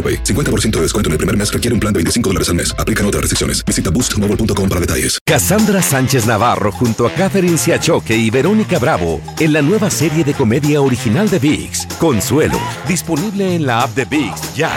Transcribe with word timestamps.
AroPay. 0.00 0.24
50% 0.24 0.70
de 0.76 0.82
descuento 0.82 1.08
en 1.08 1.12
el 1.12 1.18
primer 1.18 1.36
mes 1.36 1.52
requiere 1.52 1.74
un 1.74 1.80
plan 1.80 1.92
de 1.92 1.98
25 1.98 2.30
dólares 2.30 2.48
al 2.48 2.54
mes. 2.54 2.74
Aplican 2.78 3.04
otras 3.04 3.20
restricciones. 3.20 3.62
Visita 3.66 3.90
boostmobile.com 3.90 4.68
para 4.68 4.80
detalles. 4.80 5.18
Cassandra 5.26 5.82
Sánchez 5.82 6.26
Navarro 6.26 6.72
junto 6.72 7.06
a 7.06 7.12
Catherine 7.12 7.58
Siachoque 7.58 8.16
y 8.16 8.30
Verónica 8.30 8.78
Bravo 8.78 9.20
en 9.38 9.52
la 9.52 9.62
nueva 9.62 9.90
serie 9.90 10.24
de 10.24 10.34
comedia 10.34 10.80
original 10.80 11.28
de 11.28 11.38
VIX, 11.38 11.86
Consuelo, 11.98 12.58
disponible 12.88 13.54
en 13.54 13.66
la 13.66 13.82
app 13.82 13.94
de 13.94 14.04
VIX 14.04 14.54
ya. 14.54 14.72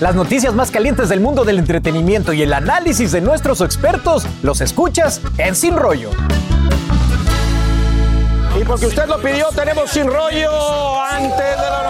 Las 0.00 0.14
noticias 0.14 0.54
más 0.54 0.70
calientes 0.70 1.08
del 1.08 1.20
mundo 1.20 1.44
del 1.44 1.58
entretenimiento 1.58 2.32
y 2.32 2.42
el 2.42 2.52
análisis 2.52 3.10
de 3.10 3.20
nuestros 3.20 3.60
expertos 3.60 4.26
los 4.42 4.60
escuchas 4.60 5.20
en 5.38 5.56
Sin 5.56 5.76
Rollo. 5.76 6.10
Y 8.60 8.64
porque 8.64 8.86
usted 8.86 9.06
lo 9.06 9.20
pidió, 9.20 9.48
tenemos 9.54 9.90
Sin 9.90 10.06
Rollo 10.06 11.02
antes 11.02 11.36
de 11.36 11.70
normal. 11.70 11.87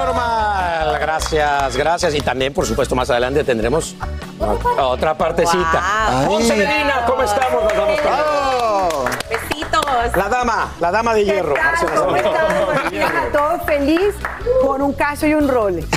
Gracias, 1.08 1.74
gracias. 1.78 2.14
Y 2.14 2.20
también, 2.20 2.52
por 2.52 2.66
supuesto, 2.66 2.94
más 2.94 3.08
adelante 3.08 3.42
tendremos 3.42 3.96
otra 4.78 5.16
partecita. 5.16 5.82
Wow. 6.26 6.32
Monse 6.32 6.54
Medina, 6.54 7.04
¿cómo 7.06 7.22
estamos? 7.22 7.62
Nos 7.64 7.76
vamos 7.78 8.00
con- 8.02 8.57
La 10.14 10.28
dama, 10.28 10.68
la 10.80 10.90
dama 10.90 11.14
de 11.14 11.24
hierro. 11.24 11.54
Marcela 11.56 11.94
¿Cómo? 11.94 12.10
Buenos 12.10 12.90
días 12.90 13.10
a 13.12 13.32
todos 13.36 13.62
feliz 13.66 14.14
con 14.62 14.82
un 14.82 14.92
caso 14.92 15.26
y 15.26 15.34
un 15.34 15.48
role. 15.48 15.84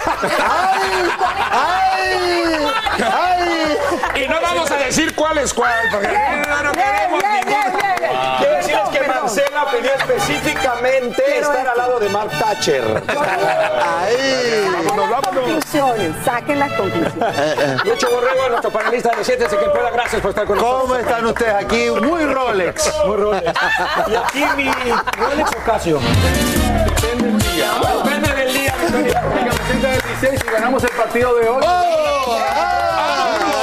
Y 4.15 4.27
no 4.27 4.35
vamos 4.41 4.69
a 4.69 4.75
decir 4.77 5.15
cuál 5.15 5.37
es 5.39 5.53
cuál, 5.53 5.73
porque 5.91 6.07
no, 6.07 6.63
no 6.63 6.71
queremos 6.71 7.21
Bien, 7.21 7.45
bien, 7.45 7.59
ningún- 7.71 7.79
bien, 7.79 7.95
bien. 7.99 8.11
Quiero 8.37 8.55
decirles 8.57 8.89
que. 8.89 9.01
Marcela 9.07 9.65
pidió 9.71 9.91
específicamente 9.93 11.39
estar 11.39 11.57
esto. 11.59 11.71
al 11.71 11.77
lado 11.77 11.99
de 11.99 12.09
Mark 12.09 12.31
Thatcher. 12.39 12.83
Saquen 13.07 15.09
las 15.09 15.21
conclusiones, 15.21 16.11
saquen 16.25 16.59
las 16.59 16.71
conclusiones. 16.73 17.83
Lucho 17.85 18.09
Borrego, 18.11 18.49
nuestro 18.49 18.71
panelista 18.71 19.15
de 19.15 19.23
Siéntese 19.23 19.57
que 19.57 19.65
pueda. 19.65 19.89
Gracias 19.91 20.21
por 20.21 20.29
estar 20.31 20.45
con 20.45 20.57
nosotros. 20.57 20.81
¿Cómo 20.81 20.95
están 20.95 21.25
ustedes 21.25 21.53
aquí? 21.55 21.89
Muy 22.01 22.25
Rolex. 22.25 22.91
Muy 23.05 23.17
Rolex. 23.17 23.53
Y 24.07 24.15
aquí 24.15 24.39
mi 24.57 24.69
Rolex 25.17 25.51
Ocasio. 25.61 25.99
Depende 25.99 27.27
del 27.27 27.39
día. 27.39 27.71
Depende 28.03 28.35
del 28.35 28.53
día, 28.53 28.75
mi 28.81 28.91
querido. 28.91 29.19
Venga, 29.35 29.51
presenta 29.51 29.95
el 29.95 30.01
16 30.01 30.41
y 30.45 30.51
ganamos 30.51 30.83
el 30.83 30.89
partido 30.91 31.35
de 31.35 31.49
hoy. 31.49 31.63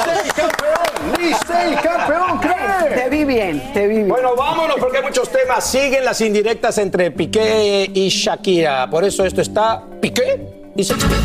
¡Licey 0.07 0.31
campeón! 0.35 1.17
¡Licey 1.17 1.75
campeón! 1.83 2.39
¿Qué? 2.39 2.95
Te 2.95 3.09
vi 3.09 3.25
bien, 3.25 3.73
te 3.73 3.87
vi 3.87 3.95
bien. 3.95 4.09
Bueno, 4.09 4.35
vámonos 4.35 4.77
porque 4.79 4.97
hay 4.97 5.03
muchos 5.03 5.29
temas. 5.29 5.65
Siguen 5.65 6.05
las 6.05 6.21
indirectas 6.21 6.77
entre 6.77 7.11
Piqué 7.11 7.89
y 7.93 8.09
Shakira. 8.09 8.89
Por 8.89 9.03
eso 9.03 9.25
esto 9.25 9.41
está 9.41 9.83
Piqué 10.01 10.71
y 10.75 10.83
Shakira. 10.83 11.17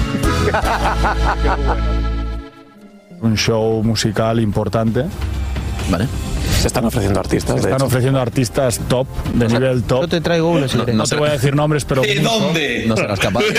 un 3.22 3.36
show 3.36 3.82
musical 3.82 4.40
importante. 4.40 5.06
Vale. 5.88 6.06
Se 6.64 6.68
están 6.68 6.86
ofreciendo 6.86 7.20
artistas. 7.20 7.56
Se 7.56 7.66
de 7.66 7.72
están 7.72 7.86
ofreciendo 7.86 8.18
artistas 8.18 8.80
top, 8.88 9.06
de 9.34 9.48
nivel 9.48 9.82
top. 9.82 10.00
Yo 10.00 10.08
te 10.08 10.22
traigo 10.22 10.48
uno 10.48 10.66
si 10.66 10.78
No, 10.78 10.86
no 10.86 11.04
te 11.04 11.14
voy 11.14 11.28
a 11.28 11.32
decir 11.32 11.54
nombres, 11.54 11.84
pero. 11.84 12.00
¿De 12.00 12.20
dónde? 12.20 12.84
No 12.86 12.96
serás 12.96 13.20
capaz. 13.20 13.42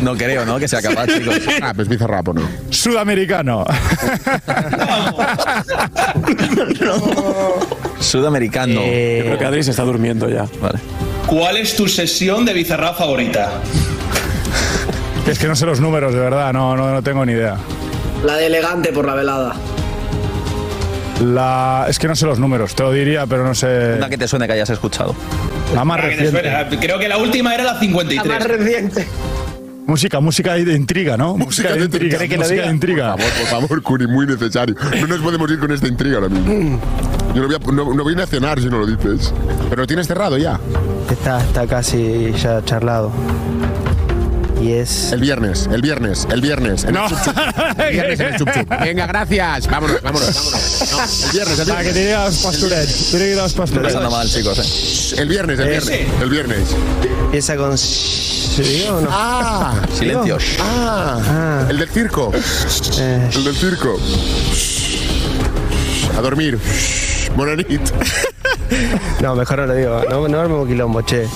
No 0.00 0.16
creo, 0.16 0.46
¿no? 0.46 0.58
Que 0.58 0.68
sea 0.68 0.80
capaz, 0.80 1.06
chicos. 1.06 1.38
Ah, 1.62 1.72
pues 1.74 1.86
Bizarrap, 1.86 2.28
¿o 2.28 2.32
¿no? 2.32 2.42
Sudamericano. 2.70 3.66
Sudamericano. 8.00 8.80
Yo 8.80 8.80
creo 8.80 9.38
que 9.38 9.44
Adri 9.44 9.62
se 9.62 9.72
está 9.72 9.82
durmiendo 9.82 10.30
ya. 10.30 10.46
Vale. 10.62 10.78
¿Cuál 11.26 11.58
es 11.58 11.76
tu 11.76 11.88
sesión 11.88 12.46
de 12.46 12.54
Bizarrap 12.54 12.96
favorita? 12.96 13.52
es 15.26 15.38
que 15.38 15.46
no 15.46 15.56
sé 15.56 15.66
los 15.66 15.80
números, 15.80 16.14
de 16.14 16.20
verdad, 16.20 16.54
no, 16.54 16.74
no, 16.74 16.90
no 16.90 17.02
tengo 17.02 17.26
ni 17.26 17.32
idea. 17.32 17.58
La 18.24 18.36
de 18.36 18.46
elegante 18.46 18.92
por 18.92 19.06
la 19.06 19.14
velada. 19.14 19.54
La... 21.22 21.86
Es 21.88 21.98
que 21.98 22.08
no 22.08 22.16
sé 22.16 22.26
los 22.26 22.38
números, 22.38 22.74
te 22.74 22.82
lo 22.82 22.90
diría, 22.92 23.26
pero 23.26 23.44
no 23.44 23.54
sé. 23.54 23.94
Una 23.96 24.08
que 24.08 24.18
te 24.18 24.26
suene 24.26 24.46
que 24.46 24.54
hayas 24.54 24.70
escuchado. 24.70 25.14
La 25.74 25.84
más 25.84 26.00
que 26.00 26.06
reciente. 26.08 26.78
Creo 26.80 26.98
que 26.98 27.08
la 27.08 27.18
última 27.18 27.54
era 27.54 27.64
la 27.64 27.78
53. 27.78 28.44
reciente. 28.44 29.06
Música, 29.86 30.18
música 30.20 30.54
de 30.54 30.72
intriga, 30.72 31.18
¿no? 31.18 31.36
Música 31.36 31.72
de 31.74 31.84
intriga. 31.84 32.16
¿Quiere 32.16 32.28
que 32.28 32.38
música 32.38 32.54
diga? 32.54 32.66
de 32.66 32.72
intriga. 32.72 33.12
Por 33.16 33.20
favor, 33.20 33.38
por 33.38 33.46
favor, 33.68 33.82
Curi, 33.82 34.06
muy 34.06 34.26
necesario. 34.26 34.74
No 35.00 35.06
nos 35.06 35.20
podemos 35.20 35.50
ir 35.50 35.58
con 35.58 35.70
esta 35.72 35.86
intriga 35.86 36.16
ahora 36.16 36.30
mismo. 36.30 36.80
Yo 37.34 37.42
no 37.42 37.48
voy, 37.48 37.56
a, 37.56 37.72
no, 37.72 37.94
no 37.94 38.02
voy 38.02 38.14
a 38.14 38.16
ir 38.16 38.22
a 38.22 38.26
cenar 38.26 38.58
si 38.60 38.66
no 38.66 38.78
lo 38.78 38.86
dices. 38.86 39.34
Pero 39.68 39.82
lo 39.82 39.86
tienes 39.86 40.06
cerrado 40.06 40.38
ya. 40.38 40.58
Está, 41.10 41.40
está 41.42 41.66
casi 41.66 42.32
ya 42.32 42.64
charlado. 42.64 43.12
Y 44.60 44.72
es. 44.72 45.12
El 45.12 45.20
viernes, 45.20 45.68
el 45.70 45.82
viernes, 45.82 46.26
el 46.30 46.40
viernes. 46.40 46.84
En 46.84 46.94
No. 46.94 47.04
el 47.06 47.10
chup 47.10 47.24
chup. 47.24 47.36
El 47.78 47.92
viernes 47.92 48.20
en 48.20 48.26
el 48.26 48.36
chup 48.38 48.48
chup. 48.54 48.68
Venga, 48.80 49.06
gracias. 49.06 49.66
Vámonos, 49.66 50.00
vámonos, 50.02 50.34
vámonos. 50.34 50.84
No, 50.92 50.98
el 51.26 51.32
viernes, 51.32 51.58
el 51.58 51.70
Ah, 51.70 51.76
que 51.76 51.82
viernes. 51.82 51.94
tiene 51.94 52.12
los 52.24 52.36
pasturet. 52.38 52.88
Tiene 53.10 53.34
los 53.34 53.52
No 53.56 53.62
pasturet. 53.62 53.94
nada 53.94 54.10
mal, 54.10 54.28
chicos. 54.30 54.58
¿eh? 54.58 55.20
El 55.22 55.28
viernes, 55.28 55.58
el 55.58 55.68
viernes. 55.68 56.00
El 56.22 56.30
viernes. 56.30 56.76
Empieza 57.24 57.56
con. 57.56 57.76
¿Se 57.76 58.62
digo 58.62 58.94
o 58.96 59.00
no? 59.00 59.08
Ah, 59.10 59.74
Silencio. 59.98 60.38
ah. 60.60 61.66
El 61.68 61.78
del 61.78 61.88
circo. 61.90 62.32
Eh, 62.98 63.30
El 63.34 63.44
del 63.44 63.56
circo. 63.56 63.98
A 66.16 66.20
dormir. 66.20 66.58
Monanit. 67.36 67.80
no, 69.20 69.34
mejor 69.34 69.58
no 69.58 69.66
lo 69.66 69.74
digo. 69.74 70.04
No, 70.08 70.28
no 70.28 70.40
armemos 70.40 70.68
quilombo, 70.68 71.02
che. 71.02 71.26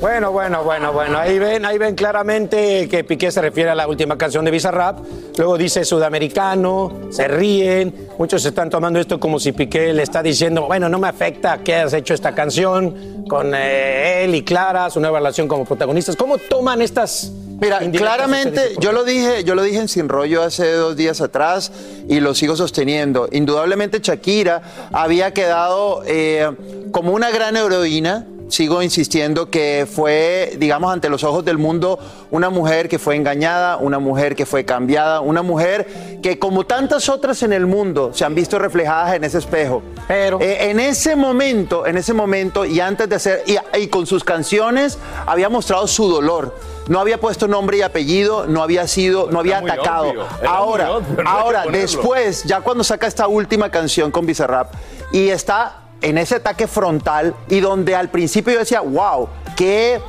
Bueno, 0.00 0.32
bueno, 0.32 0.64
bueno, 0.64 0.94
bueno. 0.94 1.18
Ahí 1.18 1.38
ven, 1.38 1.66
ahí 1.66 1.76
ven 1.76 1.94
claramente 1.94 2.88
que 2.88 3.04
Piqué 3.04 3.30
se 3.30 3.42
refiere 3.42 3.68
a 3.68 3.74
la 3.74 3.86
última 3.86 4.16
canción 4.16 4.46
de 4.46 4.50
Bizarrap. 4.50 4.98
Luego 5.36 5.58
dice 5.58 5.84
sudamericano, 5.84 7.10
se 7.10 7.28
ríen. 7.28 8.08
Muchos 8.16 8.42
están 8.46 8.70
tomando 8.70 8.98
esto 8.98 9.20
como 9.20 9.38
si 9.38 9.52
Piqué 9.52 9.92
le 9.92 10.02
está 10.02 10.22
diciendo, 10.22 10.62
bueno, 10.62 10.88
no 10.88 10.98
me 10.98 11.08
afecta 11.08 11.58
que 11.58 11.74
hayas 11.74 11.92
hecho 11.92 12.14
esta 12.14 12.34
canción 12.34 13.26
con 13.28 13.52
eh, 13.54 14.24
él 14.24 14.34
y 14.34 14.42
Clara, 14.42 14.88
su 14.88 15.00
nueva 15.00 15.18
relación 15.18 15.46
como 15.46 15.66
protagonistas. 15.66 16.16
¿Cómo 16.16 16.38
toman 16.38 16.80
estas 16.80 17.30
Mira, 17.60 17.80
claramente, 17.90 18.58
ustedes? 18.58 18.78
yo 18.80 18.92
lo 18.92 19.04
dije, 19.04 19.44
yo 19.44 19.54
lo 19.54 19.62
dije 19.62 19.80
en 19.80 19.88
Sin 19.88 20.08
Rollo 20.08 20.42
hace 20.42 20.72
dos 20.72 20.96
días 20.96 21.20
atrás 21.20 21.72
y 22.08 22.20
lo 22.20 22.34
sigo 22.34 22.56
sosteniendo. 22.56 23.28
Indudablemente 23.32 23.98
Shakira 24.02 24.62
había 24.92 25.34
quedado 25.34 26.02
eh, 26.06 26.50
como 26.90 27.12
una 27.12 27.30
gran 27.30 27.58
heroína. 27.58 28.26
Sigo 28.50 28.82
insistiendo 28.82 29.48
que 29.48 29.86
fue, 29.90 30.54
digamos, 30.58 30.92
ante 30.92 31.08
los 31.08 31.24
ojos 31.24 31.44
del 31.44 31.56
mundo, 31.56 31.98
una 32.30 32.50
mujer 32.50 32.88
que 32.88 32.98
fue 32.98 33.16
engañada, 33.16 33.76
una 33.76 33.98
mujer 33.98 34.34
que 34.34 34.44
fue 34.44 34.64
cambiada, 34.64 35.20
una 35.20 35.42
mujer 35.42 36.18
que 36.22 36.38
como 36.38 36.66
tantas 36.66 37.08
otras 37.08 37.42
en 37.42 37.52
el 37.52 37.66
mundo 37.66 38.10
se 38.12 38.24
han 38.24 38.34
visto 38.34 38.58
reflejadas 38.58 39.14
en 39.14 39.24
ese 39.24 39.38
espejo. 39.38 39.82
Pero- 40.08 40.40
Eh, 40.40 40.70
en 40.70 40.80
ese 40.80 41.14
momento, 41.16 41.86
en 41.86 41.96
ese 41.96 42.12
momento 42.12 42.64
y 42.64 42.80
antes 42.80 43.08
de 43.08 43.14
hacer, 43.16 43.42
y, 43.46 43.56
y 43.78 43.86
con 43.88 44.06
sus 44.06 44.24
canciones 44.24 44.98
había 45.26 45.48
mostrado 45.48 45.86
su 45.86 46.08
dolor. 46.08 46.56
No 46.88 46.98
había 46.98 47.18
puesto 47.20 47.46
nombre 47.46 47.76
y 47.78 47.82
apellido, 47.82 48.46
no 48.48 48.62
había 48.64 48.88
sido, 48.88 49.30
no 49.30 49.38
había 49.38 49.58
atacado. 49.58 50.12
ahora, 50.48 50.90
obvio, 50.96 51.22
no 51.22 51.30
ahora, 51.30 51.64
después, 51.78 52.42
ya 52.44 52.62
cuando 52.62 52.82
saca 52.82 53.06
esta 53.06 53.28
última 53.28 53.70
canción 53.70 54.10
con 54.10 54.26
Bizarrap 54.26 54.74
y 55.12 55.28
está 55.28 55.76
en 56.02 56.18
ese 56.18 56.36
ataque 56.36 56.66
frontal 56.66 57.34
y 57.48 57.60
donde 57.60 57.94
al 57.94 58.10
principio 58.10 58.52
yo 58.52 58.60
decía, 58.60 58.80
wow, 58.80 59.28
qué 59.56 60.00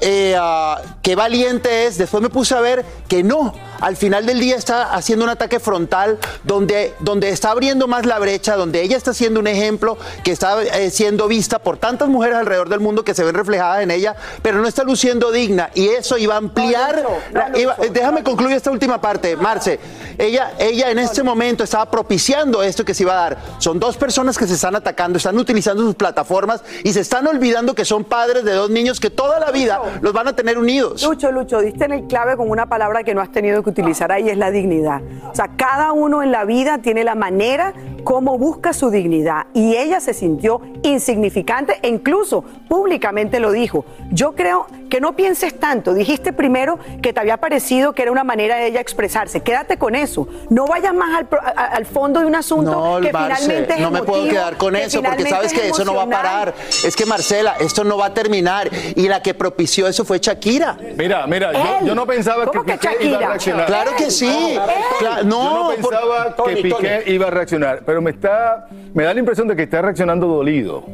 eh, 0.00 0.34
ah, 0.38 0.80
qué 1.02 1.14
valiente 1.14 1.86
es. 1.86 1.98
Después 1.98 2.22
me 2.22 2.30
puse 2.30 2.54
a 2.54 2.60
ver 2.60 2.84
que 3.08 3.22
no. 3.22 3.52
Al 3.80 3.96
final 3.96 4.26
del 4.26 4.40
día 4.40 4.56
está 4.56 4.94
haciendo 4.94 5.24
un 5.24 5.30
ataque 5.30 5.58
frontal 5.60 6.18
donde, 6.44 6.94
donde 7.00 7.30
está 7.30 7.50
abriendo 7.50 7.86
más 7.88 8.06
la 8.06 8.18
brecha, 8.18 8.56
donde 8.56 8.82
ella 8.82 8.96
está 8.96 9.14
siendo 9.14 9.40
un 9.40 9.46
ejemplo 9.46 9.96
que 10.22 10.32
está 10.32 10.62
eh, 10.62 10.90
siendo 10.90 11.28
vista 11.28 11.58
por 11.58 11.78
tantas 11.78 12.08
mujeres 12.08 12.36
alrededor 12.36 12.68
del 12.68 12.80
mundo 12.80 13.04
que 13.04 13.14
se 13.14 13.24
ven 13.24 13.34
reflejadas 13.34 13.82
en 13.82 13.90
ella, 13.90 14.14
pero 14.42 14.60
no 14.60 14.68
está 14.68 14.84
luciendo 14.84 15.32
digna. 15.32 15.70
Y 15.74 15.88
eso 15.88 16.18
iba 16.18 16.34
a 16.34 16.38
ampliar. 16.38 17.04
la- 17.32 17.50
iba- 17.58 17.76
déjame 17.92 18.22
concluir 18.22 18.56
esta 18.56 18.70
última 18.70 19.00
parte, 19.00 19.36
Marce. 19.36 19.78
Ella, 20.18 20.52
ella 20.58 20.90
en 20.90 20.98
este 20.98 21.22
momento 21.22 21.64
estaba 21.64 21.90
propiciando 21.90 22.62
esto 22.62 22.84
que 22.84 22.92
se 22.94 23.04
iba 23.04 23.12
a 23.12 23.16
dar. 23.30 23.38
Son 23.58 23.80
dos 23.80 23.96
personas 23.96 24.36
que 24.36 24.46
se 24.46 24.54
están 24.54 24.74
atacando, 24.76 25.16
están 25.16 25.38
utilizando 25.38 25.82
sus 25.82 25.94
plataformas 25.94 26.62
y 26.84 26.92
se 26.92 27.00
están 27.00 27.26
olvidando 27.26 27.74
que 27.74 27.84
son 27.86 28.04
padres 28.04 28.44
de 28.44 28.52
dos 28.52 28.68
niños 28.68 29.00
que 29.00 29.08
toda 29.08 29.40
la 29.40 29.50
vida 29.50 29.80
los 30.02 30.12
van 30.12 30.28
a 30.28 30.36
tener 30.36 30.58
unidos. 30.58 31.02
Lucho, 31.02 31.32
Lucho, 31.32 31.60
diste 31.60 31.84
en 31.86 31.92
el 31.92 32.06
clave 32.06 32.36
con 32.36 32.50
una 32.50 32.66
palabra 32.66 33.02
que 33.02 33.14
no 33.14 33.22
has 33.22 33.32
tenido 33.32 33.62
que 33.62 33.69
utilizar 33.70 34.12
ahí, 34.12 34.28
es 34.28 34.36
la 34.36 34.50
dignidad. 34.50 35.00
O 35.30 35.34
sea, 35.34 35.48
cada 35.56 35.92
uno 35.92 36.22
en 36.22 36.30
la 36.32 36.44
vida 36.44 36.78
tiene 36.78 37.04
la 37.04 37.14
manera 37.14 37.72
como 38.04 38.38
busca 38.38 38.72
su 38.72 38.90
dignidad. 38.90 39.46
Y 39.54 39.76
ella 39.76 40.00
se 40.00 40.14
sintió 40.14 40.60
insignificante 40.82 41.78
e 41.82 41.88
incluso 41.88 42.42
públicamente 42.68 43.40
lo 43.40 43.52
dijo. 43.52 43.84
Yo 44.10 44.32
creo 44.34 44.66
que 44.88 45.00
no 45.00 45.14
pienses 45.14 45.58
tanto. 45.58 45.92
Dijiste 45.94 46.32
primero 46.32 46.78
que 47.02 47.12
te 47.12 47.20
había 47.20 47.36
parecido 47.36 47.92
que 47.92 48.02
era 48.02 48.10
una 48.10 48.24
manera 48.24 48.56
de 48.56 48.66
ella 48.68 48.80
expresarse. 48.80 49.42
Quédate 49.42 49.76
con 49.76 49.94
eso. 49.94 50.26
No 50.48 50.66
vayas 50.66 50.94
más 50.94 51.14
al, 51.18 51.28
a- 51.56 51.64
al 51.76 51.86
fondo 51.86 52.20
de 52.20 52.26
un 52.26 52.34
asunto 52.34 52.70
No, 52.70 53.00
que 53.00 53.12
Marce, 53.12 53.36
finalmente 53.42 53.74
es 53.74 53.80
no 53.80 53.90
me 53.90 54.02
puedo 54.02 54.24
quedar 54.28 54.56
con 54.56 54.74
que 54.74 54.84
eso 54.84 55.02
porque 55.02 55.26
sabes 55.28 55.52
es 55.52 55.60
que 55.60 55.68
eso 55.68 55.84
no 55.84 55.94
va 55.94 56.02
a 56.04 56.08
parar. 56.08 56.54
Es 56.84 56.96
que 56.96 57.06
Marcela, 57.06 57.54
esto 57.60 57.84
no 57.84 57.98
va 57.98 58.06
a 58.06 58.14
terminar 58.14 58.68
y 58.96 59.08
la 59.08 59.22
que 59.22 59.34
propició 59.34 59.86
eso 59.86 60.04
fue 60.04 60.18
Shakira. 60.20 60.76
Mira, 60.96 61.26
mira, 61.26 61.52
yo, 61.52 61.86
yo 61.86 61.94
no 61.94 62.06
pensaba 62.06 62.44
que 62.46 62.58
¿Cómo 62.58 62.64
que 62.64 62.72
Piqué 62.72 62.88
iba 62.88 63.18
a 63.18 63.20
Shakira? 63.20 63.28
reaccionar. 63.28 63.59
Claro 63.66 63.90
que 63.96 64.10
sí. 64.10 64.58
Cla- 64.98 65.22
no, 65.24 65.42
yo 65.68 65.74
no 65.76 65.82
por- 65.82 65.90
pensaba 65.90 66.34
Tony, 66.36 66.54
que 66.56 66.62
Piqué 66.62 67.02
iba 67.06 67.26
a 67.26 67.30
reaccionar, 67.30 67.82
pero 67.84 68.00
me 68.02 68.10
está, 68.10 68.68
me 68.94 69.04
da 69.04 69.14
la 69.14 69.20
impresión 69.20 69.48
de 69.48 69.56
que 69.56 69.62
está 69.64 69.82
reaccionando 69.82 70.26
dolido. 70.26 70.84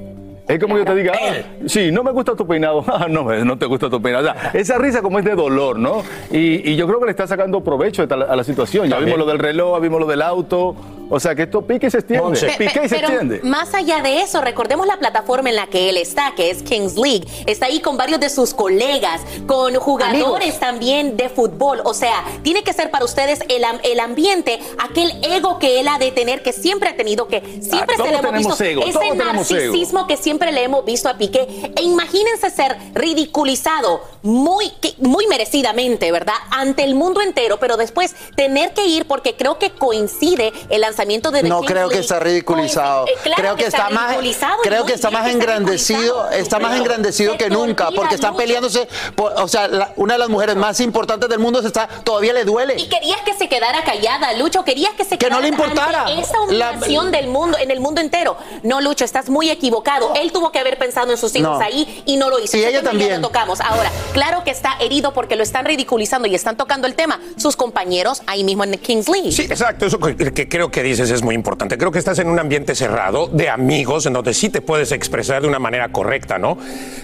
Es 0.49 0.61
como 0.61 0.79
yo 0.79 0.85
te 0.85 0.95
diga, 0.95 1.13
ah, 1.21 1.33
sí, 1.67 1.91
no 1.91 2.05
me 2.05 2.13
gusta 2.13 2.37
tu 2.37 2.47
peinado. 2.47 2.85
Ah, 2.93 3.07
no, 3.11 3.25
no 3.45 3.59
te 3.59 3.67
gusta 3.67 3.91
tu 3.91 4.01
peinado. 4.01 4.31
O 4.31 4.33
sea, 4.33 4.51
esa 4.55 4.79
risa 4.79 5.03
como 5.03 5.19
es 5.19 5.25
de 5.25 5.35
dolor, 5.35 5.77
¿no? 5.79 6.03
Y, 6.31 6.71
y 6.71 6.77
yo 6.77 6.87
creo 6.87 7.01
que 7.01 7.07
le 7.07 7.11
está 7.11 7.27
sacando 7.27 7.65
provecho 7.65 8.05
a 8.09 8.17
la, 8.17 8.25
a 8.27 8.37
la 8.37 8.45
situación. 8.45 8.85
Ya 8.87 8.91
También. 8.97 9.07
vimos 9.17 9.27
lo 9.27 9.33
del 9.33 9.41
reloj, 9.41 9.81
vimos 9.81 9.99
lo 10.01 10.07
del 10.07 10.23
auto. 10.23 10.77
O 11.09 11.21
sea, 11.21 11.35
que 11.35 11.43
esto 11.45 11.63
pique 11.63 11.87
y 11.87 11.91
se 11.91 11.99
extiende. 11.99 12.41
Pe- 12.41 12.53
Pique 12.67 12.81
y 12.85 12.89
se 12.89 12.97
pero 12.97 13.09
extiende. 13.09 13.41
más 13.43 13.73
allá 13.75 14.01
de 14.03 14.23
eso, 14.23 14.41
recordemos 14.41 14.87
la 14.87 14.99
plataforma 14.99 15.49
en 15.51 15.57
la 15.57 15.67
que 15.69 15.89
él 15.89 15.97
está, 15.99 16.35
que 16.35 16.51
es 16.51 16.63
Kings 16.63 16.97
League. 16.97 17.25
Está 17.47 17.67
ahí 17.67 17.81
con 17.81 17.97
varios 17.97 18.19
de 18.19 18.29
sus 18.29 18.53
colegas, 18.53 19.21
con 19.47 19.75
jugadores 19.77 20.59
también 20.59 21.17
de 21.17 21.29
fútbol. 21.29 21.81
O 21.85 21.95
sea, 21.95 22.25
tiene 22.43 22.65
que 22.65 22.73
ser 22.73 22.91
para 22.91 23.05
ustedes 23.05 23.39
el, 23.49 23.65
el 23.85 24.01
ambiente, 24.01 24.59
aquel 24.79 25.13
ego 25.23 25.61
que 25.61 25.79
él 25.81 25.87
ha 25.89 25.99
de 25.99 26.11
tener, 26.11 26.43
que 26.43 26.53
siempre 26.53 26.89
ha 26.89 26.97
tenido, 26.97 27.29
que 27.29 27.41
siempre 27.63 27.95
Ah, 27.99 28.03
se 28.05 28.11
le 28.11 28.17
hemos 28.19 28.33
visto. 28.33 28.65
ego, 28.65 28.83
ese 28.85 28.99
ego. 29.07 29.15
narcisismo 29.15 30.07
que 30.09 30.17
siempre 30.17 30.51
le 30.51 30.65
hemos 30.65 30.85
visto 30.85 31.09
a 31.09 31.17
Piqué. 31.17 31.73
E 31.77 31.83
imagínense 31.83 32.51
ser 32.51 32.77
ridiculizado 32.95 34.01
muy, 34.23 34.73
muy 34.99 35.27
merecidamente, 35.29 36.11
¿verdad? 36.11 36.35
Ante 36.51 36.83
el 36.83 36.95
mundo 36.97 37.21
entero, 37.21 37.59
pero 37.61 37.77
después 37.77 38.15
tener 38.35 38.73
que 38.75 38.87
ir 38.87 39.07
porque 39.07 39.37
creo 39.37 39.59
que 39.59 39.71
coincide 39.71 40.53
el 40.69 40.81
lanzamiento 40.81 40.96
de 40.97 41.43
The 41.43 41.49
No 41.49 41.61
creo 41.63 41.89
que 41.89 41.99
está 41.99 42.19
ridiculizado. 42.19 43.07
Eh, 43.07 43.11
claro 43.23 43.43
creo 43.43 43.57
que, 43.57 43.65
está, 43.67 43.91
más, 43.91 44.17
creo 44.63 44.85
que 44.85 44.93
está 44.95 45.11
más 45.11 45.29
engrandecido, 45.31 46.31
está 46.31 46.59
más 46.59 46.77
engrandecido 46.77 47.37
que 47.37 47.51
nunca, 47.51 47.91
porque 47.95 48.15
están 48.15 48.37
peleándose. 48.37 48.89
por- 49.15 49.33
o 49.41 49.49
sea, 49.49 49.69
la- 49.69 49.93
una 49.97 50.15
de 50.15 50.19
las 50.19 50.29
mujeres 50.29 50.57
más 50.57 50.81
importantes 50.81 51.29
del 51.29 51.39
mundo 51.39 51.61
se 51.61 51.69
está, 51.69 51.87
todavía 52.05 52.33
le 52.33 52.45
duele. 52.45 52.75
Y 52.79 52.89
querías 52.89 53.21
que 53.23 53.35
se 53.35 53.49
quedara 53.49 53.83
callada, 53.85 54.33
Lucho, 54.35 54.65
querías 54.65 54.93
que 54.95 55.05
se 55.05 55.19
Que 55.19 55.29
no 55.31 55.39
quedara 55.39 55.43
le 55.43 55.49
importara. 55.49 56.05
esa 56.11 56.41
humillación 56.41 57.11
del 57.13 57.29
mundo, 57.29 57.59
en 57.59 57.71
el 57.71 57.81
mundo 57.81 58.01
entero. 58.01 58.37
No, 58.63 58.81
Lucho, 58.81 59.05
estás 59.05 59.29
muy 59.29 59.51
equivocado. 59.51 60.13
Él 60.15 60.33
tuvo 60.33 60.51
que 60.53 60.59
haber 60.59 60.79
pensado 60.79 61.11
en 61.13 61.19
sus 61.19 61.35
hijos 61.35 61.59
No. 61.59 61.65
ahí 61.65 62.03
y 62.07 62.17
no 62.17 62.31
lo 62.31 62.39
hizo. 62.39 62.57
Y 62.57 62.65
ella 62.65 62.83
también. 62.83 63.21
lo 63.21 63.29
tocamos. 63.29 63.61
Ahora, 63.61 63.91
claro 64.13 64.43
que 64.45 64.51
está 64.51 64.77
herido 64.81 65.13
porque 65.13 65.37
lo 65.37 65.43
están 65.43 65.65
ridiculizando 65.65 66.27
y 66.29 66.35
están 66.35 66.57
tocando 66.57 66.87
el 66.87 66.95
tema 66.95 67.21
sus 67.37 67.57
compañeros 67.57 68.23
ahí 68.27 68.45
mismo 68.45 68.65
en 68.65 68.77
Kings 68.79 69.09
League. 69.09 69.33
Sí, 69.33 69.43
exacto, 69.43 69.87
eso 69.87 69.99
que 69.99 70.49
creo 70.49 70.71
que 70.71 70.83
dices 70.87 71.11
es 71.11 71.23
muy 71.23 71.35
importante. 71.35 71.77
Creo 71.79 71.91
que 71.91 71.99
estás 71.99 72.19
en 72.19 72.29
un 72.29 72.39
ambiente 72.39 72.75
cerrado 72.75 73.27
de 73.29 73.49
amigos 73.51 74.07
en 74.07 74.13
donde 74.13 74.33
sí 74.35 74.49
te 74.49 74.61
puedes 74.61 74.93
expresar 74.93 75.43
de 75.43 75.49
una 75.49 75.59
manera 75.59 75.89
correcta, 75.91 76.39
¿no? 76.39 76.59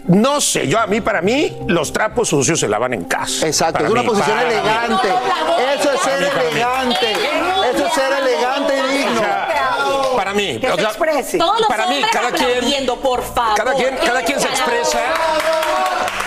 No 0.08 0.40
sé, 0.40 0.66
yo 0.68 0.78
a 0.78 0.86
mí, 0.86 1.00
para 1.00 1.22
mí, 1.22 1.56
los 1.68 1.92
trapos 1.92 2.28
sucios 2.28 2.58
se 2.60 2.68
lavan 2.68 2.94
en 2.94 3.04
casa. 3.04 3.46
Exacto, 3.46 3.74
Para 3.74 3.86
es 3.86 3.92
una 3.92 4.02
mí, 4.02 4.08
posición 4.08 4.38
elegante. 4.38 5.08
Eso 5.78 5.92
es 5.92 6.00
ser 6.00 6.22
elegante. 6.22 7.12
Eso 7.74 7.86
es 7.86 7.92
ser 7.92 8.12
elegante 8.20 8.72
y 8.78 8.98
digno. 8.98 9.22
Para 10.16 10.34
mí, 10.34 10.58
Que 10.60 10.68
o 10.70 10.74
se 10.74 10.80
sea, 10.80 10.88
exprese. 10.90 11.38
Todos 11.38 11.60
los 11.60 11.68
para 11.68 11.86
mí, 11.86 12.02
cada 12.12 12.30
quien, 12.30 12.86
por 12.86 13.22
favor. 13.22 13.56
cada 13.56 13.74
quien, 13.74 13.96
cada 14.04 14.22
quien 14.22 14.40
se 14.40 14.48
expresa 14.48 14.98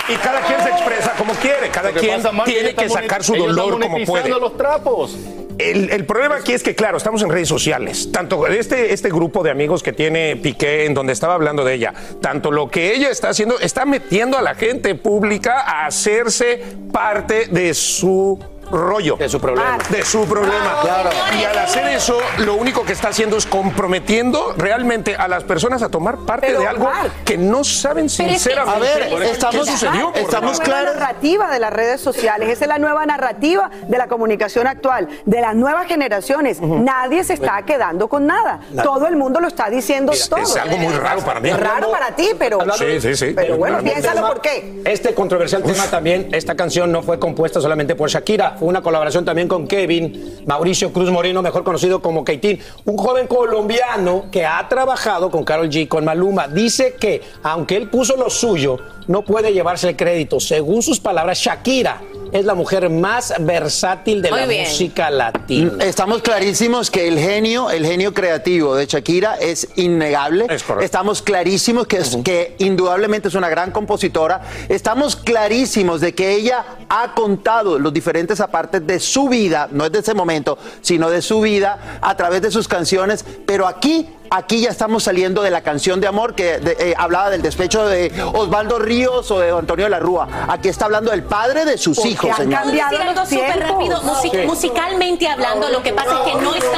y 0.08 0.16
cada 0.16 0.42
quien 0.42 0.62
se 0.62 0.70
expresa 0.70 1.14
como 1.18 1.34
quiere. 1.34 1.70
Cada 1.70 1.92
quien 1.92 2.18
pasa, 2.18 2.32
Mark, 2.32 2.50
tiene 2.50 2.74
que 2.76 2.90
sacar 2.90 3.24
su 3.24 3.36
dolor 3.36 3.80
como 3.80 4.04
puede. 4.06 4.30
los 4.30 4.58
trapos. 4.58 5.16
El, 5.58 5.90
el 5.90 6.06
problema 6.06 6.36
aquí 6.36 6.54
es 6.54 6.64
que, 6.64 6.76
claro, 6.76 6.98
estamos 6.98 7.22
en 7.22 7.30
redes 7.30 7.48
sociales. 7.48 8.12
Tanto 8.12 8.46
este, 8.48 8.94
este 8.94 9.10
grupo 9.10 9.44
de 9.44 9.52
amigos 9.52 9.84
que 9.84 9.94
tiene 9.94 10.36
Piqué, 10.36 10.86
en 10.86 10.94
donde 10.94 11.14
estaba 11.14 11.34
hablando 11.34 11.64
de 11.64 11.74
ella, 11.74 11.94
tanto 12.22 12.52
lo 12.52 12.70
que 12.70 12.94
ella 12.94 13.10
está 13.10 13.30
haciendo, 13.30 13.60
está 13.60 13.86
metiendo 13.86 14.38
a 14.38 14.42
la 14.42 14.56
gente 14.56 14.96
pública 14.96 15.62
a 15.62 15.86
hacerse 15.86 16.62
parte 16.92 17.48
de 17.48 17.74
su 17.74 18.38
rollo. 18.72 19.16
De 19.18 19.30
su 19.30 19.40
problema. 19.40 19.78
De 19.90 20.04
su 20.04 20.26
problema. 20.26 20.80
Claro. 20.82 21.10
Y 21.40 21.44
al 21.44 21.58
hacer 21.58 21.88
eso, 21.90 22.18
lo 22.40 22.56
único 22.56 22.84
que 22.84 22.94
está 22.94 23.10
haciendo 23.10 23.38
es 23.38 23.46
comprometiendo 23.46 24.54
realmente 24.58 25.16
a 25.16 25.28
las 25.28 25.44
personas 25.44 25.82
a 25.82 25.90
tomar 25.90 26.18
parte 26.26 26.48
Pero, 26.48 26.60
de 26.62 26.68
algo 26.68 26.90
que 27.24 27.38
no 27.38 27.64
saben 27.64 28.06
es 28.06 28.18
que- 28.18 28.24
sinceramente 28.30 28.76
A 28.76 28.80
ver, 28.80 29.10
qué 29.10 29.32
estamos- 29.32 29.68
sucedió. 29.68 30.12
estamos 30.16 30.58
favor. 30.58 30.68
la 30.68 30.82
nueva 30.82 30.94
narrativa 31.00 31.52
de 31.52 31.60
las 31.60 31.74
redes 31.74 32.02
sociales, 32.02 32.50
esa 32.50 32.66
es 32.66 32.70
la 32.70 32.78
nueva 32.80 33.06
narrativa 33.06 33.70
de 33.88 33.98
la 33.98 34.08
comunicación 34.08 34.68
actual, 34.68 35.08
de 35.26 35.42
las 35.42 35.56
nuevas 35.56 35.88
generaciones. 35.88 36.62
Nadie 36.62 37.24
se 37.24 37.34
está 37.34 37.62
quedando 37.64 38.08
con 38.08 38.26
nada. 38.26 38.60
Todo 38.84 39.08
el 39.08 39.16
mundo 39.16 39.40
lo 39.40 39.48
está 39.48 39.70
diciendo 39.70 40.12
Es- 40.12 40.30
todo. 40.30 40.40
es 40.42 40.56
algo 40.56 40.78
muy 40.78 40.94
raro 40.94 41.22
para 41.22 41.40
mí. 41.40 41.50
Es 41.50 41.60
raro 41.60 41.92
para 41.92 42.16
ti, 42.16 42.30
pero. 42.38 42.60
Sí, 42.78 43.00
sí, 43.02 43.16
sí. 43.16 43.34
Pero 43.36 43.58
bueno, 43.58 43.80
piénsalo 43.80 44.28
por 44.28 44.42
qué. 44.42 44.82
Este 44.86 45.14
controversial 45.14 45.64
tema 45.64 45.84
también, 45.86 46.30
esta 46.32 46.56
canción 46.56 46.92
no 46.92 47.02
fue 47.04 47.20
compuesta 47.20 47.62
solamente 47.62 47.96
por 47.96 48.10
Shakira, 48.10 48.55
fue 48.58 48.68
una 48.68 48.82
colaboración 48.82 49.26
también 49.26 49.48
con 49.48 49.68
Kevin, 49.68 50.44
Mauricio 50.46 50.92
Cruz 50.92 51.10
Moreno, 51.12 51.42
mejor 51.42 51.64
conocido 51.64 52.02
como 52.02 52.24
Keitín, 52.24 52.60
un 52.86 52.98
joven 52.98 53.28
colombiano 53.28 54.26
que 54.32 54.46
ha 54.46 54.68
trabajado 54.68 55.30
con 55.30 55.44
Carol 55.44 55.70
G, 55.70 55.88
con 55.88 56.06
Maluma. 56.06 56.48
Dice 56.48 56.96
que, 57.00 57.22
aunque 57.44 57.78
él 57.78 57.90
puso 57.90 58.16
lo 58.18 58.30
suyo, 58.30 58.78
no 59.08 59.24
puede 59.24 59.54
llevarse 59.54 59.90
el 59.90 59.96
crédito. 59.96 60.40
Según 60.40 60.82
sus 60.82 61.00
palabras, 61.00 61.40
Shakira 61.40 62.02
es 62.36 62.46
la 62.46 62.54
mujer 62.54 62.90
más 62.90 63.34
versátil 63.40 64.22
de 64.22 64.30
Muy 64.30 64.40
la 64.42 64.46
bien. 64.46 64.64
música 64.68 65.10
latina. 65.10 65.72
Estamos 65.84 66.22
clarísimos 66.22 66.92
que 66.92 67.08
el 67.08 67.18
genio, 67.18 67.70
el 67.70 67.86
genio 67.86 68.14
creativo 68.14 68.76
de 68.76 68.86
Shakira 68.86 69.36
es 69.36 69.68
innegable. 69.76 70.48
Estamos 70.82 71.22
clarísimos 71.22 71.88
que, 71.88 71.98
es- 71.98 72.18
que 72.24 72.56
indudablemente 72.60 73.30
es 73.30 73.36
una 73.36 73.48
gran 73.50 73.72
compositora. 73.72 74.42
Estamos 74.68 75.16
clarísimos 75.16 76.02
de 76.02 76.14
que 76.14 76.34
ella 76.34 76.66
ha 76.90 77.14
contado 77.16 77.80
los 77.80 77.94
diferentes 77.94 78.40
apartes 78.42 78.86
de 78.86 79.00
su 79.00 79.30
vida, 79.30 79.70
no 79.72 79.86
es 79.86 79.92
de 79.92 80.00
ese 80.00 80.14
momento, 80.14 80.58
sino 80.82 81.10
de 81.10 81.22
su 81.22 81.40
vida 81.42 82.00
a 82.02 82.18
través 82.18 82.42
de 82.42 82.52
sus 82.52 82.68
canciones. 82.68 83.24
Pero 83.46 83.66
aquí, 83.68 84.10
aquí 84.30 84.62
ya 84.62 84.70
estamos 84.70 85.04
saliendo 85.04 85.42
de 85.42 85.52
la 85.52 85.62
canción 85.62 86.00
de 86.02 86.08
amor 86.08 86.36
que 86.36 86.60
de- 86.60 86.76
eh, 86.80 86.94
hablaba 86.98 87.30
del 87.30 87.42
despecho 87.42 87.86
de 87.88 88.12
Osvaldo 88.34 88.80
Ríos 88.80 89.30
o 89.32 89.40
de 89.40 89.52
Antonio 89.52 89.86
de 89.86 89.90
la 89.92 90.00
Rúa. 90.00 90.28
Aquí 90.48 90.70
está 90.70 90.86
hablando 90.86 91.12
del 91.12 91.24
padre 91.24 91.66
de 91.66 91.78
sus 91.78 91.96
Porque 91.98 92.10
hijos, 92.12 92.30
han 92.32 92.36
señor. 92.38 92.62
cambiado 92.62 92.92
decir 92.92 93.08
algo 93.08 93.20
los 93.22 93.30
súper 93.30 93.46
tiempos. 93.54 93.72
rápido, 93.72 94.02
Musi- 94.04 94.32
Sí. 94.32 94.38
musicalmente 94.48 95.28
hablando, 95.28 95.70
lo 95.70 95.82
que 95.84 95.94
pasa 95.94 96.20
es 96.26 96.32
que 96.34 96.42
no 96.42 96.52
prestando 96.52 96.75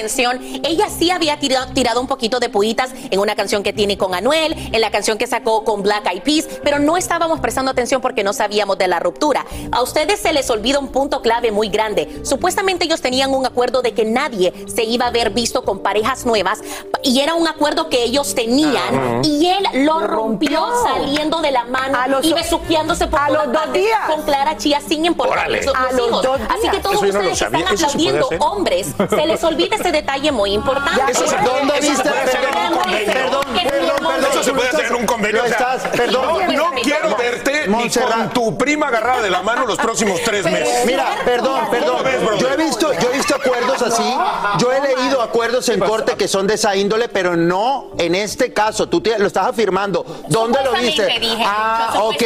atención. 0.00 0.38
Ella 0.62 0.86
sí 0.90 1.10
había 1.10 1.38
tirado, 1.38 1.72
tirado 1.72 2.00
un 2.00 2.06
poquito 2.06 2.38
de 2.38 2.48
puitas 2.48 2.90
en 3.10 3.18
una 3.18 3.34
canción 3.34 3.62
que 3.62 3.72
tiene 3.72 3.96
con 3.96 4.14
Anuel, 4.14 4.54
en 4.72 4.80
la 4.80 4.90
canción 4.90 5.18
que 5.18 5.26
sacó 5.26 5.64
con 5.64 5.82
Black 5.82 6.06
Eyed 6.12 6.22
Peas, 6.22 6.46
pero 6.62 6.78
no 6.78 6.96
estábamos 6.96 7.40
prestando 7.40 7.70
atención 7.70 8.00
porque 8.00 8.22
no 8.22 8.32
sabíamos 8.32 8.78
de 8.78 8.88
la 8.88 9.00
ruptura. 9.00 9.44
A 9.72 9.82
ustedes 9.82 10.20
se 10.20 10.32
les 10.32 10.48
olvida 10.50 10.78
un 10.78 10.88
punto 10.88 11.22
clave 11.22 11.50
muy 11.50 11.68
grande. 11.68 12.20
Supuestamente 12.24 12.84
ellos 12.84 13.00
tenían 13.00 13.32
un 13.34 13.46
acuerdo 13.46 13.82
de 13.82 13.92
que 13.94 14.04
nadie 14.04 14.52
se 14.72 14.84
iba 14.84 15.06
a 15.06 15.10
ver 15.10 15.30
visto 15.30 15.64
con 15.64 15.78
pareja 15.80 15.96
parejas 15.96 16.26
nuevas 16.26 16.58
y 17.02 17.20
era 17.20 17.32
un 17.34 17.48
acuerdo 17.48 17.88
que 17.88 18.02
ellos 18.04 18.34
tenían 18.34 19.24
y 19.24 19.46
él 19.46 19.64
lo 19.86 20.00
rompió 20.00 20.62
saliendo 20.84 21.40
de 21.40 21.50
la 21.50 21.64
mano 21.64 21.98
A 21.98 22.06
los 22.06 22.22
y 22.22 22.28
do- 22.30 22.36
besuqueándose 22.36 23.06
por 23.06 23.18
a 23.18 23.30
los 23.30 23.50
dos 23.50 23.72
días. 23.72 23.98
con 24.06 24.20
Clara 24.24 24.58
Chía 24.58 24.82
sin 24.86 25.06
importar 25.06 25.48
los, 25.50 25.66
A 25.74 25.84
los 25.84 25.92
los 25.94 26.08
hijos. 26.08 26.22
dos 26.22 26.40
Así 26.50 26.62
que 26.64 26.70
días. 26.72 26.82
todos 26.82 26.96
Eso 26.96 27.02
no 27.04 27.08
ustedes 27.08 27.28
que 27.30 27.36
sabía. 27.36 27.58
están 27.60 27.74
aplaudiendo 27.76 28.28
hombres, 28.40 28.88
se 29.08 29.26
les 29.26 29.42
olvida 29.42 29.76
ese 29.80 29.85
detalle 29.92 30.32
muy 30.32 30.52
importante. 30.52 31.00
Eso 31.10 31.26
se- 31.26 31.36
¿Dónde 31.36 31.74
Eso 31.78 31.82
se 31.82 31.88
viste? 31.90 32.08
puede 32.08 32.22
hacer 32.22 32.40
en 32.42 32.46
un 32.48 32.52
Perdón, 32.52 32.82
convenio. 32.82 33.12
perdón, 33.12 33.44
perdón. 33.54 34.24
Eso 34.30 34.42
se 34.42 34.52
puede 34.52 34.68
hacer 34.68 34.86
en 34.86 34.94
un 34.94 35.06
convenio. 35.06 35.42
O 35.42 35.46
sea, 35.46 35.56
estás- 35.56 35.88
perdón. 35.96 36.22
No, 36.56 36.70
no 36.70 36.70
quiero 36.82 37.16
verte 37.16 37.66
ni 37.68 37.90
con 37.90 38.30
tu 38.30 38.56
prima 38.58 38.88
agarrada 38.88 39.22
de 39.22 39.30
la 39.30 39.42
mano 39.42 39.66
los 39.66 39.78
próximos 39.78 40.20
tres 40.24 40.44
meses. 40.44 40.84
Mira, 40.86 41.06
perdón, 41.24 41.68
perdón. 41.70 42.04
Yo 42.38 42.48
he 42.50 42.56
visto, 42.56 42.92
yo 42.92 43.10
he 43.12 43.16
visto 43.16 43.34
acuerdos 43.34 43.82
así. 43.82 44.16
Yo 44.58 44.72
he 44.72 44.80
leído 44.80 45.20
acuerdos 45.22 45.68
en 45.68 45.80
corte 45.80 46.14
que 46.16 46.28
son 46.28 46.46
de 46.46 46.54
esa 46.54 46.74
índole, 46.76 47.08
pero 47.08 47.36
no 47.36 47.88
en 47.98 48.14
este 48.14 48.52
caso. 48.52 48.88
Tú 48.88 49.00
te- 49.00 49.18
lo 49.18 49.26
estás 49.26 49.46
afirmando. 49.48 50.04
¿Dónde 50.28 50.62
lo 50.62 50.72
viste? 50.72 51.06
Dije, 51.20 51.44
Ah, 51.46 51.94
ok. 52.02 52.22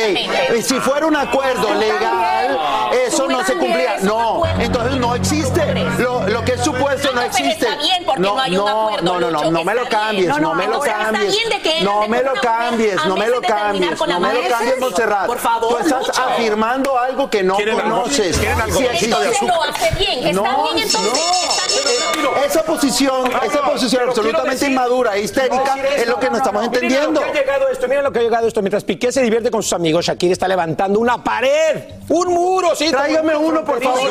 Si 0.63 0.75
fuera 0.81 1.07
un 1.07 1.17
acuerdo 1.17 1.73
legal, 1.75 2.59
eso 3.07 3.29
no 3.29 3.45
se 3.45 3.55
cumplía. 3.55 3.97
No, 4.03 4.43
entonces 4.59 4.97
no 4.97 5.15
existe. 5.15 5.61
Lo, 5.99 6.27
lo 6.29 6.45
que 6.45 6.53
es 6.55 6.65
supuesto 6.65 7.13
no 7.13 7.21
pues 7.23 7.35
existe. 7.51 7.69
está 7.69 7.83
bien, 7.83 8.05
porque 8.05 8.21
no 8.21 8.39
hay 8.41 8.57
un 8.57 8.69
acuerdo, 8.69 9.03
no, 9.03 9.21
no, 9.21 9.31
no, 9.31 9.39
Lucho, 9.39 9.51
no 9.51 9.65
me 9.65 9.75
lo 9.75 9.89
cambies, 9.89 10.27
No, 10.29 10.39
no 10.39 10.49
no, 10.51 10.55
me 10.55 10.67
lo 10.67 10.81
cambies. 10.81 11.37
No 11.83 12.09
me 12.09 12.23
lo 12.23 12.33
cambies, 12.35 13.05
no 13.07 13.17
me 13.17 13.29
lo 13.29 13.41
cambies, 13.41 13.99
no 14.09 14.21
me 14.21 14.33
lo 14.35 14.49
cambies, 14.49 14.79
Montserrat. 14.81 15.27
Por 15.27 15.39
favor, 15.39 15.71
Tú 15.71 15.79
estás 15.79 16.07
Lucho. 16.07 16.23
afirmando 16.23 16.99
algo 16.99 17.29
que 17.31 17.43
no 17.43 17.57
conoces. 17.57 18.37
Sí 18.37 18.47
existe. 18.85 19.07
Entonces 19.07 19.43
lo 19.43 19.63
hace 19.63 19.91
bien. 19.97 20.27
Está 20.29 20.43
No, 20.43 20.65
bien 20.73 20.79
entonces. 20.87 21.13
no. 21.13 21.51
Está 21.51 21.67
bien. 21.69 22.10
Esa 22.47 22.63
posición, 22.65 23.31
esa 23.43 23.63
posición 23.63 24.09
absolutamente 24.09 24.67
inmadura 24.67 25.17
e 25.17 25.23
histérica 25.23 25.77
es 25.97 26.07
lo 26.07 26.19
que 26.19 26.31
no 26.31 26.37
estamos 26.39 26.63
Miren 26.63 26.75
entendiendo. 26.85 27.21
lo 27.21 27.33
que 27.33 27.39
ha 27.39 27.43
llegado 27.43 27.69
esto, 27.69 27.89
miren 27.89 28.05
lo 28.05 28.13
que 28.13 28.19
ha 28.19 28.23
llegado 28.23 28.47
esto. 28.49 28.61
Mientras 28.63 28.85
Piqué 28.85 29.13
se 29.13 29.23
divierte 29.23 29.51
con 29.51 29.63
sus 29.63 29.73
amigos, 29.73 30.05
Shakira 30.07 30.33
está 30.33 30.49
levantando 30.49 30.99
una 30.99 31.23
pared, 31.23 31.85
un 32.09 32.29
muro, 32.29 32.75
sí. 32.75 32.91
Tráigame 32.91 33.37
uno, 33.37 33.65
por 33.65 33.83
favor, 33.83 34.11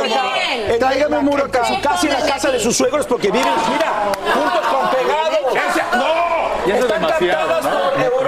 Tráigame 0.80 1.18
un 1.18 1.26
muro 1.26 1.46
acá. 1.46 1.64
Casi 1.82 2.08
en 2.08 2.14
la 2.14 2.22
casa 2.26 2.52
de 2.52 2.60
sus 2.60 2.76
suegros 2.78 3.06
porque 3.06 3.30
viven, 3.32 3.48
mira, 3.72 4.12
juntos 4.34 4.68
con 4.68 4.90
pegados. 4.92 5.40
¡No! 5.94 6.30
Y 6.68 6.72
eso 6.72 6.80
es 6.80 6.84
Están 6.86 7.02
demasiado, 7.02 7.48
captadas 7.50 7.64
¿no? 7.98 8.12
por 8.12 8.19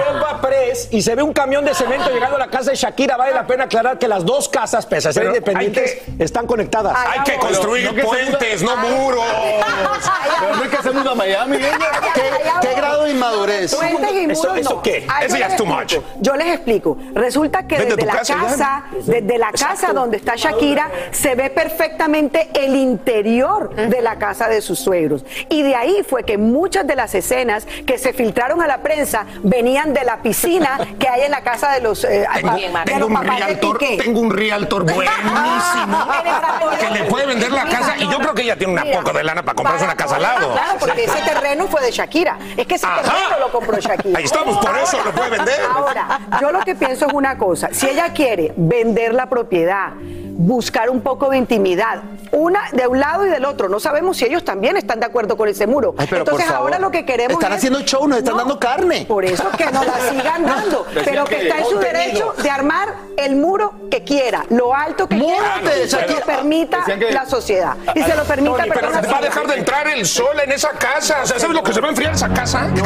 Y 0.90 1.02
se 1.02 1.14
ve 1.14 1.22
un 1.22 1.32
camión 1.32 1.64
de 1.64 1.74
cemento 1.74 2.10
llegando 2.10 2.36
a 2.36 2.38
la 2.40 2.48
casa 2.48 2.70
de 2.70 2.76
Shakira. 2.76 3.16
Vale 3.16 3.32
la 3.34 3.46
pena 3.46 3.64
aclarar 3.64 3.98
que 3.98 4.08
las 4.08 4.24
dos 4.24 4.48
casas, 4.48 4.86
pese 4.86 5.08
a 5.08 5.12
ser 5.12 5.22
Pero 5.24 5.34
independientes, 5.36 5.98
están 6.18 6.46
conectadas. 6.46 6.96
Hay 7.08 7.20
que 7.24 7.36
construir 7.36 7.86
no 7.86 7.94
que 7.94 8.00
se 8.00 8.06
puentes, 8.06 8.62
no 8.62 8.76
muros. 8.76 9.24
Pero 10.40 10.56
no 10.56 10.64
es 10.64 10.70
que 10.70 10.82
se 10.82 10.90
muda 10.90 11.12
a 11.12 11.14
Miami. 11.14 11.58
¿Qué, 11.58 12.22
qué 12.60 12.74
grado 12.74 13.04
de 13.04 13.10
inmadurez? 13.10 13.74
Puentes 13.74 14.12
y 14.12 14.30
¿Eso- 14.30 14.42
muros 14.48 14.58
eso 14.58 14.74
no. 14.74 14.82
qué? 14.82 15.06
Ay, 15.08 15.26
Eso 15.26 15.36
ya 15.36 15.46
es 15.48 15.56
too 15.56 15.66
much. 15.66 15.94
Yo 16.20 16.34
les 16.36 16.48
explico. 16.54 16.96
Resulta 17.14 17.66
que 17.66 17.78
desde 17.78 18.04
la 18.04 18.14
casa, 18.14 18.84
desde 19.04 19.38
la 19.38 19.50
casa 19.52 19.92
donde 19.92 20.16
está 20.16 20.34
Shakira, 20.36 20.90
se 21.10 21.34
ve 21.34 21.50
perfectamente 21.50 22.48
el 22.54 22.74
interior 22.76 23.74
de 23.74 24.00
la 24.02 24.16
casa 24.18 24.48
de 24.48 24.60
sus 24.60 24.78
suegros. 24.78 25.24
Y 25.48 25.62
de 25.62 25.74
ahí 25.74 26.04
fue 26.08 26.24
que 26.24 26.38
muchas 26.38 26.86
de 26.86 26.96
las 26.96 27.14
escenas 27.14 27.66
que 27.86 27.98
se 27.98 28.12
filtraron 28.12 28.62
a 28.62 28.66
la 28.66 28.78
prensa 28.82 29.26
venían 29.42 29.92
de 29.94 30.04
la 30.04 30.22
piscina 30.22 30.61
que 30.98 31.08
hay 31.08 31.22
en 31.22 31.30
la 31.30 31.42
casa 31.42 31.70
de 31.72 31.80
los, 31.80 32.04
eh, 32.04 32.26
Tengo, 32.34 32.54
de 32.54 32.60
tengo 32.84 32.98
los 33.00 33.08
un 33.08 33.14
papás 33.14 33.38
realtor, 33.38 33.78
tengo 33.78 34.20
un 34.20 34.30
realtor 34.30 34.82
buenísimo 34.84 36.06
que 36.80 36.90
le 36.90 37.04
puede 37.04 37.26
vender 37.26 37.50
la 37.52 37.64
casa 37.64 37.94
y 37.98 38.08
yo 38.10 38.18
creo 38.18 38.34
que 38.34 38.42
ella 38.42 38.56
tiene 38.56 38.72
una 38.72 38.84
poco 38.84 39.12
de 39.12 39.24
lana 39.24 39.42
para 39.42 39.54
comprarse 39.54 39.84
una 39.84 39.96
casa 39.96 40.16
al 40.16 40.22
lado. 40.22 40.52
Ah, 40.54 40.62
Claro, 40.62 40.78
porque 40.78 41.04
ese 41.04 41.20
terreno 41.22 41.66
fue 41.66 41.80
de 41.82 41.90
Shakira. 41.90 42.38
Es 42.56 42.66
que 42.66 42.74
ese 42.76 42.86
Ajá. 42.86 43.02
terreno 43.02 43.38
lo 43.40 43.52
compró 43.52 43.78
Shakira. 43.78 44.18
Ahí 44.18 44.24
estamos, 44.24 44.58
por 44.58 44.76
eso 44.78 45.02
lo 45.04 45.12
puede 45.12 45.30
vender. 45.30 45.60
Ahora, 45.74 46.20
yo 46.40 46.52
lo 46.52 46.60
que 46.60 46.74
pienso 46.74 47.06
es 47.06 47.12
una 47.12 47.36
cosa. 47.38 47.68
Si 47.72 47.88
ella 47.88 48.12
quiere 48.12 48.52
vender 48.56 49.14
la 49.14 49.28
propiedad, 49.28 49.92
buscar 50.36 50.90
un 50.90 51.00
poco 51.00 51.30
de 51.30 51.36
intimidad, 51.38 52.02
una 52.32 52.60
de 52.72 52.86
un 52.86 52.98
lado 53.00 53.26
y 53.26 53.30
del 53.30 53.44
otro, 53.44 53.68
no 53.68 53.78
sabemos 53.80 54.16
si 54.16 54.24
ellos 54.24 54.44
también 54.44 54.76
están 54.76 55.00
de 55.00 55.06
acuerdo 55.06 55.36
con 55.36 55.48
ese 55.48 55.66
muro. 55.66 55.94
Ay, 55.98 56.06
pero 56.08 56.24
por 56.24 56.34
Entonces 56.34 56.56
ahora 56.56 56.78
lo 56.78 56.90
que 56.90 57.04
queremos 57.04 57.34
Están 57.34 57.52
es- 57.52 57.58
haciendo 57.58 57.80
show, 57.82 58.06
nos 58.08 58.18
están 58.18 58.34
No, 58.34 58.38
dando 58.40 58.58
carne. 58.58 59.04
Por 59.06 59.24
eso 59.24 59.44
que 59.56 59.66
nos 59.66 59.86
la 59.86 60.00
sigan 60.10 60.44
dando, 60.44 60.86
pero 61.04 61.24
que 61.24 61.42
está 61.42 61.58
en 61.58 61.66
su 61.66 61.78
derecho 61.78 62.34
de 62.42 62.50
armar 62.50 62.88
el 63.16 63.36
muro 63.36 63.72
que 63.90 64.02
quiera, 64.02 64.44
lo 64.50 64.74
alto 64.74 65.06
que 65.08 65.18
quiera, 65.18 65.58
Múrate, 65.60 65.84
y 65.84 65.88
se 65.88 66.06
lo 66.08 66.20
permita 66.20 66.84
que- 66.84 67.12
la 67.12 67.26
sociedad. 67.26 67.76
Y 67.94 68.02
se 68.02 68.14
lo 68.16 68.24
permita, 68.24 68.56
Tony, 68.58 68.70
pero 68.74 68.90
va 68.90 69.18
a 69.18 69.22
dejar 69.22 69.46
de 69.46 69.54
entrar 69.56 69.86
el 69.88 70.06
sol 70.06 70.38
en 70.42 70.52
esa 70.52 70.70
casa. 70.70 71.20
O 71.22 71.26
sea, 71.26 71.38
¿sabes 71.38 71.54
lo 71.54 71.62
que 71.62 71.72
se 71.72 71.80
va 71.80 71.88
a 71.88 71.90
enfriar 71.90 72.12
esa 72.14 72.28
casa? 72.32 72.68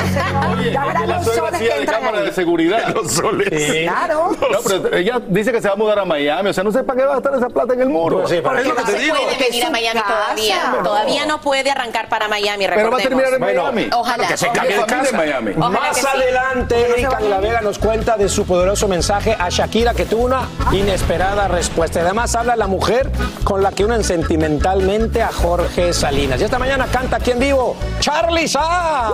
Ya 0.72 0.84
verán 0.84 1.08
La 1.08 1.16
los 1.16 1.24
suegra 1.26 1.44
soles 1.52 1.60
que 1.60 1.76
entran 1.80 2.00
cámara 2.00 2.22
de 2.22 2.32
seguridad. 2.32 2.88
Los 2.94 3.12
soles. 3.12 3.82
Claro. 3.82 4.30
No, 4.32 4.58
pero 4.66 4.96
ella 4.96 5.20
dice 5.28 5.52
que 5.52 5.60
se 5.60 5.68
va 5.68 5.74
a 5.74 5.76
mudar 5.76 5.98
a 5.98 6.04
Miami. 6.04 6.50
O 6.50 6.52
sea, 6.52 6.64
no 6.64 6.72
sé 6.72 6.82
para 6.82 7.00
qué 7.00 7.06
va 7.06 7.14
a 7.14 7.16
estar 7.18 7.35
esa 7.36 7.48
plata 7.48 7.74
en 7.74 7.82
el 7.82 7.88
muro. 7.88 8.18
Pues 8.18 8.30
sí, 8.30 8.40
para- 8.40 8.60
Es 8.60 8.66
lo 8.66 8.74
que 8.74 8.80
No 8.82 8.86
te 8.86 8.92
se 8.92 8.98
digo. 8.98 9.16
puede 9.16 9.38
venir 9.38 9.64
a 9.64 9.70
Miami 9.70 10.00
casa. 10.00 10.14
todavía. 10.14 10.76
Todavía 10.82 11.26
no 11.26 11.40
puede 11.40 11.70
arrancar 11.70 12.08
para 12.08 12.28
Miami, 12.28 12.66
Pero 12.68 12.90
va 12.90 12.96
a 12.98 13.00
terminar 13.00 13.26
en 13.26 13.32
recordemos. 13.40 13.72
Miami. 13.74 13.90
Ojalá. 13.92 14.28
Que 14.28 14.36
se 14.36 14.48
cambie 14.50 14.76
de 14.78 14.84
casa. 14.86 15.16
Miami. 15.16 15.52
Ojalá 15.56 15.70
Más 15.80 15.96
sí. 15.96 16.06
adelante, 16.06 16.90
Erika 16.90 17.16
de 17.18 17.28
la 17.28 17.40
Vega 17.40 17.60
nos 17.60 17.78
cuenta 17.78 18.16
de 18.16 18.28
su 18.28 18.44
poderoso 18.46 18.88
mensaje 18.88 19.36
a 19.38 19.48
Shakira, 19.48 19.94
que 19.94 20.04
tuvo 20.06 20.24
una 20.24 20.48
inesperada 20.72 21.48
respuesta. 21.48 22.00
Y 22.00 22.02
Además, 22.02 22.34
habla 22.34 22.56
la 22.56 22.66
mujer 22.66 23.10
con 23.44 23.62
la 23.62 23.72
que 23.72 23.84
unen 23.84 24.04
sentimentalmente 24.04 25.22
a 25.22 25.32
Jorge 25.32 25.92
Salinas. 25.92 26.40
Y 26.40 26.44
esta 26.44 26.58
mañana 26.58 26.86
canta 26.90 27.16
aquí 27.16 27.30
en 27.32 27.38
vivo, 27.38 27.76
Charlie 28.00 28.48
Sa. 28.48 29.10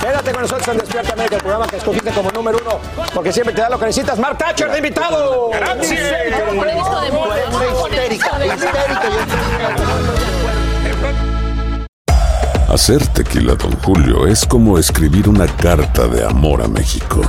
Quédate 0.00 0.32
con 0.32 0.42
nosotros 0.42 0.68
en 0.68 0.78
Despierta 0.78 1.12
América, 1.12 1.36
el 1.36 1.42
programa 1.42 1.66
que 1.66 1.76
escogiste 1.76 2.10
como 2.10 2.30
número 2.30 2.58
uno, 2.60 2.80
porque 3.14 3.32
siempre 3.32 3.54
te 3.54 3.60
da 3.60 3.70
lo 3.70 3.78
que 3.78 3.86
necesitas. 3.86 4.18
Mark 4.18 4.38
Thatcher 4.38 4.70
de 4.70 4.78
invitado. 4.78 5.50
Gracias. 5.50 6.00
Hacer 12.68 13.06
tequila, 13.08 13.54
Don 13.54 13.72
Julio, 13.82 14.26
es 14.26 14.44
como 14.44 14.78
escribir 14.78 15.28
una 15.28 15.46
carta 15.46 16.06
de 16.08 16.24
amor 16.24 16.62
a 16.62 16.68
México. 16.68 17.22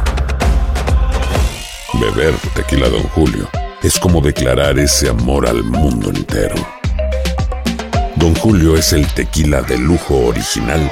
Beber 1.94 2.34
tequila, 2.54 2.90
Don 2.90 3.04
Julio, 3.10 3.48
es 3.82 4.00
como 4.00 4.20
declarar 4.20 4.78
ese 4.78 5.10
amor 5.10 5.48
al 5.48 5.64
mundo 5.64 6.10
entero. 6.10 6.56
Don 8.16 8.36
Julio 8.36 8.76
es 8.76 8.94
el 8.94 9.08
tequila 9.14 9.62
de 9.62 9.78
lujo 9.78 10.26
original, 10.26 10.92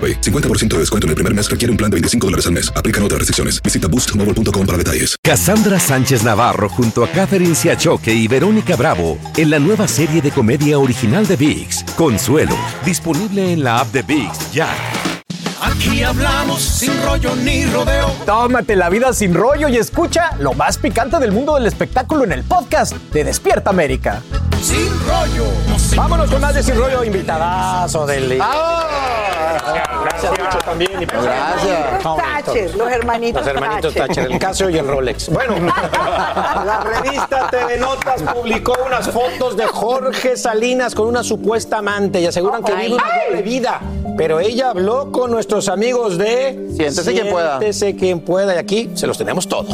AroPay. 0.00 0.20
50% 0.22 0.68
de 0.68 0.78
descuento 0.78 1.06
en 1.06 1.10
el 1.10 1.14
primer 1.16 1.34
mes 1.34 1.50
requiere 1.50 1.70
un 1.70 1.76
plan 1.76 1.90
de 1.90 1.96
25 1.96 2.26
dólares 2.26 2.46
al 2.46 2.52
mes. 2.52 2.72
Aplican 2.74 3.02
otras 3.04 3.18
restricciones. 3.18 3.62
Visita 3.62 3.88
boostmobile.com 3.88 4.66
para 4.66 4.78
detalles. 4.78 5.16
Cassandra 5.22 5.78
Sánchez 5.78 6.22
Navarro 6.22 6.68
junto 6.70 7.04
a 7.04 7.08
Catherine 7.08 7.54
Siachoque 7.54 8.12
y 8.12 8.26
Verónica 8.26 8.76
Bravo 8.76 9.18
en 9.36 9.50
la 9.50 9.58
nueva 9.58 9.86
serie 9.86 10.22
de 10.22 10.30
comedia 10.30 10.78
original 10.78 11.26
de 11.26 11.36
VIX, 11.36 11.84
Consuelo, 11.96 12.56
disponible 12.84 13.52
en 13.52 13.62
la 13.62 13.80
app 13.80 13.92
de 13.92 14.02
VIX 14.02 14.52
ya. 14.52 14.68
Aquí 15.62 16.02
hablamos 16.02 16.62
sin 16.62 16.92
rollo 17.02 17.36
ni 17.36 17.66
rodeo. 17.66 18.08
Tómate 18.24 18.76
la 18.76 18.88
vida 18.88 19.12
sin 19.12 19.34
rollo 19.34 19.68
y 19.68 19.76
escucha 19.76 20.36
lo 20.38 20.54
más 20.54 20.78
picante 20.78 21.18
del 21.18 21.32
mundo 21.32 21.54
del 21.54 21.66
espectáculo 21.66 22.24
en 22.24 22.32
el 22.32 22.44
podcast 22.44 22.94
de 23.12 23.24
Despierta 23.24 23.68
América. 23.68 24.22
Sin 24.62 24.90
rollo. 25.06 25.44
Vámonos 25.96 26.30
con 26.30 26.40
más 26.40 26.54
de 26.54 26.62
Sin 26.62 26.76
Rollo, 26.76 27.02
invitadazo 27.02 28.06
del... 28.06 28.36
Gracias 30.02 30.32
mucho 30.32 30.58
también. 30.64 31.02
y- 31.02 31.06
Gracias. 31.06 32.02
Thatcher, 32.02 32.76
los 32.76 32.90
hermanitos, 32.90 33.40
Los 33.44 33.54
hermanitos 33.54 33.94
Thatcher. 33.94 34.06
Thatcher, 34.14 34.32
el 34.32 34.38
Casio 34.38 34.70
y 34.70 34.78
el 34.78 34.86
Rolex. 34.86 35.28
Bueno, 35.30 35.54
la 36.64 36.80
revista 36.84 37.48
TV 37.50 37.78
Notas 37.78 38.22
publicó 38.22 38.74
unas 38.86 39.10
fotos 39.10 39.56
de 39.56 39.66
Jorge 39.66 40.36
Salinas 40.36 40.94
con 40.94 41.06
una 41.08 41.22
supuesta 41.22 41.78
amante 41.78 42.20
y 42.20 42.26
aseguran 42.26 42.62
que 42.62 42.74
vive 42.74 42.94
una 42.94 43.04
doble 43.28 43.42
vida. 43.42 43.80
Pero 44.16 44.40
ella 44.40 44.70
habló 44.70 45.10
con 45.10 45.30
nuestros 45.30 45.68
amigos 45.68 46.18
de 46.18 46.68
Siéntese 46.76 47.12
quien 47.12 47.30
pueda. 47.30 47.58
Siéntese 47.58 47.96
quien 47.96 48.20
pueda. 48.20 48.54
Y 48.54 48.58
aquí 48.58 48.90
se 48.94 49.06
los 49.06 49.16
tenemos 49.18 49.48
todo. 49.48 49.66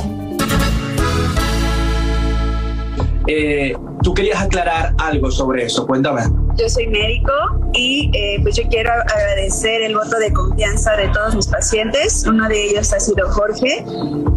Eh, 3.27 3.77
tú 4.03 4.15
querías 4.15 4.41
aclarar 4.41 4.95
algo 4.99 5.31
sobre 5.31 5.65
eso, 5.65 5.87
cuéntame. 5.87 6.23
Yo 6.57 6.69
soy 6.69 6.87
médico 6.87 7.33
y 7.75 8.11
eh, 8.15 8.39
pues 8.43 8.57
yo 8.57 8.63
quiero 8.71 8.91
agradecer 8.91 9.83
el 9.83 9.95
voto 9.95 10.19
de 10.19 10.33
confianza 10.33 10.97
de 10.97 11.09
todos 11.09 11.35
mis 11.35 11.47
pacientes. 11.49 12.25
Uno 12.27 12.49
de 12.49 12.71
ellos 12.71 12.93
ha 12.93 13.01
sido 13.01 13.29
Jorge, 13.29 13.85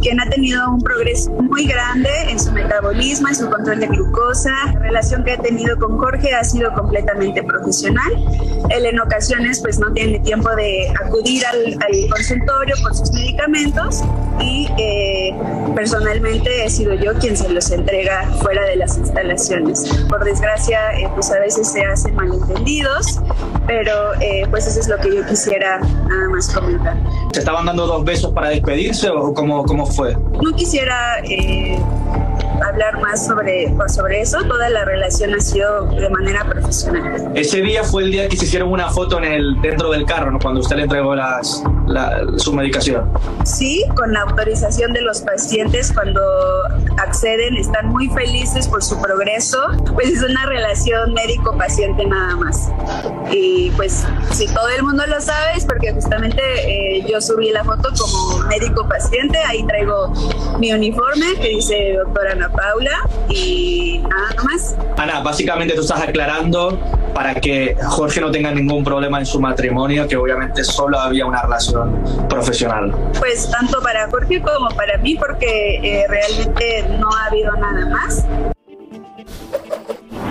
quien 0.01 0.19
ha 0.19 0.29
tenido 0.29 0.69
un 0.69 0.81
progreso 0.81 1.31
muy 1.31 1.65
grande 1.65 2.10
en 2.27 2.39
su 2.39 2.51
metabolismo, 2.51 3.29
en 3.29 3.36
su 3.36 3.50
control 3.50 3.79
de 3.79 3.88
glucosa. 3.88 4.53
La 4.74 4.79
relación 4.79 5.24
que 5.24 5.34
he 5.34 5.38
tenido 5.38 5.77
con 5.77 5.98
Jorge 5.98 6.34
ha 6.34 6.43
sido 6.43 6.74
completamente 6.74 7.41
profesional. 7.43 8.12
Él 8.69 8.86
en 8.86 9.00
ocasiones 9.00 9.62
pues 9.62 9.79
no 9.79 9.93
tiene 9.93 10.19
tiempo 10.19 10.53
de 10.55 10.91
acudir 11.05 11.46
al, 11.46 11.77
al 11.79 12.10
consultorio 12.10 12.75
por 12.81 12.96
sus 12.96 13.12
medicamentos 13.13 14.03
y 14.41 14.67
eh, 14.77 15.34
personalmente 15.79 16.65
he 16.65 16.69
sido 16.69 16.93
yo 16.93 17.13
quien 17.13 17.38
se 17.38 17.48
los 17.48 17.71
entrega 17.71 18.29
fuera 18.41 18.65
de 18.65 18.75
las 18.75 18.98
instalaciones. 18.98 19.89
Por 20.09 20.25
desgracia, 20.25 20.91
eh, 21.00 21.09
pues 21.13 21.31
a 21.31 21.39
veces 21.39 21.71
se 21.71 21.86
hacen 21.86 22.15
malentendidos, 22.15 23.21
pero 23.65 24.13
eh, 24.19 24.45
pues 24.50 24.67
eso 24.67 24.81
es 24.81 24.89
lo 24.89 24.98
que 24.98 25.15
yo 25.15 25.25
quisiera 25.25 25.79
nada 25.79 26.29
más 26.31 26.50
comentar. 26.50 26.98
¿Se 27.31 27.39
estaban 27.39 27.65
dando 27.65 27.88
dos 27.88 28.03
besos 28.03 28.33
para 28.33 28.50
despedirse 28.50 29.09
o 29.09 29.33
cómo, 29.33 29.63
cómo 29.63 29.86
fue? 29.86 30.17
No 30.43 30.53
quisiera 30.53 31.19
eh, 31.24 31.79
hablar 32.62 33.00
más 33.00 33.25
sobre, 33.25 33.74
sobre 33.88 34.19
eso, 34.19 34.43
toda 34.43 34.69
la 34.69 34.83
relación 34.83 35.33
ha 35.33 35.39
sido 35.39 35.86
de 35.86 36.09
manera 36.09 36.43
profesional. 36.43 37.31
Ese 37.36 37.62
día 37.62 37.86
fue 37.86 38.03
el 38.03 38.12
día 38.12 38.27
que 38.27 38.36
se 38.36 38.43
hicieron 38.43 38.69
una 38.69 38.89
foto 38.89 39.17
en 39.17 39.24
el, 39.24 39.62
dentro 39.62 39.91
del 39.91 40.05
carro, 40.05 40.29
¿no? 40.29 40.39
Cuando 40.39 40.59
usted 40.59 40.75
le 40.75 40.83
entregó 40.83 41.15
las, 41.15 41.63
la- 41.89 42.22
su 42.38 42.53
medicación. 42.53 43.12
Sí, 43.43 43.84
con 43.96 44.13
la 44.13 44.22
autorización 44.22 44.93
de 44.93 45.01
los 45.01 45.22
pacientes 45.22 45.91
cuando 45.91 46.22
acceden 46.98 47.58
están 47.58 47.88
muy 47.88 48.08
felices 48.10 48.67
por 48.67 48.84
su 48.84 49.00
progreso, 49.01 49.60
pues 49.93 50.10
es 50.10 50.24
una 50.24 50.46
relación 50.46 51.13
médico-paciente 51.13 52.05
nada 52.05 52.36
más. 52.36 52.69
Y 53.31 53.72
pues 53.72 54.05
si 54.31 54.48
todo 54.48 54.67
el 54.69 54.84
mundo 54.84 55.03
lo 55.08 55.19
sabe 55.19 55.58
es 55.58 55.65
porque 55.65 55.91
justamente 55.93 56.41
eh, 56.65 57.05
yo 57.10 57.19
subí 57.22 57.51
la 57.51 57.63
foto 57.63 57.89
como 58.00 58.39
médico-paciente, 58.48 59.38
ahí 59.48 59.63
traigo 59.65 60.13
mi 60.60 60.72
uniforme 60.72 61.25
que 61.41 61.50
dice 61.50 61.96
doctora 62.03 62.34
Ana 62.34 62.50
Paula 62.50 62.91
y 63.29 64.00
nada 64.10 64.43
más. 64.43 64.75
Ana, 64.98 65.22
básicamente 65.22 65.74
tú 65.74 65.81
estás 65.81 66.01
aclarando 66.01 66.77
para 67.13 67.36
que 67.36 67.75
Jorge 67.88 68.22
no 68.22 68.31
tenga 68.31 68.51
ningún 68.51 68.84
problema 68.84 69.19
en 69.19 69.25
su 69.25 69.39
matrimonio, 69.39 70.08
que 70.08 70.15
obviamente 70.15 70.63
solo 70.63 71.00
había 71.00 71.25
una 71.25 71.41
relación 71.41 71.78
profesional. 72.27 72.93
Pues 73.17 73.50
tanto 73.50 73.81
para 73.81 74.09
Jorge 74.09 74.41
como 74.41 74.69
para 74.75 74.98
mí 74.98 75.15
porque 75.15 75.75
eh, 75.83 76.05
realmente 76.07 76.86
no 77.00 77.09
ha 77.12 77.25
habido 77.25 77.53
nada 77.53 77.86
más. 77.88 78.25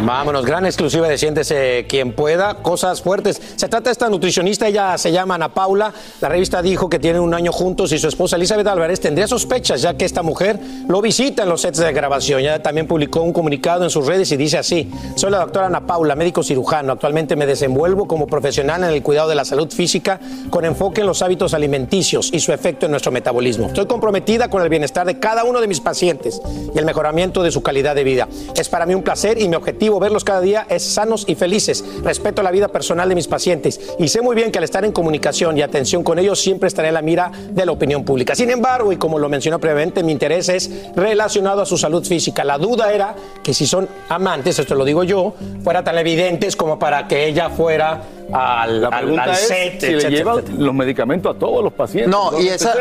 Vámonos, 0.00 0.46
gran 0.46 0.64
exclusiva 0.64 1.08
de 1.08 1.18
Siéntese 1.18 1.84
quien 1.88 2.12
pueda, 2.12 2.54
cosas 2.62 3.02
fuertes. 3.02 3.42
Se 3.56 3.68
trata 3.68 3.90
de 3.90 3.92
esta 3.92 4.08
nutricionista, 4.08 4.68
ella 4.68 4.96
se 4.96 5.10
llama 5.10 5.34
Ana 5.34 5.52
Paula. 5.52 5.92
La 6.20 6.28
revista 6.28 6.62
dijo 6.62 6.88
que 6.88 7.00
tienen 7.00 7.20
un 7.20 7.34
año 7.34 7.50
juntos 7.50 7.90
y 7.90 7.98
su 7.98 8.06
esposa 8.06 8.36
Elizabeth 8.36 8.66
Álvarez 8.68 9.00
tendría 9.00 9.26
sospechas, 9.26 9.82
ya 9.82 9.94
que 9.94 10.04
esta 10.04 10.22
mujer 10.22 10.60
lo 10.86 11.02
visita 11.02 11.42
en 11.42 11.48
los 11.48 11.62
sets 11.62 11.78
de 11.78 11.92
grabación. 11.92 12.40
Ella 12.40 12.62
también 12.62 12.86
publicó 12.86 13.22
un 13.22 13.32
comunicado 13.32 13.82
en 13.82 13.90
sus 13.90 14.06
redes 14.06 14.30
y 14.30 14.36
dice 14.36 14.58
así: 14.58 14.88
Soy 15.16 15.32
la 15.32 15.38
doctora 15.38 15.66
Ana 15.66 15.84
Paula, 15.84 16.14
médico 16.14 16.44
cirujano. 16.44 16.92
Actualmente 16.92 17.34
me 17.34 17.46
desenvuelvo 17.46 18.06
como 18.06 18.28
profesional 18.28 18.84
en 18.84 18.90
el 18.90 19.02
cuidado 19.02 19.28
de 19.28 19.34
la 19.34 19.44
salud 19.44 19.68
física 19.70 20.20
con 20.48 20.64
enfoque 20.64 21.00
en 21.00 21.08
los 21.08 21.22
hábitos 21.22 21.54
alimenticios 21.54 22.30
y 22.32 22.38
su 22.38 22.52
efecto 22.52 22.86
en 22.86 22.92
nuestro 22.92 23.10
metabolismo. 23.10 23.66
Estoy 23.66 23.86
comprometida 23.86 24.48
con 24.48 24.62
el 24.62 24.68
bienestar 24.68 25.06
de 25.06 25.18
cada 25.18 25.42
uno 25.42 25.60
de 25.60 25.66
mis 25.66 25.80
pacientes 25.80 26.40
y 26.72 26.78
el 26.78 26.84
mejoramiento 26.84 27.42
de 27.42 27.50
su 27.50 27.62
calidad 27.62 27.96
de 27.96 28.04
vida. 28.04 28.28
Es 28.54 28.68
para 28.68 28.86
mí 28.86 28.94
un 28.94 29.02
placer 29.02 29.40
y 29.40 29.48
mi 29.48 29.56
objetivo 29.56 29.87
verlos 29.98 30.24
cada 30.24 30.40
día 30.40 30.66
es 30.68 30.82
sanos 30.82 31.24
y 31.26 31.34
felices. 31.34 31.84
Respeto 32.02 32.42
la 32.42 32.50
vida 32.50 32.68
personal 32.68 33.08
de 33.08 33.14
mis 33.14 33.26
pacientes 33.26 33.80
y 33.98 34.08
sé 34.08 34.20
muy 34.20 34.36
bien 34.36 34.52
que 34.52 34.58
al 34.58 34.64
estar 34.64 34.84
en 34.84 34.92
comunicación 34.92 35.56
y 35.56 35.62
atención 35.62 36.02
con 36.02 36.18
ellos 36.18 36.40
siempre 36.40 36.68
estaré 36.68 36.88
en 36.88 36.94
la 36.94 37.02
mira 37.02 37.32
de 37.50 37.64
la 37.64 37.72
opinión 37.72 38.04
pública. 38.04 38.34
Sin 38.34 38.50
embargo, 38.50 38.92
y 38.92 38.96
como 38.96 39.18
lo 39.18 39.28
mencioné 39.28 39.58
previamente, 39.58 40.02
mi 40.02 40.12
interés 40.12 40.48
es 40.50 40.70
relacionado 40.94 41.62
a 41.62 41.66
su 41.66 41.78
salud 41.78 42.04
física. 42.04 42.44
La 42.44 42.58
duda 42.58 42.92
era 42.92 43.14
que 43.42 43.54
si 43.54 43.66
son 43.66 43.88
amantes, 44.08 44.58
esto 44.58 44.74
lo 44.74 44.84
digo 44.84 45.04
yo, 45.04 45.34
fuera 45.64 45.82
tan 45.82 45.96
evidentes 45.96 46.56
como 46.56 46.78
para 46.78 47.08
que 47.08 47.26
ella 47.26 47.50
fuera 47.50 48.02
al, 48.32 48.82
La 48.82 48.88
al- 48.88 48.98
pregunta 48.98 49.22
al 49.24 49.30
es 49.30 49.38
set, 49.48 49.80
si 49.80 49.86
le 49.86 50.10
lleva 50.10 50.34
etcétera. 50.34 50.58
los 50.58 50.74
medicamentos 50.74 51.34
a 51.34 51.38
todos 51.38 51.62
los 51.64 51.72
pacientes. 51.72 52.10
No, 52.10 52.30
y 52.38 52.48
¿Dónde 52.48 52.54
esa, 52.54 52.74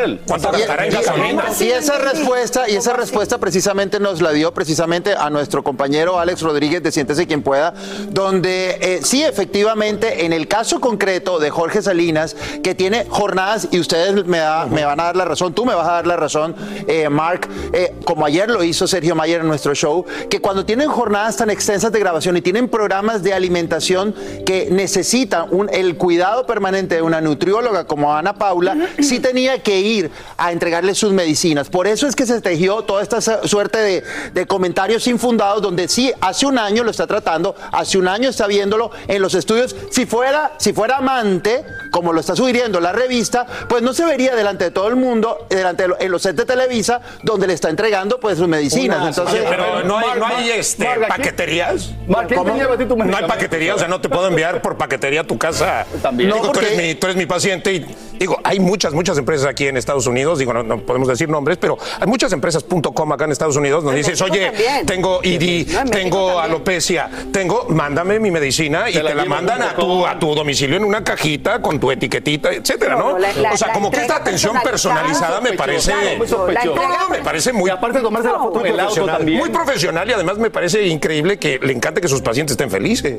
y 1.60 1.70
esa 1.72 1.98
respuesta, 1.98 2.70
y 2.70 2.76
esa 2.76 2.94
respuesta 2.94 3.38
precisamente 3.38 4.00
nos 4.00 4.22
la 4.22 4.32
dio 4.32 4.54
precisamente 4.54 5.14
a 5.14 5.30
nuestro 5.30 5.64
compañero 5.64 6.20
Alex 6.20 6.42
Rodríguez 6.42 6.84
de 6.84 6.92
Siéntese 6.92 7.28
quien 7.28 7.42
pueda, 7.44 7.74
donde 8.10 8.78
eh, 8.82 9.00
sí, 9.04 9.24
efectivamente, 9.24 10.26
en 10.26 10.34
el 10.34 10.48
caso 10.48 10.80
concreto 10.80 11.40
de 11.40 11.50
Jorge 11.50 11.82
Salinas, 11.82 12.36
que 12.64 12.76
tiene 12.76 13.06
jornadas, 13.10 13.68
y 13.72 13.80
ustedes 13.80 14.26
me, 14.26 14.40
da- 14.40 14.66
me 14.66 14.86
van 14.86 15.00
a 15.00 15.04
dar 15.06 15.16
la 15.16 15.26
razón, 15.26 15.54
tú 15.54 15.66
me 15.66 15.74
vas 15.76 15.88
a 15.88 15.94
dar 15.94 16.08
la 16.08 16.16
razón, 16.16 16.56
eh, 16.88 17.10
Mark, 17.10 17.48
eh, 17.74 17.94
como 18.06 18.26
ayer 18.26 18.50
lo 18.50 18.64
hizo 18.64 18.88
Sergio 18.88 19.16
Mayer 19.16 19.42
en 19.42 19.48
nuestro 19.48 19.74
show, 19.76 20.06
que 20.30 20.40
cuando 20.40 20.66
tienen 20.66 20.90
jornadas 20.90 21.38
tan 21.38 21.50
extensas 21.50 21.92
de 21.92 22.00
grabación 22.00 22.38
y 22.38 22.42
tienen 22.42 22.68
programas 22.68 23.24
de 23.24 23.34
alimentación 23.34 24.14
que 24.46 24.68
necesitan 24.72 25.37
un, 25.44 25.70
el 25.72 25.98
cuidado 25.98 26.46
permanente 26.46 26.96
de 26.96 27.02
una 27.02 27.22
nutrióloga 27.22 27.86
como 27.86 28.16
Ana 28.16 28.34
Paula, 28.34 28.76
sí 29.00 29.20
tenía 29.20 29.60
que 29.64 29.80
ir 29.80 30.12
a 30.38 30.52
entregarle 30.52 30.96
sus 30.96 31.12
medicinas. 31.14 31.70
Por 31.70 31.88
eso 31.88 32.08
es 32.08 32.16
que 32.16 32.26
se 32.26 32.42
tejió 32.42 32.82
toda 32.84 33.02
esta 33.04 33.22
su- 33.22 33.48
suerte 33.48 33.78
de, 33.80 34.04
de 34.34 34.46
comentarios 34.48 35.08
infundados 35.08 35.62
donde 35.62 35.88
sí, 35.88 36.12
hace 36.22 36.46
un 36.46 36.58
año 36.58 36.84
lo 36.84 36.92
está 36.92 37.08
tratando, 37.08 37.56
hace 37.72 37.98
un 37.98 38.08
año 38.08 38.30
está 38.30 38.48
viéndolo 38.48 38.92
en 39.08 39.22
los 39.22 39.34
estudios. 39.36 39.76
Si 39.92 40.06
fuera, 40.06 40.54
si 40.58 40.74
fuera 40.74 40.98
amante, 40.98 41.64
como 41.92 42.14
lo 42.14 42.20
está 42.20 42.36
sugiriendo 42.36 42.80
la 42.80 42.92
revista, 42.92 43.46
pues 43.68 43.82
no 43.82 43.94
se 43.94 44.06
vería 44.06 44.36
delante 44.36 44.66
de 44.66 44.72
todo 44.72 44.88
el 44.88 44.96
mundo, 44.96 45.46
delante 45.50 45.84
de 45.84 45.90
lo- 45.90 46.00
en 46.00 46.12
los 46.12 46.22
sets 46.22 46.38
de 46.38 46.46
Televisa, 46.46 47.02
donde 47.24 47.48
le 47.48 47.54
está 47.54 47.70
entregando 47.70 48.20
pues 48.20 48.38
sus 48.38 48.48
medicinas. 48.48 49.06
Entonces, 49.08 49.44
pero 49.50 49.84
no 49.84 49.98
hay, 49.98 50.20
no 50.20 50.26
hay 50.26 50.52
este, 50.52 50.86
paqueterías. 51.08 51.92
Marc, 52.08 52.28
¿quién 52.30 52.44
te 52.44 52.54
lleva 52.54 52.74
a 52.76 52.78
ti 52.78 52.86
tu 52.86 52.96
no 52.96 53.04
hay 53.04 53.08
medicamento? 53.10 53.28
paquetería, 53.34 53.76
o 53.76 53.80
sea, 53.80 53.88
no 53.88 54.00
te 54.02 54.10
puedo 54.10 54.28
enviar 54.28 54.62
por 54.62 54.78
paquetería 54.78 55.26
tu 55.28 55.38
casa. 55.38 55.86
También. 56.02 56.32
Digo, 56.32 56.46
No, 56.46 56.52
tú, 56.52 56.60
eres 56.60 56.72
porque- 56.72 56.88
mi, 56.88 56.96
tú 56.96 57.08
eres 57.08 57.18
mi 57.18 57.26
paciente 57.26 57.74
y 57.74 57.86
digo, 58.18 58.40
hay 58.44 58.60
muchas, 58.60 58.94
muchas 58.94 59.18
empresas 59.18 59.48
aquí 59.48 59.68
en 59.68 59.78
Estados 59.78 60.08
Unidos, 60.08 60.40
digo, 60.40 60.54
no, 60.54 60.64
no 60.64 60.80
podemos 60.80 61.08
decir 61.08 61.30
nombres, 61.30 61.58
pero 61.60 61.78
hay 62.00 62.08
muchas 62.08 62.32
empresas 62.34 62.64
.com 62.64 63.12
acá 63.14 63.26
en 63.26 63.32
Estados 63.32 63.56
Unidos 63.58 63.84
donde 63.84 64.00
dices, 64.00 64.20
oye, 64.22 64.48
también. 64.48 64.86
tengo 64.86 65.20
ID, 65.24 65.68
No, 65.74 65.86
tengo 65.92 66.28
también. 66.28 66.46
alopecia, 66.46 67.10
tengo, 67.32 67.68
mándame 67.70 68.20
mi 68.20 68.32
medicina 68.32 68.90
y 68.90 68.94
Te 68.94 69.02
te 69.02 69.14
la 69.16 69.26
mandan 69.26 69.62
a 69.62 69.76
tu, 69.76 70.06
a 70.08 70.18
tu 70.18 70.34
domicilio 70.34 70.78
en 70.78 70.84
una 70.84 71.04
cajita 71.04 71.62
con 71.62 71.80
tu 71.80 71.92
etiquetita, 71.92 72.52
etcétera, 72.52 72.96
No, 72.96 73.00
¿no? 73.00 73.12
no, 73.12 73.18
la- 73.20 73.34
la- 73.34 73.52
o 73.54 73.58
sea, 73.58 73.72
como 73.74 73.92
que 73.92 74.02
esta 74.02 74.16
atención 74.16 74.54
personalizada 74.64 74.78
personalizada, 74.78 75.42
me 75.42 75.54
parece... 75.54 75.94
Muy 76.18 76.28
No, 76.28 76.88
no, 76.88 77.10
me 77.10 77.20
parece 77.20 77.54
muy 77.54 77.70
Y 77.70 77.74
aparte 77.74 77.98
de 78.00 78.04
tomarse 78.04 78.30
la 78.30 78.40
foto 78.40 78.66
en 78.66 78.74
el 78.74 78.80
auto 78.80 79.06
también. 79.06 79.38
Muy 79.40 79.50
profesional 79.50 80.10
y 80.10 80.14
además 80.14 80.38
me 80.38 80.50
parece 80.50 80.86
increíble 80.88 81.38
que 81.38 81.60
le 81.62 81.74
encante 81.74 82.00
que 82.02 82.08
sus 82.08 82.22
pacientes 82.22 82.52
estén 82.54 82.70
felices. 82.72 83.18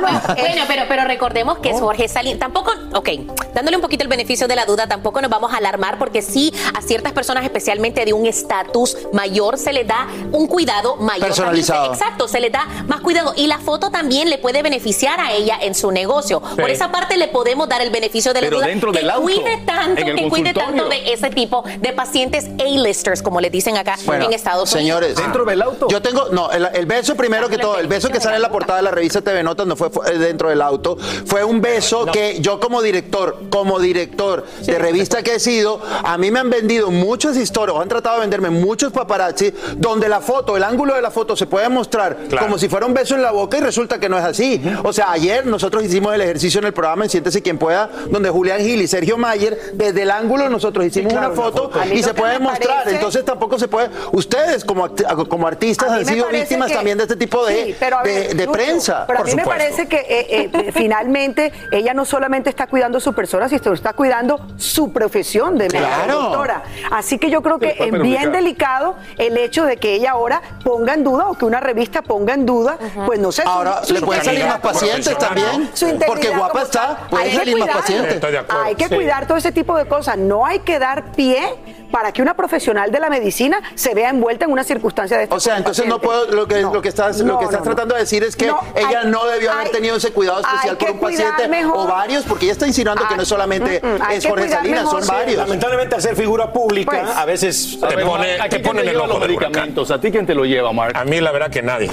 Bueno, 0.00 0.62
pero, 0.68 0.82
pero 0.88 1.04
recordemos 1.04 1.41
que 1.60 1.70
es 1.70 1.80
Jorge 1.80 2.08
Salinas. 2.08 2.38
Tampoco, 2.38 2.72
ok, 2.94 3.08
dándole 3.54 3.76
un 3.76 3.82
poquito 3.82 4.02
el 4.04 4.08
beneficio 4.08 4.46
de 4.48 4.54
la 4.56 4.64
duda, 4.64 4.86
tampoco 4.86 5.20
nos 5.20 5.30
vamos 5.30 5.52
a 5.52 5.56
alarmar 5.58 5.98
porque 5.98 6.22
sí 6.22 6.52
a 6.76 6.80
ciertas 6.82 7.12
personas, 7.12 7.44
especialmente 7.44 8.04
de 8.04 8.12
un 8.12 8.26
estatus 8.26 8.96
mayor, 9.12 9.58
se 9.58 9.72
les 9.72 9.86
da 9.86 10.06
un 10.32 10.46
cuidado 10.46 10.96
mayor. 10.96 11.26
Personalizado. 11.26 11.82
También 11.90 12.02
exacto, 12.02 12.28
se 12.28 12.40
les 12.40 12.52
da 12.52 12.66
más 12.86 13.00
cuidado. 13.00 13.32
Y 13.36 13.46
la 13.48 13.58
foto 13.58 13.90
también 13.90 14.30
le 14.30 14.38
puede 14.38 14.62
beneficiar 14.62 15.20
a 15.20 15.32
ella 15.32 15.58
en 15.60 15.74
su 15.74 15.90
negocio. 15.90 16.40
Por 16.40 16.70
esa 16.70 16.90
parte 16.90 17.16
le 17.16 17.28
podemos 17.28 17.68
dar 17.68 17.82
el 17.82 17.90
beneficio 17.90 18.32
de 18.32 18.40
la 18.40 18.46
Pero 18.46 18.56
duda. 18.58 18.66
dentro 18.68 18.92
que 18.92 18.98
del 19.00 19.10
auto, 19.10 19.22
cuide 19.24 19.58
tanto, 19.66 20.00
en 20.00 20.08
el 20.08 20.16
que 20.16 20.28
cuide 20.28 20.54
tanto 20.54 20.88
de 20.88 21.12
ese 21.12 21.30
tipo 21.30 21.64
de 21.80 21.92
pacientes 21.92 22.46
A-listers, 22.60 23.22
como 23.22 23.40
le 23.40 23.50
dicen 23.50 23.76
acá 23.76 23.96
Bueno, 24.04 24.26
en 24.26 24.32
Estados 24.32 24.70
señores, 24.70 25.08
Unidos. 25.10 25.22
Dentro 25.24 25.44
del 25.44 25.62
auto. 25.62 25.88
Yo 25.88 26.00
tengo, 26.00 26.28
no, 26.30 26.50
el, 26.50 26.68
el 26.72 26.86
beso 26.86 27.14
primero 27.16 27.48
que 27.48 27.58
todo, 27.58 27.78
el 27.78 27.86
beso 27.88 28.08
que 28.08 28.20
sale 28.20 28.36
en 28.36 28.42
la 28.42 28.50
portada 28.50 28.76
de 28.78 28.82
la 28.84 28.90
revista 28.90 29.20
TV 29.20 29.42
Notas 29.42 29.66
no 29.66 29.76
fue 29.76 29.82
fue 29.82 29.90
fu- 29.90 30.02
eh, 30.04 30.16
dentro 30.16 30.48
del 30.48 30.62
auto. 30.62 30.96
Fue 31.32 31.44
un 31.44 31.62
beso 31.62 32.04
que 32.04 32.40
yo 32.40 32.60
como 32.60 32.82
director, 32.82 33.44
como 33.48 33.78
director 33.80 34.44
de 34.66 34.78
revista 34.78 35.22
que 35.22 35.36
he 35.36 35.40
sido, 35.40 35.80
a 36.04 36.18
mí 36.18 36.30
me 36.30 36.40
han 36.40 36.50
vendido 36.50 36.90
muchas 36.90 37.38
historias, 37.38 37.74
o 37.78 37.80
han 37.80 37.88
tratado 37.88 38.16
de 38.16 38.20
venderme 38.20 38.50
muchos 38.50 38.92
paparazzi, 38.92 39.50
donde 39.78 40.10
la 40.10 40.20
foto, 40.20 40.58
el 40.58 40.62
ángulo 40.62 40.94
de 40.94 41.00
la 41.00 41.10
foto 41.10 41.34
se 41.34 41.46
puede 41.46 41.70
mostrar 41.70 42.18
como 42.38 42.58
si 42.58 42.68
fuera 42.68 42.84
un 42.84 42.92
beso 42.92 43.14
en 43.14 43.22
la 43.22 43.30
boca 43.30 43.56
y 43.56 43.60
resulta 43.62 43.98
que 43.98 44.10
no 44.10 44.18
es 44.18 44.24
así. 44.24 44.62
O 44.84 44.92
sea, 44.92 45.10
ayer 45.12 45.46
nosotros 45.46 45.82
hicimos 45.82 46.14
el 46.14 46.20
ejercicio 46.20 46.58
en 46.60 46.66
el 46.66 46.74
programa 46.74 47.04
en 47.04 47.10
Siéntese 47.10 47.40
Quien 47.40 47.56
Pueda, 47.56 47.88
donde 48.10 48.28
Julián 48.28 48.60
Gil 48.60 48.82
y 48.82 48.86
Sergio 48.86 49.16
Mayer, 49.16 49.58
desde 49.72 50.02
el 50.02 50.10
ángulo 50.10 50.50
nosotros 50.50 50.84
hicimos 50.84 51.14
claro, 51.14 51.32
una 51.32 51.40
una 51.40 51.50
foto 51.50 51.70
y 51.94 52.02
se 52.02 52.12
puede 52.12 52.38
mostrar. 52.40 52.80
parece- 52.80 52.96
Entonces 52.96 53.24
tampoco 53.24 53.58
se 53.58 53.68
puede. 53.68 53.88
Ustedes 54.12 54.66
como, 54.66 54.90
como 55.30 55.46
artistas 55.46 55.90
han 55.92 56.04
sido 56.04 56.28
víctimas 56.28 56.68
que- 56.68 56.74
también 56.74 56.98
de 56.98 57.04
este 57.04 57.16
tipo 57.16 57.46
de, 57.46 57.64
Sí, 57.64 57.76
pero 57.80 58.00
a 58.00 58.02
ver, 58.02 58.28
de, 58.28 58.34
de 58.34 58.44
Lucho, 58.44 58.52
prensa. 58.52 59.04
Pero 59.06 59.20
a 59.20 59.24
mí 59.24 59.34
me 59.34 59.44
parece 59.46 59.86
que 59.88 59.96
eh, 59.96 60.50
eh, 60.54 60.72
finalmente 60.74 61.11
ella 61.16 61.94
no 61.94 62.04
solamente 62.04 62.48
está 62.50 62.66
cuidando 62.66 63.00
su 63.00 63.12
persona, 63.12 63.48
sino 63.48 63.72
está 63.72 63.92
cuidando 63.92 64.40
su 64.56 64.92
profesión 64.92 65.56
de 65.58 65.64
médico, 65.68 65.84
Claro. 65.86 66.20
doctora. 66.20 66.62
Así 66.90 67.18
que 67.18 67.30
yo 67.30 67.42
creo 67.42 67.58
que 67.58 67.76
es 67.78 67.92
bien 68.00 68.32
delicado 68.32 68.96
el 69.18 69.36
hecho 69.36 69.64
de 69.64 69.76
que 69.76 69.94
ella 69.94 70.12
ahora 70.12 70.40
ponga 70.64 70.94
en 70.94 71.04
duda 71.04 71.28
o 71.28 71.34
que 71.34 71.44
una 71.44 71.60
revista 71.60 72.02
ponga 72.02 72.34
en 72.34 72.46
duda, 72.46 72.78
pues 73.06 73.18
no 73.20 73.30
sé. 73.32 73.42
su- 73.42 73.48
Ahora, 73.48 73.84
su 73.84 73.94
le 73.94 74.00
pueden 74.00 74.24
salir 74.24 74.46
más 74.46 74.60
pacientes 74.60 75.16
también, 75.18 75.70
su 75.74 75.86
porque 76.06 76.30
guapa 76.30 76.62
está, 76.62 77.06
pueden 77.10 77.26
Hay 77.26 77.32
que 77.32 77.38
salir 77.38 77.54
más 77.58 77.62
cuidar, 77.66 77.80
pacientes. 77.80 78.14
Estoy 78.14 78.32
de 78.32 78.38
acuerdo. 78.38 78.62
Hay 78.64 78.74
que 78.74 78.88
Sí. 78.88 78.94
cuidar 78.94 79.26
todo 79.26 79.38
ese 79.38 79.52
tipo 79.52 79.76
de 79.76 79.86
cosas. 79.86 80.16
No 80.16 80.46
hay 80.46 80.60
que 80.60 80.78
dar 80.78 81.12
pie 81.12 81.42
para 81.90 82.10
que 82.12 82.22
una 82.22 82.34
profesional 82.34 82.90
de 82.90 82.98
la 83.00 83.10
medicina 83.10 83.60
se 83.74 83.92
vea 83.94 84.08
envuelta 84.08 84.46
en 84.46 84.52
una 84.52 84.64
circunstancia 84.64 85.18
de 85.18 85.24
esta 85.24 85.34
O 85.34 85.40
sea, 85.40 85.58
entonces 85.58 85.86
no 85.86 86.00
puedo, 86.00 86.24
lo 86.26 86.48
que, 86.48 86.62
lo 86.62 86.80
que 86.80 86.88
estás, 86.88 87.18
lo 87.20 87.34
No, 87.34 87.38
que 87.38 87.44
estás 87.44 87.60
no, 87.60 87.66
no. 87.66 87.70
tratando 87.72 87.94
de 87.94 88.00
decir 88.00 88.24
es 88.24 88.34
que 88.34 88.46
No, 88.46 88.58
ella 88.74 89.00
hay- 89.00 89.10
no 89.10 89.26
debió 89.26 89.52
haber 89.52 89.66
hay- 89.66 89.72
tenido 89.72 89.96
ese 89.96 90.10
cuidado 90.10 90.40
especial 90.40 90.78
por 90.78 90.90
un 90.90 90.98
paciente 91.02 91.48
mejor. 91.48 91.76
o 91.76 91.86
varios, 91.86 92.24
porque 92.24 92.46
ella 92.46 92.52
está 92.52 92.66
insinuando 92.66 93.06
que 93.08 93.16
no 93.16 93.22
es 93.22 93.28
solamente 93.28 93.80
mm, 93.82 93.86
mm, 93.86 94.10
es 94.10 94.26
Jorge 94.26 94.48
Salinas, 94.48 94.84
mejor, 94.84 95.00
son 95.00 95.02
sí. 95.02 95.10
varios. 95.12 95.36
Lamentablemente, 95.36 95.94
al 95.94 96.02
ser 96.02 96.16
figura 96.16 96.52
pública, 96.52 97.02
Pues, 97.02 97.16
a 97.16 97.24
veces 97.24 97.78
te, 97.80 97.96
ver, 97.96 98.06
pone, 98.06 98.40
¿a 98.40 98.48
te 98.48 98.60
ponen 98.60 98.84
te 98.84 98.90
el 98.90 98.96
ojo 98.96 99.06
los 99.06 99.20
medicamentos? 99.20 99.90
¿A 99.90 100.00
ti 100.00 100.10
quién 100.10 100.26
te 100.26 100.34
lo 100.34 100.44
lleva, 100.44 100.72
Mark? 100.72 100.96
A 100.96 101.04
mí 101.04 101.20
la 101.20 101.32
verdad 101.32 101.50
que 101.50 101.62
nadie. 101.62 101.90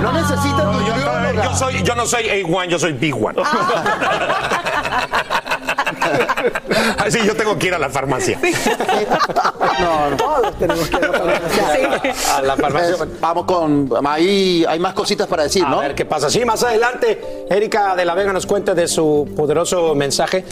No 0.00 0.12
necesitas 0.12 0.64
No, 0.64 0.86
yo, 0.86 0.94
yo 1.42 1.54
soy, 1.54 1.82
yo 1.82 1.94
no 1.94 2.06
soy 2.06 2.24
A1, 2.24 2.66
yo 2.68 2.78
soy 2.78 2.92
B1. 2.94 3.34
Así 6.98 7.18
yo 7.24 7.34
tengo 7.36 7.58
que 7.58 7.68
ir 7.68 7.74
a 7.74 7.78
la 7.78 7.88
farmacia. 7.88 8.38
No, 9.80 10.10
no. 10.10 10.16
Todos 10.16 10.58
tenemos 10.58 10.88
que 10.88 10.96
ir 10.96 11.04
a 11.04 11.08
la 11.08 11.18
farmacia. 11.18 12.14
A 12.36 12.42
la 12.42 12.56
farmacia. 12.56 12.96
Vamos 13.20 13.44
con, 13.44 13.90
ahí 14.06 14.64
hay 14.68 14.78
más 14.78 14.94
cositas 14.94 15.26
para 15.26 15.44
decir, 15.44 15.64
A 15.64 15.68
¿no? 15.70 15.78
ver 15.80 15.94
qué 15.94 16.04
pasa. 16.04 16.28
Sí, 16.30 16.44
más 16.44 16.62
adelante, 16.62 17.46
Erika 17.48 17.94
de 17.96 18.04
la 18.04 18.14
Vega 18.14 18.32
nos 18.32 18.46
cuenta 18.46 18.74
de 18.74 18.86
su 18.88 19.28
poderoso 19.36 19.94
mensaje. 19.94 20.44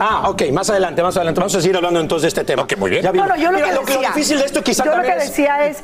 Ah, 0.00 0.28
ok, 0.30 0.42
más 0.52 0.70
adelante, 0.70 1.02
más 1.02 1.16
adelante. 1.16 1.40
Vamos 1.40 1.54
a 1.54 1.60
seguir 1.60 1.76
hablando 1.76 2.00
entonces 2.00 2.22
de 2.22 2.28
este 2.28 2.44
tema. 2.44 2.62
Ok, 2.62 2.76
muy 2.76 2.90
bien. 2.90 3.04
No, 3.04 3.26
no, 3.26 3.36
yo 3.36 3.50
lo 3.50 3.56
Mira, 3.58 3.68
que 3.68 3.74
lo, 3.74 3.80
decía, 3.82 4.00
lo 4.08 4.14
difícil 4.14 4.38
de 4.38 4.44
esto 4.46 4.62
quizá 4.62 4.84
yo 4.84 4.90
lo 4.90 4.96
también 4.96 5.18
que 5.18 5.24
es- 5.24 5.30
decía 5.30 5.66
es 5.66 5.78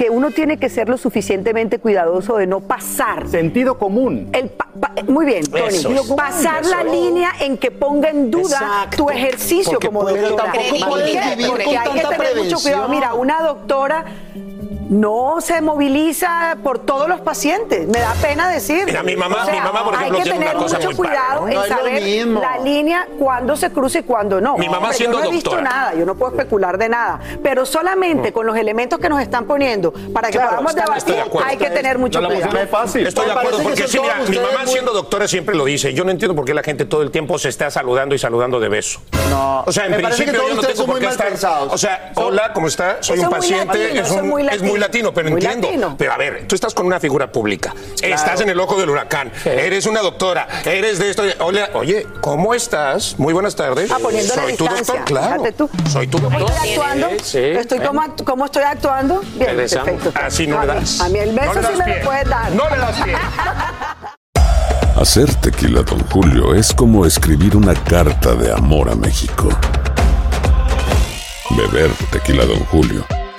que 0.00 0.08
uno 0.08 0.30
tiene 0.30 0.56
que 0.56 0.70
ser 0.70 0.88
lo 0.88 0.96
suficientemente 0.96 1.78
cuidadoso 1.78 2.38
de 2.38 2.46
no 2.46 2.60
pasar. 2.60 3.28
Sentido 3.28 3.76
común. 3.76 4.30
El 4.32 4.48
pa- 4.48 4.66
pa- 4.80 4.94
muy 5.06 5.26
bien, 5.26 5.44
Tony. 5.44 5.60
Eso. 5.66 6.16
Pasar 6.16 6.64
la 6.64 6.82
línea 6.82 7.32
en 7.38 7.58
que 7.58 7.70
ponga 7.70 8.08
en 8.08 8.30
duda 8.30 8.44
Exacto. 8.44 8.96
tu 8.96 9.10
ejercicio 9.10 9.72
Porque 9.72 9.88
como 9.88 10.04
doctora. 10.04 10.52
tampoco 10.52 10.86
Porque 10.88 10.88
con 10.88 11.02
hay 11.02 11.12
que 12.00 12.16
tener 12.16 12.36
mucho 12.38 12.56
cuidado. 12.62 12.88
Mira, 12.88 13.12
una 13.12 13.42
doctora 13.42 14.06
no 14.90 15.36
se 15.40 15.60
moviliza 15.60 16.56
por 16.64 16.80
todos 16.80 17.08
los 17.08 17.20
pacientes. 17.20 17.86
Me 17.86 18.00
da 18.00 18.12
pena 18.20 18.48
decir. 18.50 18.84
Mira, 18.86 19.02
mi 19.04 19.14
mamá- 19.16 19.46
mi 19.50 19.58
mamá, 19.58 19.84
por 19.84 19.94
ejemplo, 19.94 20.18
hay 20.18 20.22
que 20.24 20.30
tiene 20.30 20.38
una 20.38 20.46
tener 20.50 20.62
cosa 20.62 20.78
mucho 20.80 20.96
cuidado 20.96 21.40
¿no? 21.46 21.48
en 21.48 21.68
saber 21.68 22.26
la 22.26 22.58
línea 22.58 23.06
cuándo 23.18 23.56
se 23.56 23.70
cruza 23.70 24.00
y 24.00 24.02
cuándo 24.02 24.40
no. 24.40 24.58
Mi 24.58 24.66
mamá 24.66 24.78
Hombre, 24.88 24.96
siendo 24.96 25.18
yo 25.18 25.24
no 25.24 25.30
he 25.30 25.32
visto 25.32 25.60
nada, 25.60 25.94
yo 25.94 26.04
no 26.04 26.16
puedo 26.16 26.32
especular 26.32 26.76
de 26.76 26.88
nada, 26.88 27.20
pero 27.40 27.64
solamente 27.64 28.32
con 28.32 28.46
los 28.46 28.56
elementos 28.56 28.98
que 28.98 29.08
nos 29.08 29.22
están 29.22 29.44
poniendo 29.44 29.92
para 30.12 30.28
que 30.28 30.38
Claro, 30.38 30.50
podamos 30.50 30.74
debatir 30.74 31.14
de 31.14 31.22
hay 31.44 31.56
que 31.56 31.70
tener 31.70 31.96
mucho 31.96 32.20
No, 32.20 32.28
cuidado. 32.28 32.58
es 32.58 32.68
fácil. 32.68 33.06
Estoy 33.06 33.26
de 33.26 33.32
acuerdo, 33.32 33.62
porque 33.62 33.86
sí, 33.86 34.00
mira, 34.00 34.16
mi 34.28 34.36
mamá 34.38 34.64
muy- 34.64 34.72
siendo 34.72 34.92
doctora 34.92 35.28
siempre 35.28 35.54
lo 35.54 35.66
dice. 35.66 35.94
Yo 35.94 36.02
no 36.04 36.10
entiendo 36.10 36.34
por 36.34 36.44
qué 36.44 36.52
la 36.52 36.64
gente 36.64 36.84
todo 36.84 37.02
el 37.02 37.12
tiempo 37.12 37.38
se 37.38 37.48
está 37.48 37.70
saludando 37.70 38.16
y 38.16 38.18
saludando 38.18 38.58
de 38.58 38.68
beso. 38.68 39.00
No, 39.30 39.62
O 39.66 39.70
sea, 39.70 39.86
en 39.86 39.94
principio 39.94 40.32
yo 40.48 40.54
no 40.56 40.62
tengo 40.62 40.84
por 40.84 40.98
qué 40.98 41.06
estar. 41.06 41.32
O 41.68 41.78
sea, 41.78 42.10
hola, 42.16 42.52
¿cómo 42.52 42.66
está? 42.66 43.00
Soy 43.02 43.20
un 43.20 43.30
paciente. 43.30 44.00
es, 44.00 44.10
muy 44.62 44.79
muy 44.80 44.86
latino. 44.86 45.12
pero 45.14 45.30
Muy 45.30 45.40
entiendo. 45.40 45.66
latino. 45.68 45.94
Pero 45.98 46.12
a 46.12 46.16
ver, 46.16 46.44
tú 46.48 46.54
estás 46.54 46.74
con 46.74 46.86
una 46.86 46.98
figura 47.00 47.30
pública. 47.30 47.74
Estás 48.02 48.40
en 48.40 48.48
el 48.48 48.58
ojo 48.60 48.78
del 48.78 48.88
huracán. 48.90 49.30
Eres 49.44 49.86
una 49.86 50.00
doctora. 50.00 50.48
Eres 50.64 50.98
de 50.98 51.10
esto. 51.10 51.22
Hola, 51.40 51.70
oye, 51.74 52.06
¿cómo 52.20 52.54
estás? 52.54 53.18
Muy 53.18 53.32
buenas 53.32 53.54
tardes. 53.56 53.90
Ah, 53.90 53.98
Soy 54.00 54.56
tu 54.56 54.64
distancia. 54.64 54.94
doctor, 54.94 55.04
claro. 55.04 55.42
Tú. 55.56 55.70
Soy 55.90 56.06
tu 56.06 56.18
¿Cómo 56.20 56.38
doctor. 56.38 56.56
estoy 56.56 56.70
actuando? 56.70 57.08
Sí, 57.22 57.38
Estoy 57.38 57.78
como, 57.80 58.02
¿Cómo 58.24 58.44
estoy 58.46 58.62
actuando? 58.62 59.20
Bien, 59.34 59.56
perfecto. 59.56 60.12
Así 60.14 60.46
no 60.46 60.60
le 60.60 60.66
das. 60.66 61.00
A 61.00 61.08
mí 61.08 61.18
el 61.18 61.34
No 61.34 61.40
beso 61.42 61.54
das 61.60 61.72
sí 61.72 61.78
me 61.78 61.84
pie. 61.84 61.98
lo 61.98 62.04
puedes 62.04 62.28
dar. 62.28 62.50
No 62.52 62.70
le 62.70 62.76
das 62.76 63.00
pie. 63.02 63.14
Hacer 65.00 65.34
tequila, 65.36 65.82
Don 65.82 66.00
Julio, 66.10 66.54
es 66.54 66.72
como 66.74 67.06
escribir 67.06 67.56
una 67.56 67.74
carta 67.74 68.34
de 68.34 68.52
amor 68.52 68.90
a 68.90 68.94
México. 68.94 69.48
Beber 71.56 71.90
tequila, 72.10 72.44
Don 72.44 72.60
Julio, 72.66 73.04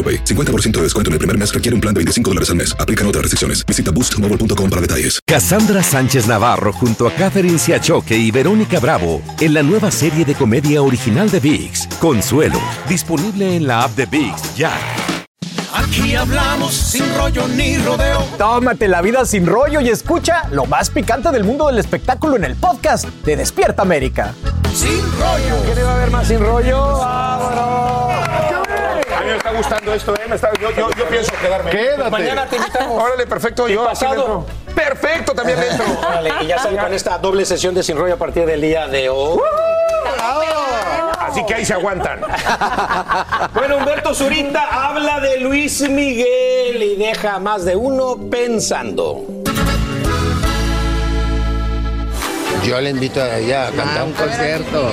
AroPay. 0.00 0.24
50% 0.24 0.70
de 0.78 0.82
descuento 0.84 1.10
en 1.10 1.12
el 1.12 1.18
primer 1.18 1.36
mes 1.36 1.52
requiere 1.52 1.74
un 1.74 1.82
plan 1.82 1.92
de 1.92 1.98
25 1.98 2.30
dólares 2.30 2.48
al 2.48 2.56
mes. 2.56 2.74
Aplican 2.80 3.06
otras 3.06 3.22
restricciones. 3.22 3.66
Visita 3.66 3.90
boostmobile.com 3.90 4.70
para 4.70 4.80
detalles. 4.80 5.20
Cassandra 5.26 5.82
Sánchez 5.82 6.26
Navarro 6.26 6.72
junto 6.72 7.06
a 7.06 7.12
Catherine 7.12 7.58
Siachoque 7.58 8.16
y 8.16 8.30
Verónica 8.30 8.80
Bravo 8.80 9.20
en 9.40 9.54
la 9.54 9.62
nueva 9.62 9.90
serie 9.90 10.24
de 10.24 10.34
comedia 10.34 10.82
original 10.82 11.30
de 11.30 11.40
VIX, 11.40 11.86
Consuelo, 12.00 12.60
disponible 12.88 13.56
en 13.56 13.66
la 13.66 13.84
app 13.84 13.96
de 13.96 14.06
VIX 14.06 14.56
ya. 14.56 14.72
Aquí 15.72 16.14
hablamos 16.16 16.74
sin 16.74 17.04
rollo 17.16 17.46
ni 17.48 17.78
rodeo. 17.78 18.24
Tómate 18.38 18.88
la 18.88 19.02
vida 19.02 19.24
sin 19.24 19.46
rollo 19.46 19.80
y 19.80 19.88
escucha 19.88 20.48
lo 20.50 20.66
más 20.66 20.90
picante 20.90 21.30
del 21.30 21.44
mundo 21.44 21.68
del 21.68 21.78
espectáculo 21.78 22.36
en 22.36 22.44
el 22.44 22.56
podcast 22.56 23.04
de 23.24 23.36
Despierta 23.36 23.82
América. 23.82 24.34
Sin 24.74 25.00
rollo. 25.18 25.62
¿Quién 25.64 25.78
iba 25.78 25.94
a 25.94 25.98
ver 25.98 26.10
más 26.10 26.26
sin 26.26 26.40
rollo? 26.40 26.98
¡Vámonos! 26.98 28.49
Me 29.30 29.36
está 29.36 29.50
gustando 29.52 29.94
esto, 29.94 30.14
¿eh? 30.16 30.20
Me 30.28 30.34
está- 30.36 30.50
yo, 30.60 30.70
yo- 30.72 30.90
yo 30.96 31.04
pienso 31.06 31.32
quedarme. 31.40 31.70
Quédate. 31.70 32.10
Mañana 32.10 32.46
te 32.46 32.56
invitamos. 32.56 33.02
Órale, 33.02 33.26
perfecto. 33.26 33.68
Yo 33.68 33.84
pasado? 33.84 34.14
dentro. 34.14 34.46
Perfecto, 34.74 35.32
también 35.34 35.60
dentro. 35.68 35.84
Órale, 36.00 36.32
y 36.40 36.46
ya 36.48 36.58
saben 36.58 36.78
con 36.78 36.92
esta 36.92 37.18
doble 37.18 37.44
sesión 37.44 37.74
de 37.74 37.82
sin 37.82 37.96
rollo 37.96 38.14
a 38.14 38.16
partir 38.16 38.44
del 38.46 38.60
día 38.60 38.86
de 38.88 39.08
hoy. 39.08 39.38
Así 41.20 41.44
que 41.46 41.54
ahí 41.54 41.64
se 41.64 41.74
aguantan. 41.74 42.20
Bueno, 43.54 43.76
Humberto 43.78 44.14
Zurita 44.14 44.66
habla 44.88 45.20
de 45.20 45.38
Luis 45.38 45.80
Miguel 45.88 46.82
y 46.82 46.96
deja 46.96 47.34
a 47.34 47.38
más 47.38 47.64
de 47.64 47.76
uno 47.76 48.16
pensando. 48.30 49.22
Yo 52.64 52.80
le 52.80 52.90
invito 52.90 53.22
a 53.22 53.36
ella 53.38 53.68
a 53.68 53.70
cantar 53.70 54.04
un 54.04 54.12
concierto. 54.12 54.92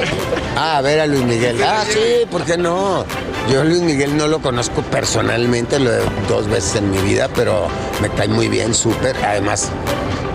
Ah, 0.59 0.77
a 0.77 0.81
ver 0.81 0.99
a 0.99 1.05
Luis 1.05 1.23
Miguel. 1.23 1.61
Ah, 1.63 1.83
sí, 1.87 2.25
¿por 2.31 2.43
qué 2.43 2.57
no? 2.57 3.05
Yo 3.47 3.63
Luis 3.63 3.81
Miguel 3.81 4.17
no 4.17 4.27
lo 4.27 4.41
conozco 4.41 4.81
personalmente, 4.81 5.79
lo 5.79 5.93
he 5.93 5.99
dos 6.27 6.47
veces 6.47 6.77
en 6.77 6.89
mi 6.89 6.97
vida, 6.97 7.29
pero 7.35 7.67
me 8.01 8.09
cae 8.09 8.27
muy 8.27 8.47
bien, 8.47 8.73
súper. 8.73 9.15
Además, 9.23 9.69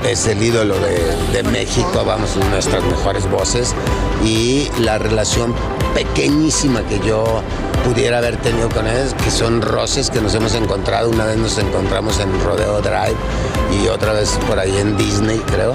es 0.09 0.29
el 0.29 0.41
ídolo 0.41 0.79
de, 0.79 1.17
de 1.33 1.43
México, 1.51 2.05
vamos, 2.07 2.37
nuestras 2.53 2.85
mejores 2.85 3.29
voces. 3.29 3.75
Y 4.25 4.71
la 4.79 4.97
relación 4.99 5.57
pequeñísima 5.93 6.83
que 6.87 7.01
yo 7.01 7.43
pudiera 7.85 8.19
haber 8.19 8.37
tenido 8.39 8.69
con 8.69 8.87
ellos, 8.87 9.15
que 9.15 9.31
son 9.31 9.63
roces 9.63 10.11
que 10.11 10.21
nos 10.21 10.35
hemos 10.35 10.55
encontrado. 10.55 11.11
Una 11.11 11.27
vez 11.27 11.37
nos 11.37 11.59
encontramos 11.59 12.19
en 12.21 12.29
Rodeo 12.43 12.81
Drive 12.81 13.17
y 13.83 13.89
otra 13.89 14.13
vez 14.13 14.39
por 14.49 14.59
ahí 14.59 14.77
en 14.77 14.97
Disney, 14.97 15.39
creo. 15.39 15.75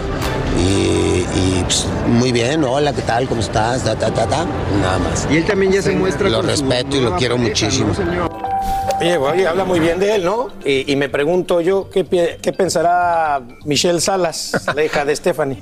Y, 0.58 1.26
y, 1.36 1.62
pues, 1.64 1.86
muy 2.08 2.32
bien, 2.32 2.64
hola, 2.64 2.94
¿qué 2.94 3.02
tal? 3.02 3.28
¿Cómo 3.28 3.42
estás? 3.42 3.84
Ta, 3.84 3.96
ta, 3.96 4.12
ta, 4.12 4.26
ta. 4.26 4.46
Nada 4.82 4.98
más. 5.00 5.28
Y 5.30 5.38
él 5.38 5.46
también 5.46 5.72
ya 5.72 5.82
se 5.82 5.92
muestra 5.92 6.30
Lo 6.30 6.38
con 6.38 6.46
su 6.46 6.52
respeto 6.52 6.98
y 6.98 7.02
lo 7.02 7.16
quiero 7.16 7.36
pareja, 7.36 7.50
muchísimo. 7.50 7.90
¿no, 7.90 7.94
señor? 7.94 8.32
Oye, 9.00 9.18
oye, 9.18 9.48
habla 9.48 9.64
muy 9.64 9.80
bien 9.80 10.00
de 10.00 10.16
él, 10.16 10.26
¿no? 10.26 10.48
Y, 10.66 10.92
y 10.92 10.96
me 10.96 11.10
pregunto 11.10 11.62
yo, 11.62 11.90
¿qué, 11.92 12.04
qué 12.42 12.54
pensará 12.54 13.42
Michelle 13.66 14.02
Salas, 14.02 14.54
la 14.74 14.84
hija 14.84 15.06
de 15.06 15.16
Stephanie? 15.16 15.62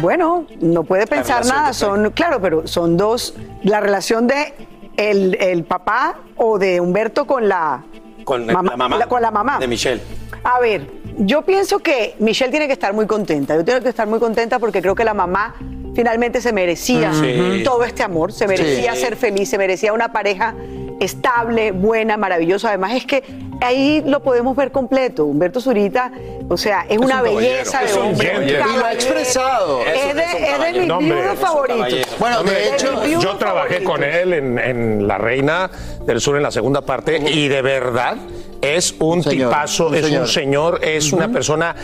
Bueno, 0.00 0.46
no 0.60 0.84
puede 0.84 1.06
pensar 1.06 1.44
nada, 1.44 1.74
son, 1.74 2.10
claro, 2.12 2.40
pero 2.40 2.66
son 2.66 2.96
dos, 2.96 3.34
la 3.62 3.80
relación 3.80 4.26
de 4.26 4.54
el, 4.96 5.36
el 5.40 5.64
papá 5.64 6.16
o 6.36 6.58
de 6.58 6.80
Humberto 6.80 7.26
con 7.26 7.48
la 7.48 7.82
Con 8.24 8.46
Mamá- 8.46 8.70
la 8.72 8.76
mamá. 8.76 8.98
la- 8.98 9.06
con 9.06 9.22
la 9.22 9.30
mamá. 9.30 9.58
De 9.58 9.66
Michelle. 9.68 10.00
A 10.44 10.60
ver, 10.60 10.86
yo 11.18 11.42
pienso 11.42 11.78
que 11.80 12.14
Michelle 12.18 12.50
tiene 12.50 12.66
que 12.66 12.72
estar 12.72 12.92
muy 12.94 13.06
contenta. 13.06 13.54
Yo 13.56 13.64
tengo 13.64 13.80
que 13.80 13.88
estar 13.88 14.06
muy 14.06 14.18
contenta 14.18 14.58
porque 14.58 14.80
creo 14.82 14.94
que 14.94 15.04
la 15.04 15.14
mamá 15.14 15.54
finalmente 15.94 16.40
se 16.40 16.52
merecía 16.52 17.12
Sí. 17.12 17.62
todo 17.64 17.84
este 17.84 18.02
amor, 18.02 18.32
se 18.32 18.46
merecía 18.48 18.94
Sí. 18.94 19.00
ser 19.02 19.16
feliz, 19.16 19.48
se 19.50 19.58
merecía 19.58 19.92
una 19.92 20.10
pareja 20.12 20.54
estable, 21.00 21.72
buena, 21.72 22.16
maravillosa. 22.16 22.68
Además 22.68 22.92
es 22.94 23.06
que 23.06 23.22
ahí 23.60 24.02
lo 24.06 24.22
podemos 24.22 24.56
ver 24.56 24.70
completo. 24.72 25.24
Humberto 25.26 25.60
Zurita, 25.60 26.10
o 26.52 26.56
sea, 26.56 26.84
es, 26.88 26.98
una 26.98 27.22
un 27.22 27.22
belleza 27.22 27.82
es 27.82 27.94
de 27.94 28.00
un 28.00 28.06
un. 28.08 28.22
Y 28.48 28.76
lo 28.76 28.84
ha 28.84 28.92
expresado. 28.92 29.80
Es 29.82 30.14
de, 30.14 30.22
Es 30.22 30.34
un 30.34 30.44
es 30.44 30.60
de 30.60 30.80
mis 30.80 30.88
No, 30.88 30.98
viudos 30.98 31.30
un 31.30 31.36
favoritos. 31.38 32.18
Bueno, 32.18 32.42
de 32.42 32.68
hecho, 32.74 33.04
Yo 33.20 33.36
trabajé 33.36 33.82
con 33.82 34.04
él 34.04 34.34
en, 34.34 34.58
en 34.58 35.08
La 35.08 35.18
Reina 35.18 35.70
del 36.04 36.20
Sur 36.20 36.36
en 36.36 36.42
la 36.42 36.50
segunda 36.50 36.82
parte 36.82 37.16
y 37.16 37.48
de 37.48 37.62
verdad 37.62 38.16
es 38.60 38.94
un, 38.98 39.22
señor, 39.22 39.48
tipazo, 39.48 39.88
un 39.88 39.94
es 39.94 40.04
señor. 40.04 40.20
un 40.22 40.28
señor, 40.28 40.80
es 40.82 41.12
una 41.12 41.28
persona 41.28 41.74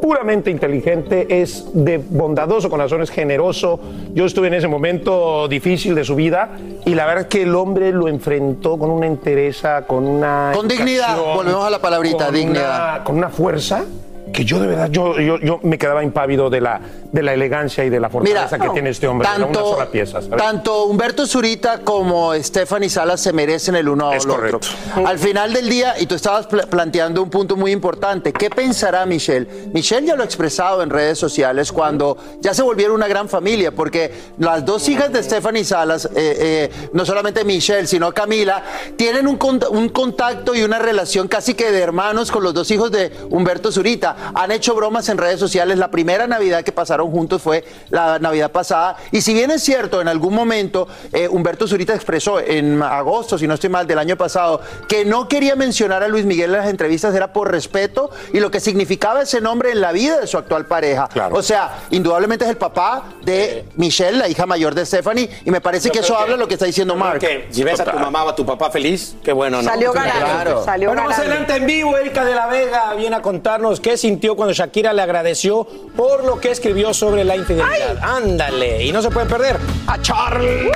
puramente 0.00 0.50
inteligente, 0.50 1.40
es 1.42 1.66
de 1.74 1.98
bondadoso 1.98 2.70
corazón, 2.70 3.02
es 3.02 3.10
generoso. 3.10 3.78
Yo 4.14 4.24
estuve 4.26 4.48
en 4.48 4.54
ese 4.54 4.68
momento 4.68 5.46
difícil 5.48 5.94
de 5.94 6.04
su 6.04 6.14
vida 6.14 6.50
y 6.86 6.94
la 6.94 7.06
verdad 7.06 7.22
es 7.22 7.26
que 7.28 7.42
el 7.42 7.54
hombre 7.54 7.92
lo 7.92 8.08
enfrentó 8.08 8.78
con 8.78 8.90
una 8.90 9.06
entereza, 9.06 9.82
con 9.86 10.06
una... 10.06 10.52
Con 10.54 10.66
dignidad, 10.68 11.16
volvemos 11.18 11.64
a 11.64 11.70
la 11.70 11.78
palabrita, 11.80 12.26
con 12.26 12.34
dignidad. 12.34 12.94
una- 12.96 13.04
con 13.04 13.16
una 13.16 13.28
fuerza 13.28 13.84
que 14.32 14.44
yo 14.44 14.60
de 14.60 14.68
verdad, 14.68 14.88
yo, 14.92 15.18
yo, 15.18 15.38
yo 15.40 15.58
me 15.64 15.76
quedaba 15.76 16.04
impávido 16.04 16.50
de 16.50 16.60
la, 16.60 16.80
de 17.12 17.22
la 17.22 17.32
elegancia 17.34 17.84
y 17.84 17.90
de 17.90 17.98
la 18.00 18.08
Mira, 18.08 18.12
fortaleza 18.46 18.58
que 18.58 18.68
tiene 18.70 18.90
este 18.90 19.08
hombre. 19.08 19.26
Era 19.28 19.36
una 19.38 19.46
tanto, 19.52 19.72
sola 19.72 19.86
pieza, 19.90 20.22
¿sabes? 20.22 20.36
tanto 20.36 20.84
Humberto 20.84 21.26
Zurita 21.26 21.80
como 21.80 22.32
Stephanie 22.34 22.88
Salas 22.88 23.20
se 23.20 23.32
merecen 23.32 23.74
el 23.76 23.88
uno 23.88 24.12
Es 24.12 24.24
al 24.24 24.30
otro. 24.30 24.42
correcto. 24.60 24.68
Al 25.06 25.18
final 25.18 25.52
del 25.52 25.68
día, 25.68 25.94
y 25.98 26.06
tú 26.06 26.14
estabas 26.14 26.46
pla- 26.46 26.66
planteando 26.66 27.22
un 27.22 27.30
punto 27.30 27.56
muy 27.56 27.72
importante, 27.72 28.32
¿qué 28.32 28.48
pensará 28.50 29.06
Michelle? 29.06 29.46
Michelle 29.72 30.06
ya 30.06 30.14
lo 30.14 30.22
ha 30.22 30.24
expresado 30.24 30.82
en 30.82 30.90
redes 30.90 31.18
sociales 31.18 31.72
cuando 31.72 32.16
ya 32.40 32.54
se 32.54 32.62
volvieron 32.62 32.94
una 32.96 33.08
gran 33.08 33.28
familia, 33.28 33.72
porque 33.72 34.12
las 34.38 34.64
dos 34.64 34.88
hijas 34.88 35.12
de 35.12 35.22
Stephanie 35.22 35.64
Salas, 35.64 36.04
eh, 36.06 36.10
eh, 36.16 36.70
no 36.92 37.04
solamente 37.04 37.44
Michelle, 37.44 37.86
sino 37.86 38.12
Camila, 38.12 38.62
tienen 38.96 39.26
un, 39.26 39.38
cont- 39.38 39.68
un 39.68 39.88
contacto 39.88 40.54
y 40.54 40.62
una 40.62 40.78
relación 40.78 41.26
casi 41.28 41.54
que 41.54 41.72
de 41.72 41.80
hermanos 41.80 42.30
con 42.30 42.42
los 42.44 42.54
dos 42.54 42.70
hijos 42.70 42.90
de 42.92 43.10
Humberto 43.30 43.72
Zurita. 43.72 44.16
Han 44.34 44.52
hecho 44.52 44.74
bromas 44.74 45.08
en 45.08 45.18
redes 45.18 45.40
sociales. 45.40 45.78
La 45.78 45.90
primera 45.90 46.26
Navidad 46.26 46.62
que 46.62 46.70
pasaron 46.72 46.99
juntos 47.08 47.40
fue 47.42 47.64
la 47.90 48.18
Navidad 48.18 48.50
pasada. 48.50 48.96
Y 49.12 49.20
si 49.22 49.32
bien 49.34 49.50
es 49.50 49.62
cierto, 49.62 50.00
en 50.00 50.08
algún 50.08 50.34
momento 50.34 50.88
eh, 51.12 51.28
Humberto 51.28 51.66
Zurita 51.66 51.94
expresó 51.94 52.40
en 52.40 52.82
agosto, 52.82 53.38
si 53.38 53.46
no 53.46 53.54
estoy 53.54 53.70
mal, 53.70 53.86
del 53.86 53.98
año 53.98 54.16
pasado, 54.16 54.60
que 54.88 55.04
no 55.04 55.28
quería 55.28 55.56
mencionar 55.56 56.02
a 56.02 56.08
Luis 56.08 56.24
Miguel 56.24 56.50
en 56.50 56.56
las 56.60 56.68
entrevistas, 56.68 57.14
era 57.14 57.32
por 57.32 57.50
respeto 57.50 58.10
y 58.32 58.40
lo 58.40 58.50
que 58.50 58.60
significaba 58.60 59.22
ese 59.22 59.40
nombre 59.40 59.70
en 59.72 59.80
la 59.80 59.92
vida 59.92 60.20
de 60.20 60.26
su 60.26 60.36
actual 60.38 60.66
pareja. 60.66 61.08
O 61.32 61.42
sea, 61.42 61.78
indudablemente 61.90 62.44
es 62.44 62.50
el 62.50 62.56
papá 62.56 63.04
de 63.22 63.64
Michelle, 63.76 64.18
la 64.18 64.28
hija 64.28 64.46
mayor 64.46 64.74
de 64.74 64.84
Stephanie, 64.86 65.28
y 65.44 65.50
me 65.50 65.60
parece 65.60 65.88
Yo 65.88 65.92
que 65.92 65.98
eso 66.00 66.14
que- 66.16 66.22
habla 66.22 66.34
de 66.34 66.40
lo 66.40 66.48
que 66.48 66.54
está 66.54 66.66
diciendo 66.66 66.96
Mark. 66.96 67.20
Que 67.20 67.48
si 67.50 67.62
ves 67.64 67.80
a 67.80 67.84
tu 67.84 67.98
mamá 67.98 68.24
o 68.24 68.28
a 68.30 68.34
tu 68.34 68.44
papá 68.44 68.70
feliz, 68.70 69.14
qué 69.22 69.32
bueno, 69.32 69.62
¿no? 69.62 69.68
Salió 69.68 69.92
ganando, 69.92 70.20
Claro. 70.26 70.64
salió 70.64 70.88
bueno, 70.90 71.04
más 71.04 71.18
adelante 71.18 71.56
en 71.56 71.66
vivo, 71.66 71.96
Erika 71.96 72.24
de 72.24 72.34
la 72.34 72.46
Vega 72.46 72.94
viene 72.94 73.16
a 73.16 73.22
contarnos 73.22 73.80
qué 73.80 73.96
sintió 73.96 74.36
cuando 74.36 74.52
Shakira 74.52 74.92
le 74.92 75.02
agradeció 75.02 75.66
por 75.96 76.24
lo 76.24 76.40
que 76.40 76.50
escribió 76.50 76.89
sobre 76.94 77.24
la 77.24 77.36
infidelidad. 77.36 77.98
Ándale, 78.02 78.84
y 78.84 78.92
no 78.92 79.02
se 79.02 79.10
puede 79.10 79.26
perder 79.26 79.58
a 79.86 80.00
Charlie. 80.00 80.70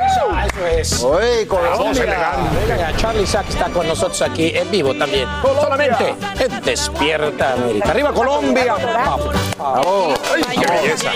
Eso 0.65 1.19
es. 1.21 1.47
Uy. 1.47 1.49
Venga, 2.69 2.93
Charlie 2.97 3.27
Sack 3.27 3.49
está 3.49 3.67
con 3.67 3.87
nosotros 3.87 4.21
aquí 4.23 4.53
en 4.55 4.71
vivo 4.71 4.95
también. 4.95 5.29
Solamente 5.61 6.15
en 6.39 6.61
Despierta 6.63 7.55
América. 7.55 7.91
Arriba 7.91 8.13
Colombia. 8.13 8.77
Ay, 9.59 10.45
qué 10.59 10.67
belleza. 10.73 11.11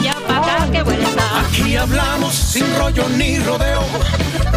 Aquí 1.47 1.77
hablamos 1.77 2.35
sin 2.35 2.79
rollo 2.79 3.05
ni 3.17 3.39
rodeo. 3.39 3.83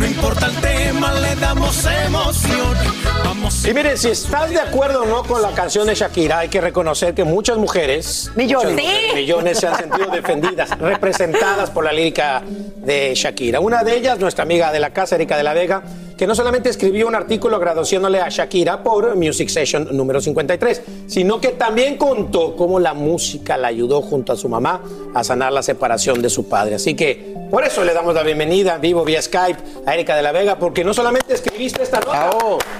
No 0.01 0.07
importa 0.07 0.47
el 0.47 0.55
tema, 0.55 1.13
le 1.13 1.35
damos 1.35 1.85
emoción. 1.85 2.75
Vamos 3.23 3.63
Y 3.67 3.71
miren, 3.71 3.95
si 3.95 4.09
estás 4.09 4.49
de 4.49 4.59
acuerdo 4.59 5.03
o 5.03 5.05
no 5.05 5.21
con 5.21 5.43
la 5.43 5.51
canción 5.51 5.85
de 5.85 5.93
Shakira, 5.93 6.39
hay 6.39 6.49
que 6.49 6.59
reconocer 6.59 7.13
que 7.13 7.23
muchas 7.23 7.59
mujeres, 7.59 8.31
Millones. 8.35 8.71
muchas 8.71 8.83
mujeres, 8.83 9.13
millones 9.13 9.59
se 9.59 9.67
han 9.67 9.77
sentido 9.77 10.09
defendidas, 10.09 10.75
representadas 10.79 11.69
por 11.69 11.83
la 11.83 11.93
lírica 11.93 12.41
de 12.77 13.13
Shakira. 13.13 13.59
Una 13.59 13.83
de 13.83 13.95
ellas, 13.95 14.17
nuestra 14.17 14.41
amiga 14.41 14.71
de 14.71 14.79
la 14.79 14.89
casa, 14.89 15.13
Erika 15.13 15.37
de 15.37 15.43
la 15.43 15.53
Vega, 15.53 15.83
que 16.17 16.25
no 16.25 16.33
solamente 16.33 16.69
escribió 16.69 17.07
un 17.07 17.13
artículo 17.13 17.57
agradeciéndole 17.57 18.21
a 18.21 18.29
Shakira 18.29 18.81
por 18.81 19.15
Music 19.15 19.49
Session 19.49 19.87
número 19.91 20.19
53, 20.19 20.81
sino 21.05 21.39
que 21.39 21.49
también 21.49 21.97
contó 21.97 22.55
cómo 22.55 22.79
la 22.79 22.95
música 22.95 23.55
la 23.55 23.67
ayudó 23.67 24.01
junto 24.01 24.33
a 24.33 24.35
su 24.35 24.49
mamá 24.49 24.81
a 25.13 25.23
sanar 25.23 25.53
la 25.53 25.61
separación 25.61 26.23
de 26.23 26.31
su 26.31 26.49
padre. 26.49 26.73
Así 26.73 26.95
que 26.95 27.35
por 27.51 27.65
eso 27.65 27.83
le 27.83 27.93
damos 27.93 28.15
la 28.15 28.23
bienvenida 28.23 28.75
en 28.75 28.81
vivo 28.81 29.03
vía 29.03 29.21
Skype 29.21 29.59
a 29.85 29.93
Erika 29.93 30.15
de 30.15 30.21
la 30.21 30.31
Vega, 30.31 30.57
porque 30.57 30.85
no 30.85 30.93
solamente 30.93 31.33
escribiste 31.33 31.83
esta 31.83 31.99
nota, 31.99 32.29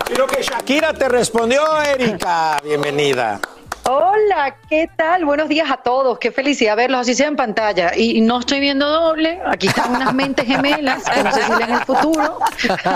sino 0.07 0.25
que 0.25 0.41
Shakira 0.41 0.93
te 0.93 1.10
respondió, 1.10 1.62
Erika. 1.81 2.57
Bienvenida. 2.63 3.39
Hola, 3.83 4.55
¿qué 4.69 4.87
tal? 4.95 5.25
Buenos 5.25 5.49
días 5.49 5.69
a 5.71 5.77
todos. 5.77 6.19
Qué 6.19 6.31
felicidad 6.31 6.75
verlos 6.77 7.01
así 7.01 7.15
sea 7.15 7.27
en 7.27 7.35
pantalla. 7.35 7.93
Y 7.97 8.21
no 8.21 8.39
estoy 8.39 8.59
viendo 8.59 8.87
doble. 8.87 9.39
Aquí 9.45 9.67
están 9.67 9.95
unas 9.95 10.13
mentes 10.15 10.45
gemelas 10.45 11.03
que 11.03 11.23
no 11.23 11.31
sé 11.31 11.41
si 11.43 11.51
leen 11.55 11.71
el 11.71 11.79
futuro. 11.85 12.37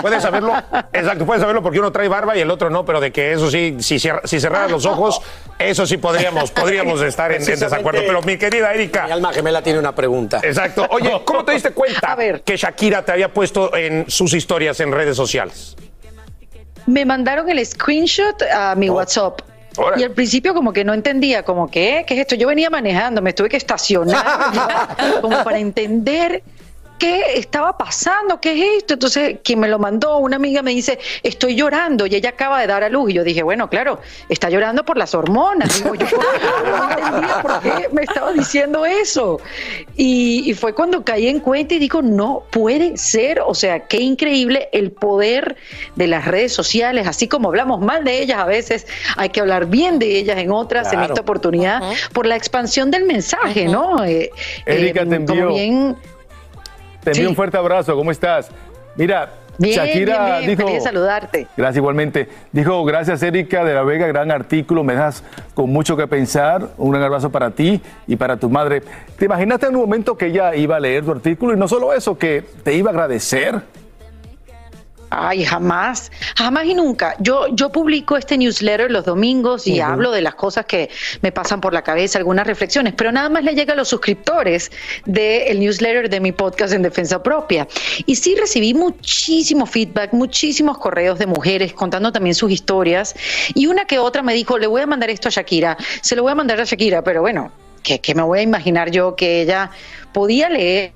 Puedes 0.00 0.22
saberlo, 0.22 0.54
exacto, 0.92 1.26
puedes 1.26 1.40
saberlo 1.40 1.60
porque 1.62 1.80
uno 1.80 1.90
trae 1.90 2.06
barba 2.08 2.36
y 2.36 2.40
el 2.40 2.50
otro 2.52 2.70
no, 2.70 2.84
pero 2.84 3.00
de 3.00 3.10
que 3.10 3.32
eso 3.32 3.50
sí, 3.50 3.76
si, 3.80 3.98
cierra- 3.98 4.22
si 4.24 4.38
cerraras 4.38 4.70
los 4.70 4.86
ojos, 4.86 5.20
eso 5.58 5.86
sí 5.86 5.96
podríamos, 5.96 6.52
podríamos 6.52 7.00
estar 7.02 7.32
en, 7.32 7.42
en 7.42 7.58
desacuerdo. 7.58 8.02
Pero 8.06 8.22
mi 8.22 8.38
querida 8.38 8.72
Erika. 8.72 9.06
Mi 9.06 9.12
alma 9.12 9.32
gemela 9.32 9.62
tiene 9.62 9.80
una 9.80 9.92
pregunta. 9.94 10.40
Exacto. 10.44 10.86
Oye, 10.90 11.20
¿cómo 11.24 11.44
te 11.44 11.52
diste 11.52 11.72
cuenta 11.72 12.16
que 12.44 12.56
Shakira 12.56 13.04
te 13.04 13.10
había 13.10 13.32
puesto 13.34 13.74
en 13.74 14.08
sus 14.08 14.32
historias 14.34 14.78
en 14.78 14.92
redes 14.92 15.16
sociales? 15.16 15.76
Me 16.86 17.04
mandaron 17.04 17.50
el 17.50 17.66
screenshot 17.66 18.40
a 18.42 18.76
mi 18.76 18.88
WhatsApp. 18.88 19.40
Y 19.96 20.02
al 20.02 20.12
principio 20.12 20.54
como 20.54 20.72
que 20.72 20.84
no 20.84 20.94
entendía, 20.94 21.42
como 21.42 21.70
que, 21.70 22.04
¿qué 22.06 22.14
es 22.14 22.20
esto? 22.20 22.34
Yo 22.34 22.48
venía 22.48 22.70
manejando, 22.70 23.22
me 23.22 23.32
tuve 23.32 23.48
que 23.48 23.56
estacionar 23.56 24.96
como 25.20 25.42
para 25.44 25.58
entender 25.58 26.42
qué 26.98 27.34
estaba 27.34 27.76
pasando, 27.76 28.40
qué 28.40 28.52
es 28.52 28.78
esto. 28.78 28.94
Entonces, 28.94 29.38
quien 29.44 29.60
me 29.60 29.68
lo 29.68 29.78
mandó, 29.78 30.18
una 30.18 30.36
amiga 30.36 30.62
me 30.62 30.70
dice, 30.72 30.98
estoy 31.22 31.54
llorando 31.54 32.06
y 32.06 32.14
ella 32.14 32.30
acaba 32.30 32.60
de 32.60 32.66
dar 32.66 32.82
a 32.84 32.88
luz. 32.88 33.10
Y 33.10 33.14
yo 33.14 33.24
dije, 33.24 33.42
bueno, 33.42 33.68
claro, 33.68 34.00
está 34.28 34.48
llorando 34.50 34.84
por 34.84 34.96
las 34.96 35.14
hormonas. 35.14 35.82
Digo, 35.82 35.94
yo 35.94 36.06
no 36.06 36.90
entendía 36.90 37.42
por 37.42 37.60
qué 37.60 37.88
me 37.92 38.02
estaba 38.02 38.32
diciendo 38.32 38.84
eso. 38.86 39.40
Y, 39.96 40.50
y 40.50 40.54
fue 40.54 40.74
cuando 40.74 41.04
caí 41.04 41.28
en 41.28 41.40
cuenta 41.40 41.74
y 41.74 41.78
digo, 41.78 42.02
no 42.02 42.44
puede 42.50 42.96
ser. 42.96 43.40
O 43.40 43.54
sea, 43.54 43.80
qué 43.86 43.98
increíble 43.98 44.68
el 44.72 44.90
poder 44.92 45.56
de 45.96 46.06
las 46.06 46.24
redes 46.26 46.52
sociales. 46.52 47.06
Así 47.06 47.28
como 47.28 47.48
hablamos 47.48 47.80
mal 47.80 48.04
de 48.04 48.20
ellas 48.22 48.38
a 48.38 48.46
veces, 48.46 48.86
hay 49.16 49.28
que 49.30 49.40
hablar 49.40 49.66
bien 49.66 49.98
de 49.98 50.18
ellas 50.18 50.38
en 50.38 50.50
otras, 50.50 50.92
en 50.92 51.00
esta 51.02 51.20
oportunidad, 51.20 51.82
por 52.12 52.26
la 52.26 52.36
expansión 52.36 52.90
del 52.90 53.04
mensaje, 53.04 53.66
¿no? 53.66 54.04
Eh, 54.04 54.30
Erika, 54.64 55.02
eh, 55.02 55.06
te 55.06 55.16
envío- 55.16 55.44
Como 55.46 55.54
bien 55.54 55.96
Te 57.06 57.12
envío 57.12 57.26
Sí. 57.26 57.30
un 57.30 57.36
fuerte 57.36 57.56
abrazo, 57.56 57.94
¿cómo 57.94 58.10
estás? 58.10 58.50
Mira, 58.96 59.30
Bien, 59.58 59.74
Shakira 59.76 60.24
bien, 60.24 60.38
bien, 60.46 60.50
dijo... 60.56 60.68
feliz 60.68 60.82
saludarte. 60.82 61.46
Gracias 61.56 61.76
igualmente. 61.76 62.28
Dijo, 62.50 62.84
gracias 62.84 63.22
Erika 63.22 63.64
de 63.64 63.74
la 63.74 63.84
Vega, 63.84 64.08
gran 64.08 64.32
artículo, 64.32 64.82
me 64.82 64.94
dejas 64.94 65.22
con 65.54 65.70
mucho 65.70 65.96
que 65.96 66.08
pensar. 66.08 66.70
Un 66.76 66.90
gran 66.90 67.04
abrazo 67.04 67.30
para 67.30 67.50
ti 67.52 67.80
y 68.08 68.16
para 68.16 68.36
tu 68.38 68.50
madre. 68.50 68.82
¿Te 69.16 69.26
imaginaste 69.26 69.66
en 69.66 69.76
un 69.76 69.82
momento 69.82 70.16
que 70.18 70.26
ella 70.26 70.56
iba 70.56 70.74
a 70.76 70.80
leer 70.80 71.04
tu 71.04 71.12
artículo 71.12 71.54
y 71.54 71.56
no 71.56 71.68
solo 71.68 71.92
eso, 71.94 72.18
que 72.18 72.42
te 72.64 72.74
iba 72.74 72.90
a 72.90 72.92
agradecer? 72.92 73.62
Ay, 75.10 75.44
jamás, 75.44 76.10
jamás 76.36 76.66
y 76.66 76.74
nunca. 76.74 77.14
Yo, 77.20 77.46
yo 77.52 77.70
publico 77.70 78.16
este 78.16 78.36
newsletter 78.36 78.90
los 78.90 79.04
domingos 79.04 79.66
y 79.66 79.80
hablo 79.80 80.10
de 80.10 80.20
las 80.20 80.34
cosas 80.34 80.66
que 80.66 80.90
me 81.22 81.30
pasan 81.30 81.60
por 81.60 81.72
la 81.72 81.82
cabeza, 81.82 82.18
algunas 82.18 82.46
reflexiones, 82.46 82.92
pero 82.96 83.12
nada 83.12 83.28
más 83.28 83.44
le 83.44 83.54
llega 83.54 83.72
a 83.72 83.76
los 83.76 83.88
suscriptores 83.88 84.72
del 85.04 85.60
newsletter 85.60 86.10
de 86.10 86.20
mi 86.20 86.32
podcast 86.32 86.74
en 86.74 86.82
defensa 86.82 87.22
propia. 87.22 87.68
Y 88.06 88.16
sí 88.16 88.34
recibí 88.34 88.74
muchísimo 88.74 89.66
feedback, 89.66 90.12
muchísimos 90.12 90.78
correos 90.78 91.18
de 91.18 91.26
mujeres 91.26 91.72
contando 91.72 92.10
también 92.10 92.34
sus 92.34 92.50
historias. 92.50 93.14
Y 93.54 93.66
una 93.66 93.84
que 93.84 93.98
otra 93.98 94.22
me 94.22 94.34
dijo, 94.34 94.58
le 94.58 94.66
voy 94.66 94.82
a 94.82 94.86
mandar 94.86 95.10
esto 95.10 95.28
a 95.28 95.30
Shakira, 95.30 95.76
se 96.00 96.16
lo 96.16 96.22
voy 96.22 96.32
a 96.32 96.34
mandar 96.34 96.60
a 96.60 96.64
Shakira, 96.64 97.02
pero 97.02 97.20
bueno, 97.20 97.52
que, 97.84 98.00
que 98.00 98.14
me 98.14 98.22
voy 98.22 98.40
a 98.40 98.42
imaginar 98.42 98.90
yo 98.90 99.14
que 99.14 99.42
ella 99.42 99.70
podía 100.12 100.48
leer 100.48 100.92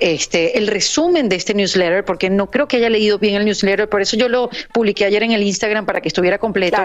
este 0.00 0.58
el 0.58 0.66
resumen 0.66 1.28
de 1.28 1.36
este 1.36 1.54
newsletter 1.54 2.04
porque 2.04 2.30
no 2.30 2.50
creo 2.50 2.68
que 2.68 2.76
haya 2.76 2.90
leído 2.90 3.18
bien 3.18 3.34
el 3.34 3.44
newsletter 3.44 3.88
por 3.88 4.02
eso 4.02 4.16
yo 4.16 4.28
lo 4.28 4.50
publiqué 4.72 5.04
ayer 5.04 5.22
en 5.22 5.32
el 5.32 5.42
Instagram 5.42 5.86
para 5.86 6.00
que 6.00 6.08
estuviera 6.08 6.38
completo. 6.38 6.82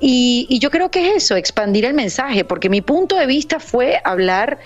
Y, 0.00 0.46
y 0.48 0.58
yo 0.58 0.70
creo 0.70 0.90
que 0.90 1.08
es 1.08 1.24
eso 1.24 1.36
expandir 1.36 1.84
el 1.84 1.94
mensaje 1.94 2.44
porque 2.44 2.68
mi 2.68 2.80
punto 2.80 3.16
de 3.16 3.26
vista 3.26 3.60
fue 3.60 4.00
hablar 4.04 4.58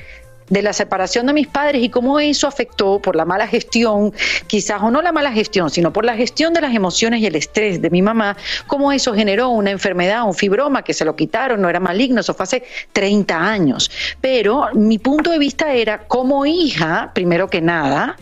de 0.50 0.62
la 0.62 0.72
separación 0.72 1.26
de 1.26 1.32
mis 1.32 1.46
padres 1.46 1.82
y 1.82 1.88
cómo 1.88 2.18
eso 2.20 2.46
afectó 2.46 3.00
por 3.00 3.16
la 3.16 3.24
mala 3.24 3.46
gestión, 3.46 4.12
quizás 4.46 4.82
o 4.82 4.90
no 4.90 5.02
la 5.02 5.12
mala 5.12 5.32
gestión, 5.32 5.70
sino 5.70 5.92
por 5.92 6.04
la 6.04 6.16
gestión 6.16 6.54
de 6.54 6.60
las 6.60 6.74
emociones 6.74 7.20
y 7.20 7.26
el 7.26 7.34
estrés 7.34 7.80
de 7.82 7.90
mi 7.90 8.02
mamá, 8.02 8.36
cómo 8.66 8.92
eso 8.92 9.14
generó 9.14 9.50
una 9.50 9.70
enfermedad, 9.70 10.26
un 10.26 10.34
fibroma 10.34 10.82
que 10.82 10.94
se 10.94 11.04
lo 11.04 11.16
quitaron, 11.16 11.60
no 11.60 11.68
era 11.68 11.80
maligno, 11.80 12.20
eso 12.20 12.34
fue 12.34 12.44
hace 12.44 12.62
30 12.92 13.36
años. 13.36 13.90
Pero 14.20 14.68
mi 14.74 14.98
punto 14.98 15.30
de 15.30 15.38
vista 15.38 15.72
era 15.72 16.06
como 16.06 16.46
hija, 16.46 17.10
primero 17.14 17.48
que 17.48 17.60
nada, 17.60 18.16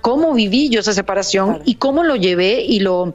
cómo 0.00 0.34
viví 0.34 0.68
yo 0.68 0.80
esa 0.80 0.92
separación 0.92 1.62
y 1.64 1.76
cómo 1.76 2.04
lo 2.04 2.16
llevé 2.16 2.60
y 2.60 2.80
lo 2.80 3.14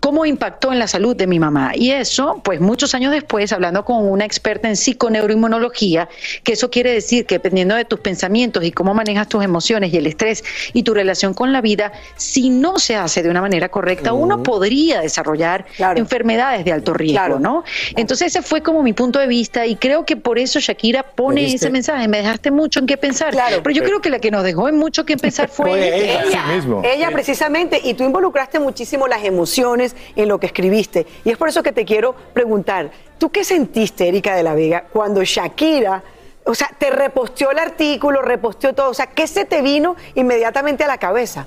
cómo 0.00 0.26
impactó 0.26 0.70
en 0.72 0.78
la 0.78 0.86
salud 0.86 1.16
de 1.16 1.26
mi 1.26 1.38
mamá. 1.38 1.72
Y 1.74 1.90
eso, 1.90 2.42
pues 2.44 2.60
muchos 2.60 2.94
años 2.94 3.12
después, 3.12 3.52
hablando 3.52 3.84
con 3.84 4.06
una 4.06 4.26
experta 4.26 4.68
en 4.68 4.76
psiconeuroinmunología, 4.76 6.08
que 6.42 6.52
eso 6.52 6.70
quiere 6.70 6.92
decir 6.92 7.24
que 7.24 7.36
dependiendo 7.36 7.63
de 7.64 7.84
tus 7.84 8.00
pensamientos 8.00 8.64
y 8.64 8.72
cómo 8.72 8.94
manejas 8.94 9.28
tus 9.28 9.42
emociones 9.42 9.92
y 9.92 9.96
el 9.96 10.06
estrés 10.06 10.44
y 10.72 10.82
tu 10.82 10.94
relación 10.94 11.34
con 11.34 11.52
la 11.52 11.60
vida, 11.60 11.92
si 12.16 12.50
no 12.50 12.78
se 12.78 12.96
hace 12.96 13.22
de 13.22 13.30
una 13.30 13.40
manera 13.40 13.70
correcta, 13.70 14.12
uno 14.12 14.42
podría 14.42 15.00
desarrollar 15.00 15.64
enfermedades 15.96 16.64
de 16.64 16.72
alto 16.72 16.92
riesgo, 16.92 17.38
¿no? 17.38 17.64
Entonces 17.96 18.28
ese 18.28 18.42
fue 18.42 18.62
como 18.62 18.82
mi 18.82 18.92
punto 18.92 19.18
de 19.18 19.26
vista 19.26 19.66
y 19.66 19.76
creo 19.76 20.04
que 20.04 20.16
por 20.16 20.38
eso 20.38 20.60
Shakira 20.60 21.02
pone 21.02 21.54
ese 21.54 21.70
mensaje, 21.70 22.08
me 22.08 22.18
dejaste 22.18 22.50
mucho 22.50 22.80
en 22.80 22.86
qué 22.86 22.96
pensar. 22.96 23.34
Pero 23.62 23.70
yo 23.70 23.82
creo 23.82 24.00
que 24.00 24.10
la 24.10 24.18
que 24.18 24.30
nos 24.30 24.44
dejó 24.44 24.68
en 24.68 24.76
mucho 24.76 25.04
que 25.04 25.16
pensar 25.16 25.48
fue 25.48 25.72
ella. 25.72 26.24
ella, 26.24 26.82
ella 26.84 27.10
precisamente, 27.10 27.80
y 27.82 27.94
tú 27.94 28.04
involucraste 28.04 28.58
muchísimo 28.58 29.06
las 29.06 29.24
emociones 29.24 29.94
en 30.16 30.28
lo 30.28 30.38
que 30.38 30.46
escribiste. 30.46 31.06
Y 31.24 31.30
es 31.30 31.36
por 31.36 31.48
eso 31.48 31.62
que 31.62 31.72
te 31.72 31.84
quiero 31.84 32.14
preguntar, 32.32 32.90
¿tú 33.18 33.30
qué 33.30 33.44
sentiste, 33.44 34.08
Erika 34.08 34.34
de 34.34 34.42
la 34.42 34.54
Vega, 34.54 34.84
cuando 34.92 35.22
Shakira, 35.24 36.02
o 36.44 36.54
sea, 36.54 36.70
te 36.78 36.90
reposteó 36.90 37.50
el 37.50 37.58
artículo, 37.58 38.22
reposteó 38.22 38.72
todo? 38.74 38.90
O 38.90 38.94
sea, 38.94 39.06
¿qué 39.06 39.26
se 39.26 39.44
te 39.44 39.62
vino 39.62 39.96
inmediatamente 40.14 40.84
a 40.84 40.86
la 40.88 40.98
cabeza? 40.98 41.46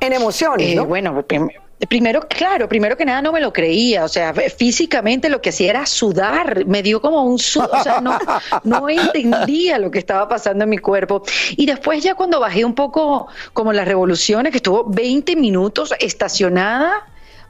En 0.00 0.12
emociones, 0.12 0.68
Eh, 0.68 0.74
¿no? 0.76 0.86
Bueno, 0.86 1.22
prim- 1.22 1.48
primero, 1.88 2.20
claro, 2.28 2.68
primero 2.68 2.96
que 2.96 3.04
nada 3.04 3.20
no 3.22 3.32
me 3.32 3.40
lo 3.40 3.52
creía, 3.52 4.04
o 4.04 4.08
sea, 4.08 4.32
físicamente 4.34 5.28
lo 5.28 5.40
que 5.40 5.48
hacía 5.48 5.70
era 5.70 5.86
sudar, 5.86 6.64
me 6.66 6.82
dio 6.82 7.00
como 7.00 7.22
un 7.24 7.38
sud, 7.38 7.64
o 7.72 7.82
sea, 7.82 8.00
no, 8.00 8.18
no 8.64 8.88
entendía 8.88 9.78
lo 9.78 9.90
que 9.90 9.98
estaba 9.98 10.28
pasando 10.28 10.64
en 10.64 10.70
mi 10.70 10.78
cuerpo. 10.78 11.22
Y 11.56 11.66
después 11.66 12.02
ya 12.02 12.14
cuando 12.14 12.38
bajé 12.40 12.64
un 12.64 12.74
poco 12.74 13.28
como 13.52 13.72
las 13.72 13.86
revoluciones, 13.88 14.50
que 14.52 14.58
estuvo 14.58 14.84
20 14.84 15.36
minutos 15.36 15.94
estacionada, 16.00 16.92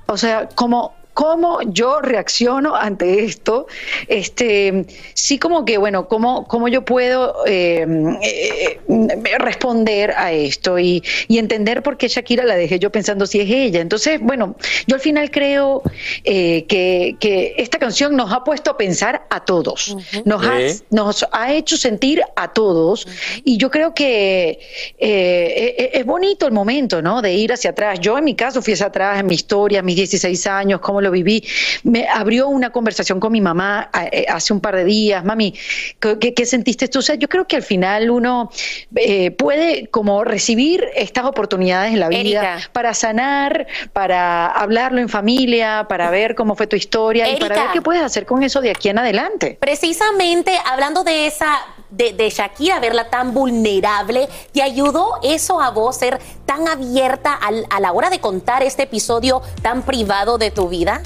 o 0.07 0.17
sea, 0.17 0.49
como 0.55 0.95
cómo 1.21 1.61
yo 1.67 2.01
reacciono 2.01 2.75
ante 2.75 3.25
esto, 3.25 3.67
este, 4.09 4.87
sí 5.13 5.39
como 5.39 5.67
que, 5.67 5.77
bueno, 5.77 6.09
cómo, 6.09 6.49
cómo 6.49 6.67
yo 6.67 6.83
puedo 6.83 7.45
eh, 7.45 7.87
eh, 8.23 8.81
eh, 8.89 9.39
responder 9.39 10.13
a 10.17 10.33
esto 10.33 10.79
y, 10.79 11.03
y 11.29 11.37
entender 11.37 11.83
por 11.83 11.99
qué 11.99 12.09
Shakira 12.09 12.45
la 12.45 12.57
dejé 12.57 12.79
yo 12.79 12.91
pensando 12.91 13.27
si 13.27 13.39
es 13.39 13.51
ella. 13.51 13.83
Entonces, 13.83 14.19
bueno, 14.19 14.57
yo 14.87 14.95
al 14.95 15.03
final 15.03 15.31
creo 15.31 15.83
eh, 16.25 16.65
que, 16.67 17.17
que 17.21 17.55
esta 17.59 17.79
canción 17.79 18.17
nos 18.17 18.33
ha 18.33 18.43
puesto 18.43 18.71
a 18.71 18.79
pensar 18.79 19.27
a 19.29 19.45
todos, 19.45 19.95
nos, 20.25 20.43
ha, 20.43 20.57
nos 20.89 21.27
ha 21.33 21.53
hecho 21.53 21.77
sentir 21.77 22.23
a 22.35 22.53
todos 22.55 23.07
y 23.45 23.59
yo 23.59 23.71
creo 23.71 23.93
que 23.93 24.59
eh, 24.99 25.75
eh, 25.79 25.91
es 25.93 26.07
bonito 26.07 26.47
el 26.47 26.53
momento, 26.53 27.03
¿no? 27.03 27.21
De 27.21 27.35
ir 27.35 27.53
hacia 27.53 27.71
atrás. 27.71 28.01
Yo 28.01 28.17
en 28.17 28.25
mi 28.25 28.35
caso 28.35 28.63
fui 28.63 28.73
hacia 28.73 28.87
atrás 28.87 29.21
en 29.21 29.27
mi 29.27 29.35
historia, 29.35 29.83
mis 29.83 29.97
16 29.97 30.47
años, 30.47 30.81
cómo 30.81 31.01
lo 31.01 31.10
viví. 31.11 31.45
Me 31.83 32.09
abrió 32.09 32.49
una 32.49 32.71
conversación 32.71 33.21
con 33.21 33.33
mi 33.33 33.41
mamá 33.41 33.91
eh, 34.13 34.27
hace 34.29 34.53
un 34.53 34.61
par 34.61 34.77
de 34.77 34.85
días. 34.85 35.25
Mami, 35.25 35.55
¿qué, 35.99 36.47
sentiste 36.47 36.89
tú? 36.89 37.01
O 37.01 37.03
sea, 37.03 37.15
yo 37.15 37.29
creo 37.29 37.47
que 37.47 37.57
al 37.57 37.63
final 37.63 38.11
uno 38.11 38.51
eh, 38.97 39.31
puede 39.31 39.89
como 39.89 40.25
recibir 40.25 40.87
estas 40.95 41.25
oportunidades 41.25 41.93
en 41.93 42.01
la 42.01 42.09
vida 42.09 42.21
Erika. 42.21 42.59
para 42.73 42.95
sanar, 42.95 43.67
para 43.93 44.47
hablarlo 44.47 45.01
en 45.01 45.09
familia, 45.09 45.87
para 45.89 46.11
ver 46.11 46.35
cómo 46.35 46.55
fue 46.55 46.67
tu 46.67 46.77
historia 46.77 47.29
y 47.29 47.37
para 47.37 47.55
ver 47.55 47.73
qué 47.73 47.83
puedes 47.83 48.03
hacer 48.03 48.27
con 48.27 48.43
eso 48.43 48.61
de 48.61 48.71
aquí 48.71 48.89
en 48.89 48.99
adelante. 48.99 49.59
Precisamente 49.61 50.53
hablando 50.65 51.05
de 51.05 51.27
esa, 51.27 51.61
de, 51.91 52.13
de 52.13 52.31
Shakira, 52.31 52.81
verla 52.81 53.11
tan 53.11 53.35
vulnerable, 53.35 54.29
¿te 54.53 54.63
ayudó 54.63 55.19
eso 55.23 55.61
a 55.61 55.71
vos 55.71 55.97
ser 55.97 56.21
tan 56.47 56.69
abierta 56.69 57.35
al- 57.35 57.67
a 57.71 57.81
la 57.81 57.93
hora 57.93 58.11
de 58.11 58.21
contar 58.21 58.63
este 58.63 58.85
episodio 58.85 59.43
tan 59.63 59.83
privado 59.83 60.39
de 60.39 60.51
tu 60.51 60.69
vida? 60.69 61.03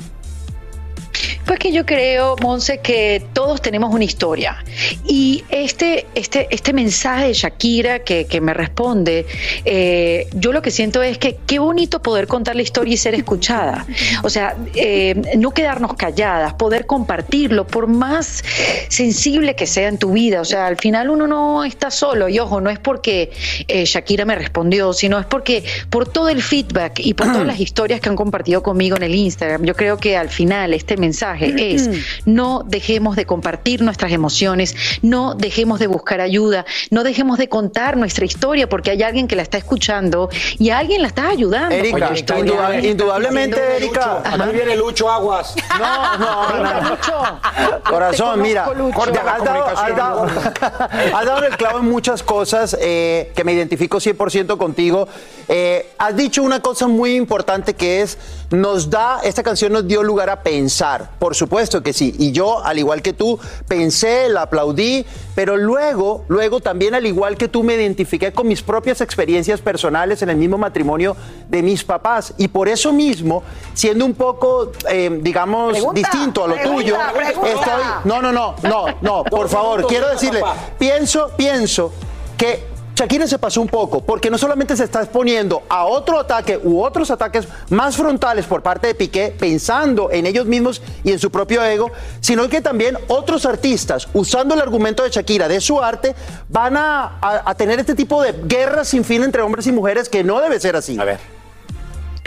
Pues 1.44 1.59
que 1.59 1.72
yo 1.72 1.85
creo, 1.85 2.37
Monse, 2.40 2.78
que 2.78 3.22
todos 3.33 3.61
tenemos 3.61 3.92
una 3.92 4.04
historia. 4.04 4.64
Y 5.04 5.44
este, 5.50 6.07
este, 6.14 6.48
este 6.50 6.72
mensaje 6.72 7.26
de 7.26 7.33
Shakira 7.35 7.98
que, 7.98 8.26
que 8.26 8.40
me 8.40 8.54
responde, 8.54 9.26
eh, 9.64 10.26
yo 10.33 10.52
lo 10.52 10.62
que 10.62 10.70
siento 10.70 11.02
es 11.02 11.18
que 11.18 11.37
qué 11.46 11.59
bonito 11.59 12.00
poder 12.00 12.26
contar 12.26 12.57
la 12.57 12.62
historia 12.62 12.94
y 12.94 12.96
ser 12.96 13.14
escuchada. 13.14 13.87
O 14.22 14.30
sea, 14.30 14.57
eh, 14.74 15.20
no 15.37 15.50
quedarnos 15.50 15.94
calladas, 15.94 16.54
poder 16.54 16.87
compartirlo, 16.87 17.66
por 17.66 17.88
más 17.88 18.42
sensible 18.88 19.54
que 19.54 19.66
sea 19.66 19.88
en 19.88 19.98
tu 19.98 20.12
vida. 20.12 20.40
O 20.40 20.44
sea, 20.44 20.66
al 20.66 20.76
final 20.76 21.11
uno 21.11 21.26
no 21.26 21.64
está 21.64 21.90
solo. 21.90 22.28
Y 22.28 22.38
ojo, 22.38 22.61
no 22.61 22.70
es 22.70 22.78
porque 22.78 23.30
eh, 23.68 23.85
Shakira 23.85 24.24
me 24.24 24.35
respondió, 24.35 24.92
sino 24.94 25.18
es 25.18 25.26
porque 25.26 25.64
por 25.90 26.09
todo 26.09 26.30
el 26.30 26.42
feedback 26.42 27.00
y 27.00 27.12
por 27.12 27.26
todas 27.26 27.46
las 27.46 27.61
historias 27.61 28.00
que 28.00 28.09
han 28.09 28.16
compartido 28.16 28.62
conmigo 28.62 28.96
en 28.96 29.02
el 29.02 29.14
Instagram, 29.14 29.64
yo 29.64 29.74
creo 29.74 29.98
que 29.98 30.16
al 30.16 30.30
final 30.30 30.72
este 30.72 30.96
mensaje 30.96 31.34
es 31.42 31.88
no 32.25 32.62
dejemos 32.66 33.16
de 33.16 33.27
compartir 33.27 33.83
nuestras 33.83 34.12
emociones, 34.12 34.75
no 35.03 35.35
dejemos 35.35 35.79
de 35.81 35.87
buscar 35.87 36.20
ayuda, 36.20 36.64
no 36.90 37.03
dejemos 37.05 37.38
de 37.38 37.49
contar 37.49 37.97
nuestra 37.97 38.25
historia 38.25 38.68
porque 38.68 38.90
hay 38.90 39.03
alguien 39.03 39.29
que 39.29 39.37
la 39.37 39.42
está 39.42 39.59
escuchando 39.59 40.29
y 40.59 40.70
a 40.70 40.79
alguien 40.79 41.03
la 41.03 41.09
está 41.09 41.29
ayudando. 41.29 41.75
Erika, 41.75 42.12
historia. 42.14 42.44
indudable- 42.44 42.85
indudablemente, 42.90 43.77
Erika. 43.77 44.23
Aquí 44.25 44.51
viene 44.53 44.77
Lucho 44.77 45.11
Aguas. 45.11 45.55
No, 45.79 46.18
no, 46.18 46.49
no. 46.90 47.81
Corazón, 47.83 48.40
mira, 48.42 48.64
Corta 48.94 49.23
la 49.25 49.33
has 49.35 49.44
dado, 49.44 49.64
has 49.66 49.97
dado- 49.97 50.27
has 51.14 51.27
dado 51.27 51.44
el 51.44 51.57
clavo 51.57 51.79
en 51.79 51.87
muchas 51.87 52.23
cosas 52.23 52.77
eh, 52.81 53.33
que 53.35 53.44
me 53.44 53.53
identifico 53.53 53.99
100% 53.99 54.57
contigo. 54.57 55.09
Eh, 55.49 55.90
has 55.99 56.16
dicho 56.16 56.42
una 56.42 56.61
cosa 56.61 56.87
muy 56.88 57.14
importante 57.16 57.75
que 57.75 58.03
es, 58.03 58.18
nos 58.51 58.90
da, 58.90 59.20
esta 59.25 59.42
canción 59.42 59.73
nos 59.73 59.87
dio 59.87 60.03
lugar 60.03 60.31
a 60.31 60.42
pensar, 60.42 61.11
por 61.25 61.35
supuesto 61.35 61.83
que 61.83 61.95
sí. 61.95 62.15
Y 62.19 62.33
yo, 62.33 62.63
al 62.63 62.79
igual 62.79 63.01
que 63.01 63.15
tú, 63.15 63.39
pensé, 63.67 64.29
la 64.29 64.43
aplaudí, 64.43 65.07
pero 65.35 65.57
luego, 65.57 66.23
luego 66.29 66.61
también 66.61 66.95
al 66.95 67.07
igual 67.07 67.39
que 67.39 67.49
tú 67.49 67.63
me 67.63 67.77
identifiqué 67.77 68.31
con 68.31 68.47
mis 68.47 68.61
propias 68.61 69.01
experiencias 69.01 69.63
personales 69.63 70.21
en 70.21 70.29
el 70.29 70.37
mismo 70.37 70.59
matrimonio 70.59 71.17
de 71.49 71.63
mis 71.63 71.83
papás. 71.83 72.35
Y 72.37 72.49
por 72.49 72.69
eso 72.69 72.93
mismo, 72.93 73.43
siendo 73.73 74.05
un 74.05 74.13
poco, 74.13 74.71
eh, 74.91 75.19
digamos, 75.23 75.73
Pregunta, 75.73 75.99
distinto 75.99 76.45
a 76.45 76.49
lo 76.49 76.55
pregunta, 76.57 76.83
tuyo, 76.83 76.97
pregunta. 77.17 77.49
estoy... 77.49 77.85
No, 78.05 78.21
no, 78.21 78.31
no, 78.31 78.55
no, 78.63 78.87
no, 79.01 79.25
por 79.25 79.49
favor, 79.49 79.87
quiero 79.87 80.11
decirle, 80.11 80.43
pienso, 80.79 81.31
pienso 81.39 81.91
que 82.37 82.74
Shakira 82.94 83.26
se 83.26 83.38
pasó 83.38 83.61
un 83.61 83.66
poco, 83.68 84.00
porque 84.02 84.30
no 84.30 84.38
solamente 84.38 84.76
se 84.76 84.85
está 84.85 85.00
exponiendo 85.02 85.64
a 85.68 85.85
otro 85.85 86.18
ataque 86.20 86.59
u 86.62 86.80
otros 86.80 87.11
ataques 87.11 87.46
más 87.70 87.96
frontales 87.96 88.46
por 88.46 88.62
parte 88.62 88.87
de 88.87 88.94
Piqué, 88.94 89.35
pensando 89.37 90.12
en 90.12 90.26
ellos 90.26 90.46
mismos 90.46 90.80
y 91.02 91.11
en 91.11 91.18
su 91.18 91.30
propio 91.30 91.64
ego, 91.64 91.90
sino 92.20 92.48
que 92.48 92.61
también 92.61 92.96
otros 93.09 93.46
artistas, 93.46 94.07
usando 94.14 94.54
el 94.54 94.61
argumento 94.61 95.02
de 95.02 95.11
Shakira, 95.11 95.48
de 95.48 95.61
su 95.61 95.83
arte, 95.83 96.14
van 96.48 96.76
a, 96.76 97.18
a- 97.20 97.54
tener 97.57 97.80
este 97.80 97.94
tipo 97.96 98.22
de 98.22 98.33
guerras 98.44 98.88
sin 98.88 99.04
fin 99.04 99.24
entre 99.24 99.42
hombres 99.42 99.66
y 99.66 99.72
mujeres 99.72 100.09
que 100.09 100.22
no 100.22 100.40
debe 100.40 100.61
ser 100.61 100.76
así. 100.76 100.96
A 100.98 101.04
ver. 101.04 101.18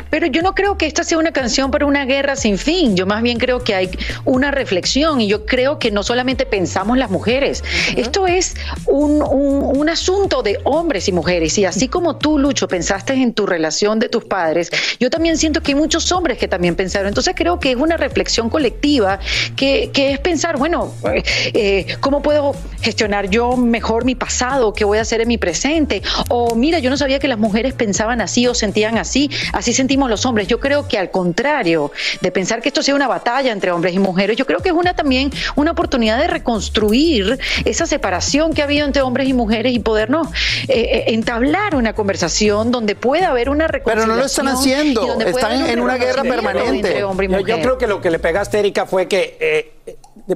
Pero 0.09 0.27
yo 0.27 0.41
no 0.41 0.55
creo 0.55 0.77
que 0.77 0.85
esta 0.87 1.03
sea 1.03 1.17
una 1.17 1.31
canción 1.31 1.71
para 1.71 1.85
una 1.85 2.05
guerra 2.05 2.35
sin 2.35 2.57
fin. 2.57 2.95
Yo 2.95 3.05
más 3.05 3.21
bien 3.21 3.37
creo 3.37 3.63
que 3.63 3.75
hay 3.75 3.89
una 4.25 4.51
reflexión 4.51 5.21
y 5.21 5.27
yo 5.27 5.45
creo 5.45 5.79
que 5.79 5.91
no 5.91 6.03
solamente 6.03 6.45
pensamos 6.45 6.97
las 6.97 7.09
mujeres. 7.09 7.63
Esto 7.95 8.27
es 8.27 8.55
un, 8.85 9.21
un- 9.21 9.77
un 9.77 9.89
asunto 9.89 10.43
de 10.43 10.59
hombres 10.63 11.07
y 11.07 11.11
mujeres. 11.11 11.57
Y 11.57 11.65
así 11.65 11.87
como 11.87 12.17
tú, 12.17 12.37
Lucho, 12.39 12.67
pensaste 12.67 13.13
en 13.13 13.33
tu 13.33 13.45
relación 13.45 13.99
de 13.99 14.09
tus 14.09 14.25
padres, 14.25 14.71
yo 14.99 15.09
también 15.09 15.37
siento 15.37 15.61
que 15.61 15.71
hay 15.71 15.75
muchos 15.75 16.11
hombres 16.11 16.37
que 16.37 16.47
también 16.47 16.75
pensaron. 16.75 17.07
Entonces 17.07 17.33
creo 17.35 17.59
que 17.59 17.71
es 17.71 17.77
una 17.77 17.97
reflexión 17.97 18.49
colectiva 18.49 19.19
que, 19.55 19.91
que 19.93 20.11
es 20.11 20.19
pensar, 20.19 20.57
bueno, 20.57 20.93
eh, 21.13 21.23
eh, 21.53 21.97
¿cómo 21.99 22.21
puedo 22.21 22.55
gestionar 22.81 23.29
yo 23.29 23.55
mejor 23.57 24.05
mi 24.05 24.15
pasado? 24.15 24.73
¿Qué 24.73 24.85
voy 24.85 24.97
a 24.97 25.01
hacer 25.01 25.21
en 25.21 25.27
mi 25.27 25.37
presente? 25.37 26.01
O 26.29 26.55
mira, 26.55 26.79
yo 26.79 26.89
no 26.89 26.97
sabía 26.97 27.19
que 27.19 27.27
las 27.27 27.37
mujeres 27.39 27.73
pensaban 27.73 28.21
así 28.21 28.47
o 28.47 28.53
sentían 28.53 28.97
así. 28.97 29.29
Así 29.53 29.73
sentimos 29.97 30.09
los 30.11 30.25
hombres. 30.27 30.47
Yo 30.47 30.59
creo 30.59 30.87
que 30.87 30.97
al 30.99 31.09
contrario 31.09 31.91
de 32.21 32.31
pensar 32.31 32.61
que 32.61 32.69
esto 32.69 32.83
sea 32.83 32.93
una 32.93 33.07
batalla 33.07 33.51
entre 33.51 33.71
hombres 33.71 33.95
y 33.95 33.99
mujeres, 33.99 34.37
yo 34.37 34.45
creo 34.45 34.59
que 34.59 34.69
es 34.69 34.75
una 34.75 34.93
también 34.93 35.31
una 35.55 35.71
oportunidad 35.71 36.19
de 36.19 36.27
reconstruir 36.27 37.39
esa 37.65 37.87
separación 37.87 38.53
que 38.53 38.61
ha 38.61 38.65
habido 38.65 38.85
entre 38.85 39.01
hombres 39.01 39.27
y 39.27 39.33
mujeres 39.33 39.73
y 39.73 39.79
podernos 39.79 40.27
eh, 40.67 40.75
eh, 40.77 41.03
entablar 41.07 41.73
una 41.73 41.93
conversación 41.93 42.71
donde 42.71 42.95
pueda 42.95 43.29
haber 43.29 43.49
una 43.49 43.65
Pero 43.67 43.79
reconciliación. 43.79 44.09
no 44.15 44.19
lo 44.21 44.25
están 44.25 44.47
haciendo, 44.49 45.19
están 45.21 45.67
en 45.67 45.79
un 45.79 45.85
una 45.87 45.97
guerra 45.97 46.21
permanente. 46.23 46.89
entre 46.89 47.03
hombre 47.03 47.25
y 47.25 47.29
Yo, 47.31 47.37
mujer. 47.39 47.55
yo 47.55 47.61
creo 47.63 47.77
que 47.79 47.87
lo 47.87 47.99
que 48.01 48.11
le 48.11 48.19
pegaste, 48.19 48.59
Erika, 48.59 48.85
fue 48.85 49.07
que 49.07 49.37
eh, 49.39 49.71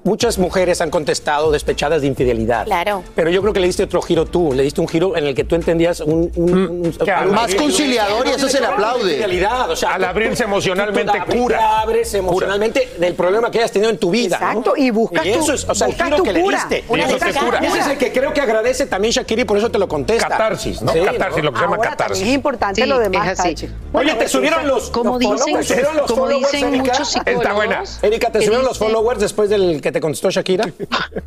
muchas 0.03 0.37
mujeres 0.37 0.79
han 0.81 0.89
contestado 0.89 1.51
despechadas 1.51 2.01
de 2.01 2.07
infidelidad. 2.07 2.65
Claro. 2.65 3.03
Pero 3.15 3.29
yo 3.29 3.41
creo 3.41 3.53
que 3.53 3.59
le 3.59 3.67
diste 3.67 3.83
otro 3.83 4.01
giro 4.01 4.25
tú, 4.25 4.53
le 4.53 4.63
diste 4.63 4.79
un 4.81 4.87
giro 4.87 5.17
en 5.17 5.25
el 5.25 5.35
que 5.35 5.43
tú 5.43 5.55
entendías 5.55 5.99
un... 5.99 6.31
un- 6.35 6.53
un- 6.53 7.09
algo 7.09 7.33
Más 7.33 7.47
que- 7.51 7.57
conciliador 7.57 8.25
y 8.27 8.29
eso 8.31 8.47
se 8.47 8.59
le 8.61 8.67
aplaude. 8.67 9.11
Infidelidad, 9.11 9.69
o 9.69 9.75
sea, 9.75 9.95
Al 9.95 10.03
abrirse 10.05 10.43
emocionalmente, 10.43 11.13
tú 11.29 11.37
cura. 11.37 11.57
te 11.57 11.63
abres 11.63 12.13
emocionalmente 12.13 12.93
del 12.99 13.13
problema 13.15 13.51
que 13.51 13.57
hayas 13.59 13.71
tenido 13.71 13.89
en 13.91 13.97
tu 13.97 14.09
vida. 14.11 14.37
¿no? 14.39 14.47
Exacto, 14.47 14.73
y 14.77 14.89
buscas 14.91 15.23
tu- 15.23 15.29
eso 15.29 15.53
es, 15.53 15.67
o 15.67 15.75
sea, 15.75 15.87
el 15.87 15.93
giro 15.95 16.23
que 16.23 16.33
le 16.33 16.41
cura. 16.41 16.57
diste. 16.57 16.83
Una 16.87 17.03
Y 17.03 17.05
eso 17.07 17.17
te 17.17 17.25
descarga. 17.25 17.57
cura. 17.59 17.67
Ese 17.67 17.79
es 17.79 17.87
el 17.87 17.97
que 17.97 18.11
creo 18.13 18.33
que 18.33 18.41
agradece 18.41 18.85
también 18.85 19.11
Shakira 19.11 19.41
y 19.41 19.45
por 19.45 19.57
eso 19.57 19.69
te 19.69 19.79
lo 19.79 19.87
contesta. 19.87 20.27
Catarsis, 20.29 20.81
¿no? 20.81 20.93
Catarsis, 20.93 21.43
lo 21.43 21.51
que 21.51 21.57
se 21.59 21.63
llama 21.65 21.75
Ahora 21.77 21.89
catarsis. 21.89 22.17
también 22.19 22.29
es 22.29 22.35
importante 22.35 22.81
Sí, 22.83 22.87
lo 22.87 22.99
demás, 22.99 23.27
es 23.31 23.39
así. 23.39 23.69
Oye, 23.93 24.13
te 24.15 24.27
subieron 24.27 24.67
los, 24.67 24.89
como 24.89 25.19
dicen- 25.19 25.37
followers, 25.37 25.67
¿te 25.67 25.73
subieron 25.73 25.97
los 25.97 26.05
como 26.11 26.21
followers, 26.23 26.51
dicen 26.51 26.67
Erika? 26.69 26.91
muchos 26.93 27.07
psicólogos, 27.09 27.41
Está 27.43 27.53
buena. 27.53 27.83
Erika, 28.01 28.31
¿te 28.31 28.41
subieron 28.41 28.65
los 28.65 28.77
followers 28.77 29.19
después 29.19 29.40
del 29.49 29.81
que 29.81 29.91
te 29.91 29.99
contestó 29.99 30.29
Shakira? 30.29 30.65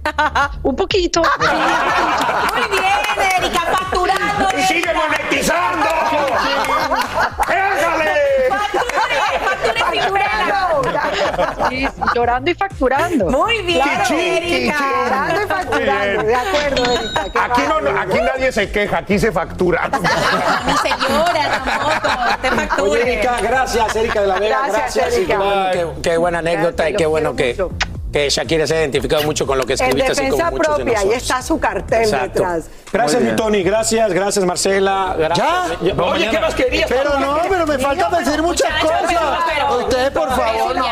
Un 0.63 0.77
poquito. 0.77 1.23
Muy 2.55 2.79
bien, 2.79 3.33
Erika, 3.39 3.61
facturando. 3.61 4.49
¡Y 4.59 4.63
sigue 4.63 4.93
monetizando! 4.95 5.87
¡Déjale! 7.49 8.15
Facture, 8.49 8.83
facture. 9.79 10.25
Sí, 11.69 11.87
sí, 11.87 12.03
llorando 12.15 12.51
y 12.51 12.55
facturando. 12.55 13.25
Muy 13.31 13.63
bien, 13.63 13.83
Erika. 14.11 14.77
Llorando 14.79 15.43
y 15.43 15.47
facturando, 15.47 16.23
bien. 16.23 16.27
de 16.27 16.35
acuerdo, 16.35 16.85
Erika. 16.93 17.25
qué 17.33 17.39
Aquí, 17.39 17.63
no, 17.69 18.01
aquí 18.01 18.19
nadie 18.21 18.53
se 18.53 18.71
queja, 18.71 18.99
aquí 18.99 19.19
se 19.19 19.33
factura. 19.33 19.89
Ni 20.67 20.77
se 20.79 20.89
llora 20.91 21.63
tampoco. 21.65 22.09
Te 22.43 22.51
facture. 22.51 22.91
Oye, 22.91 23.13
Erika, 23.15 23.37
gracias, 23.43 23.97
Erika 23.97 24.21
de 24.21 24.27
la 24.27 24.39
Vega, 24.39 24.59
Gracias, 24.69 24.95
gracias. 24.97 25.13
y 25.15 25.17
Erika. 25.23 25.71
Qué, 25.73 25.79
qué- 25.79 26.03
qué 26.11 26.17
buena 26.17 26.39
anécdota 26.39 26.89
y 26.89 26.93
Gracias, 26.93 26.99
qué 26.99 27.05
los 27.05 27.11
bueno 27.11 27.37
que, 27.37 27.51
mucho. 27.53 27.71
Que 28.15 28.31
Shakira 28.31 28.65
se 28.65 28.77
ha 28.77 28.79
identificado 28.79 29.25
mucho 29.25 29.45
con 29.45 29.59
lo 29.59 29.65
que 29.67 29.73
En 29.73 29.81
escribiste, 29.81 30.13
así 30.13 30.21
como 30.31 30.37
defensa 30.37 30.51
muchos 30.53 30.77
de 30.79 30.85
propia, 30.85 31.01
ahí 31.01 31.11
está 31.17 31.43
su 31.43 31.59
cartel 31.59 32.03
Exacto. 32.03 32.27
detrás. 32.43 32.65
Gracias, 32.93 33.23
mi. 33.23 33.33
Tony. 33.33 33.63
Gracias, 33.65 34.13
gracias, 34.13 34.45
Marcela. 34.45 35.17
Gracias. 35.19 35.49
¿Ya? 35.83 35.95
Yo- 35.95 36.05
Oye, 36.05 36.29
¿qué 36.31 36.39
más 36.39 36.55
querías? 36.55 36.89
Pero 36.89 37.19
no, 37.19 37.39
pero 37.49 37.67
me 37.67 37.77
falta 37.77 38.09
decir 38.11 38.41
muchas 38.41 38.71
cosas. 38.81 39.03
Ustedes, 39.81 40.11
por 40.13 40.31
favor, 40.31 40.77
no. 40.77 40.85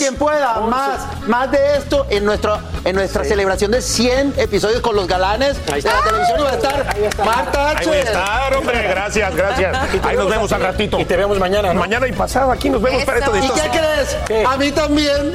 Quien 0.00 0.16
pueda. 0.16 0.60
Más, 0.60 1.00
más 1.28 1.50
de 1.50 1.76
esto 1.76 2.06
en, 2.08 2.24
nuestro, 2.24 2.58
en 2.84 2.96
nuestra 2.96 3.22
celebración 3.24 3.70
de 3.70 3.82
100 3.82 4.34
episodios 4.38 4.80
con 4.80 4.96
los 4.96 5.06
galanes 5.06 5.58
Ahí 5.72 5.82
de 5.82 5.90
la 5.90 6.00
televisión. 6.02 6.40
Y 6.40 6.42
va 6.42 6.50
a 6.50 6.54
estar 6.54 6.86
Ahí 6.88 7.04
está. 7.04 7.24
Marta 7.24 7.68
Ahí 7.76 7.86
voy 7.86 7.96
a 7.98 8.00
H. 8.00 8.08
estar, 8.10 8.56
hombre. 8.56 8.82
Gracias, 8.88 9.36
gracias. 9.36 9.76
Ahí 10.02 10.16
nos 10.16 10.28
vemos 10.30 10.50
al 10.52 10.62
ratito. 10.62 10.98
Y 10.98 11.04
te 11.04 11.16
vemos 11.16 11.38
mañana, 11.38 11.74
¿no? 11.74 11.80
Mañana 11.80 12.06
y 12.08 12.12
pasado 12.12 12.50
aquí 12.50 12.70
nos 12.70 12.80
vemos. 12.80 12.98
Eso. 13.02 13.06
Para 13.06 13.18
esto 13.18 13.32
de 13.32 13.40
¿Y 13.40 13.50
qué 13.50 13.68
crees? 13.70 14.16
¿Qué? 14.26 14.44
A 14.46 14.56
mí 14.56 14.72
también. 14.72 15.34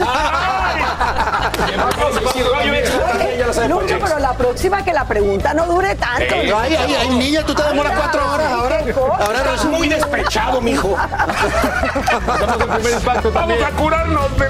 Lucho, 3.69 3.97
pero 4.03 4.19
la 4.19 4.33
próxima 4.33 4.83
que 4.83 4.93
la 4.93 5.05
pregunta 5.05 5.53
no 5.53 5.65
dure 5.65 5.95
tanto. 5.95 6.35
Ay, 6.35 6.75
ay, 6.75 6.95
ay, 6.99 7.09
niña, 7.09 7.43
tú 7.45 7.53
te 7.53 7.63
demoras 7.63 7.93
cuatro 7.97 8.33
horas 8.33 8.51
ahora. 8.51 8.79
Ahora 9.19 9.37
Estás 9.37 9.51
resulta- 9.53 9.77
muy 9.77 9.87
despechado, 9.89 10.61
mijo. 10.61 10.95
Vamos 13.33 13.57
a 13.63 13.69
curarnos 13.71 14.37
de 14.37 14.49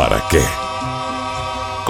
¿para 0.00 0.18
qué? 0.30 0.59